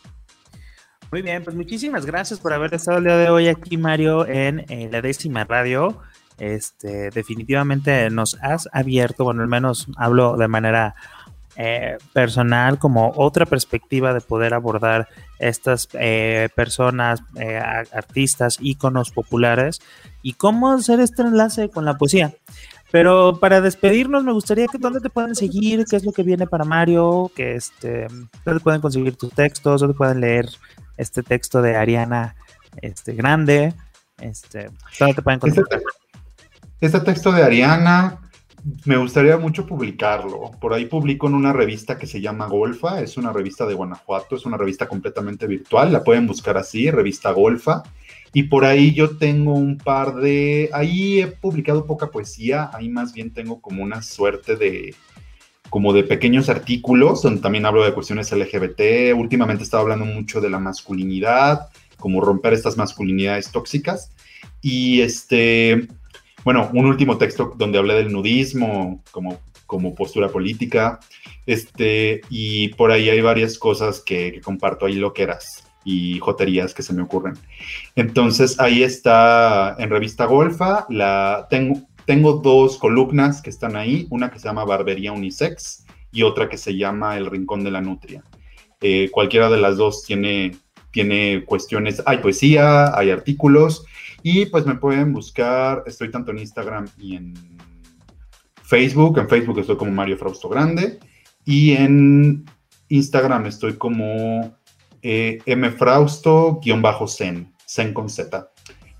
Muy 1.11 1.23
bien, 1.23 1.43
pues 1.43 1.57
muchísimas 1.57 2.05
gracias 2.05 2.39
por 2.39 2.53
haber 2.53 2.75
estado 2.75 2.99
el 2.99 3.05
día 3.05 3.17
de 3.17 3.31
hoy 3.31 3.49
aquí, 3.49 3.79
Mario, 3.79 4.27
en 4.27 4.67
eh, 4.69 4.91
la 4.93 5.01
décima 5.01 5.43
radio. 5.45 5.99
Este, 6.37 7.09
definitivamente 7.09 8.11
nos 8.11 8.37
has 8.43 8.69
abierto, 8.75 9.25
bueno, 9.25 9.41
al 9.41 9.49
menos 9.49 9.87
hablo 9.97 10.37
de 10.37 10.49
manera 10.49 10.95
eh, 11.57 11.97
personal, 12.13 12.79
como 12.79 13.11
otra 13.17 13.47
perspectiva 13.47 14.13
de 14.13 14.21
poder 14.21 14.53
abordar 14.53 15.09
estas 15.39 15.89
eh, 15.95 16.51
personas, 16.55 17.23
artistas, 17.91 18.59
íconos 18.61 19.11
populares 19.11 19.81
y 20.21 20.35
cómo 20.35 20.71
hacer 20.73 21.01
este 21.01 21.23
enlace 21.23 21.71
con 21.71 21.87
la 21.87 21.97
poesía. 21.97 22.35
Pero 22.91 23.39
para 23.41 23.63
despedirnos, 23.63 24.25
me 24.25 24.33
gustaría 24.33 24.67
que 24.67 24.77
dónde 24.77 25.01
te 25.01 25.09
pueden 25.09 25.35
seguir, 25.35 25.87
qué 25.89 25.97
es 25.97 26.05
lo 26.05 26.13
que 26.13 26.23
viene 26.23 26.47
para 26.47 26.65
Mario, 26.65 27.31
que 27.35 27.55
este, 27.55 28.09
dónde 28.45 28.61
pueden 28.61 28.83
conseguir 28.83 29.17
tus 29.17 29.33
textos, 29.33 29.81
dónde 29.81 29.97
pueden 29.97 30.21
leer 30.21 30.51
este 30.99 31.23
texto 31.23 31.63
de 31.63 31.77
Ariana 31.77 32.35
este, 32.83 33.15
Grande, 33.15 33.73
este, 34.21 34.71
dónde 34.99 35.15
te 35.15 35.23
pueden. 35.23 35.41
Este, 35.45 35.63
este, 36.81 37.01
texto 37.01 37.33
de 37.33 37.43
Ariana 37.43 38.19
me 38.85 38.97
gustaría 38.97 39.39
mucho 39.39 39.67
publicarlo. 39.67 40.51
Por 40.61 40.75
ahí 40.75 40.87
publico 40.87 41.29
en 41.29 41.35
una 41.35 41.53
revista 41.53 41.97
que 41.97 42.07
se 42.07 42.21
llama 42.21 42.47
Golfa, 42.47 43.01
es 43.01 43.17
una 43.17 43.33
revista 43.33 43.65
de 43.67 43.75
Guanajuato, 43.75 44.37
es 44.37 44.45
una 44.45 44.57
revista 44.57 44.87
completamente 44.89 45.47
virtual, 45.47 45.93
la 45.93 46.05
pueden 46.05 46.27
buscar 46.27 46.59
así, 46.59 46.91
revista 46.91 47.31
Golfa. 47.31 47.83
Y 48.35 48.43
por 48.45 48.67
ahí 48.67 48.93
yo 48.93 49.17
tengo 49.17 49.55
un 49.55 49.79
par 49.79 50.17
de, 50.17 50.69
ahí 50.75 51.21
he 51.21 51.29
publicado 51.29 51.87
poca 51.87 52.11
poesía, 52.11 52.71
ahí 52.75 52.91
más 52.91 53.15
bien 53.15 53.33
tengo 53.33 53.61
como 53.63 53.83
una 53.83 54.03
suerte 54.03 54.57
de, 54.57 54.95
como 55.71 55.93
de 55.93 56.05
pequeños 56.05 56.49
artículos 56.49 57.23
donde 57.23 57.41
también 57.41 57.67
hablo 57.67 57.85
de 57.85 57.93
cuestiones 57.93 58.33
LGBT. 58.33 59.15
Últimamente 59.17 59.63
he 59.63 59.65
estado 59.65 59.83
hablando 59.83 60.05
mucho 60.05 60.41
de 60.41 60.51
la 60.51 60.59
masculinidad, 60.59 61.69
como 61.99 62.21
romper 62.21 62.53
estas 62.53 62.77
masculinidades 62.77 63.51
tóxicas. 63.51 64.11
Y 64.61 65.01
este, 65.01 65.89
bueno, 66.45 66.71
un 66.73 66.87
último 66.87 67.19
texto 67.19 67.55
donde 67.57 67.79
hablé 67.79 67.95
del 67.95 68.13
nudismo 68.13 69.03
como, 69.11 69.41
como 69.67 69.95
postura 69.95 70.29
política. 70.29 71.01
Este, 71.47 72.21
y 72.31 72.69
por 72.69 72.91
ahí 72.91 73.09
hay 73.09 73.21
varias 73.21 73.59
cosas 73.59 74.01
que, 74.01 74.33
que 74.33 74.41
comparto 74.41 74.87
ahí 74.87 74.95
loqueras 74.95 75.65
y 75.85 76.19
joterías 76.19 76.75
que 76.75 76.83
se 76.83 76.93
me 76.93 77.03
ocurren. 77.03 77.35
Entonces 77.97 78.61
ahí 78.61 78.83
está 78.83 79.75
en 79.79 79.89
revista 79.89 80.27
Golfa, 80.27 80.87
la, 80.91 81.47
tengo, 81.49 81.88
tengo 82.09 82.39
dos 82.39 82.79
columnas 82.79 83.43
que 83.43 83.51
están 83.51 83.77
ahí, 83.77 84.07
una 84.09 84.31
que 84.31 84.39
se 84.39 84.49
llama 84.49 84.65
Barbería 84.65 85.13
Unisex 85.13 85.85
y 86.11 86.23
otra 86.23 86.49
que 86.49 86.57
se 86.57 86.75
llama 86.75 87.19
El 87.19 87.27
Rincón 87.27 87.63
de 87.63 87.71
la 87.71 87.83
Nutria. 87.83 88.25
Eh, 88.81 89.11
cualquiera 89.13 89.51
de 89.51 89.59
las 89.59 89.77
dos 89.77 90.05
tiene, 90.05 90.57
tiene 90.91 91.45
cuestiones, 91.45 92.03
hay 92.07 92.17
poesía, 92.17 92.97
hay 92.97 93.11
artículos 93.11 93.85
y 94.23 94.47
pues 94.47 94.65
me 94.65 94.77
pueden 94.77 95.13
buscar, 95.13 95.83
estoy 95.85 96.11
tanto 96.11 96.31
en 96.31 96.39
Instagram 96.39 96.89
y 96.97 97.17
en 97.17 97.35
Facebook, 98.63 99.19
en 99.19 99.29
Facebook 99.29 99.59
estoy 99.59 99.77
como 99.77 99.93
Mario 99.93 100.17
Frausto 100.17 100.49
Grande 100.49 100.99
y 101.45 101.73
en 101.73 102.47
Instagram 102.89 103.45
estoy 103.45 103.75
como 103.75 104.57
eh, 105.03 105.41
mfrausto-zen, 105.45 107.53
zen 107.67 107.93
con 107.93 108.09
Z. 108.09 108.51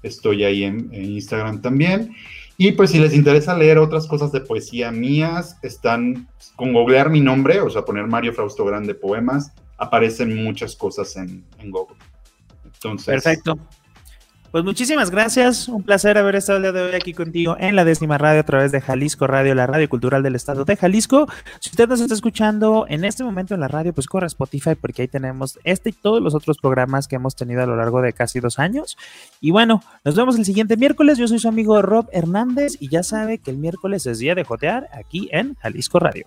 Estoy 0.03 0.45
ahí 0.45 0.65
en, 0.65 0.93
Instagram 0.93 1.63
también. 1.63 2.15
Y 2.61 2.73
pues 2.73 2.91
si 2.91 2.99
les 2.99 3.15
interesa 3.15 3.57
leer 3.57 3.79
otras 3.79 4.09
cosas 4.09 4.33
de 4.33 4.41
poesía 4.41 4.91
mías, 4.91 5.57
están 5.63 6.29
con 6.57 6.73
googlear 6.73 7.09
mi 7.09 7.21
nombre, 7.21 7.61
o 7.61 7.71
sea, 7.71 7.85
poner 7.85 8.09
Mario 8.09 8.33
Frausto 8.33 8.65
Grande 8.65 8.97
Poemas, 8.97 9.53
aparecen 9.77 10.43
muchas 10.43 10.75
cosas 10.75 11.15
en, 11.15 11.45
en 11.61 11.71
Google. 11.71 11.97
Entonces, 12.65 13.07
Perfecto. 13.07 13.57
Pues 14.51 14.65
muchísimas 14.65 15.11
gracias, 15.11 15.69
un 15.69 15.83
placer 15.83 16.17
haber 16.17 16.35
estado 16.37 16.57
el 16.57 16.63
día 16.63 16.73
de 16.73 16.81
hoy 16.81 16.95
aquí 16.95 17.13
contigo 17.13 17.55
en 17.61 17.77
la 17.77 17.85
décima 17.85 18.17
radio 18.17 18.41
a 18.41 18.45
través 18.45 18.73
de 18.73 18.81
Jalisco 18.81 19.27
Radio, 19.27 19.55
la 19.55 19.67
radio 19.67 19.87
cultural 19.91 20.23
del 20.23 20.37
estado 20.37 20.65
de 20.65 20.75
Jalisco. 20.75 21.29
Si 21.61 21.69
usted 21.69 21.87
nos 21.87 22.01
está 22.01 22.15
escuchando 22.15 22.87
en 22.89 23.05
este 23.05 23.25
momento 23.25 23.53
en 23.53 23.61
la 23.61 23.69
radio, 23.69 23.93
pues 23.93 24.07
corre 24.07 24.25
a 24.25 24.29
Spotify 24.29 24.75
porque 24.75 25.03
ahí 25.03 25.09
tenemos 25.09 25.59
este 25.65 25.91
y 25.91 25.93
todos 25.93 26.23
los 26.23 26.35
otros 26.35 26.57
programas 26.57 27.09
que 27.09 27.17
hemos 27.17 27.37
tenido 27.37 27.63
a 27.63 27.67
lo 27.67 27.77
largo 27.77 28.01
de 28.01 28.15
casi 28.15 28.41
dos 28.41 28.59
años. 28.59 28.97
Y 29.43 29.51
bueno, 29.51 29.83
nos 30.03 30.15
vemos 30.17 30.39
el 30.39 30.47
siguiente 30.47 30.79
miércoles. 30.79 31.19
Yo 31.19 31.29
soy 31.29 31.41
su 31.41 31.49
amigo 31.49 31.83
Rob 31.83 32.09
Hernández 32.11 32.79
y 32.81 32.89
ya 32.89 33.03
sabe 33.03 33.37
que 33.39 33.51
el 33.51 33.59
miércoles 33.59 34.07
es 34.07 34.19
día 34.19 34.35
de 34.35 34.45
jotear 34.45 34.89
aquí 34.95 35.29
en 35.31 35.57
Jalisco 35.57 35.99
Radio. 35.99 36.27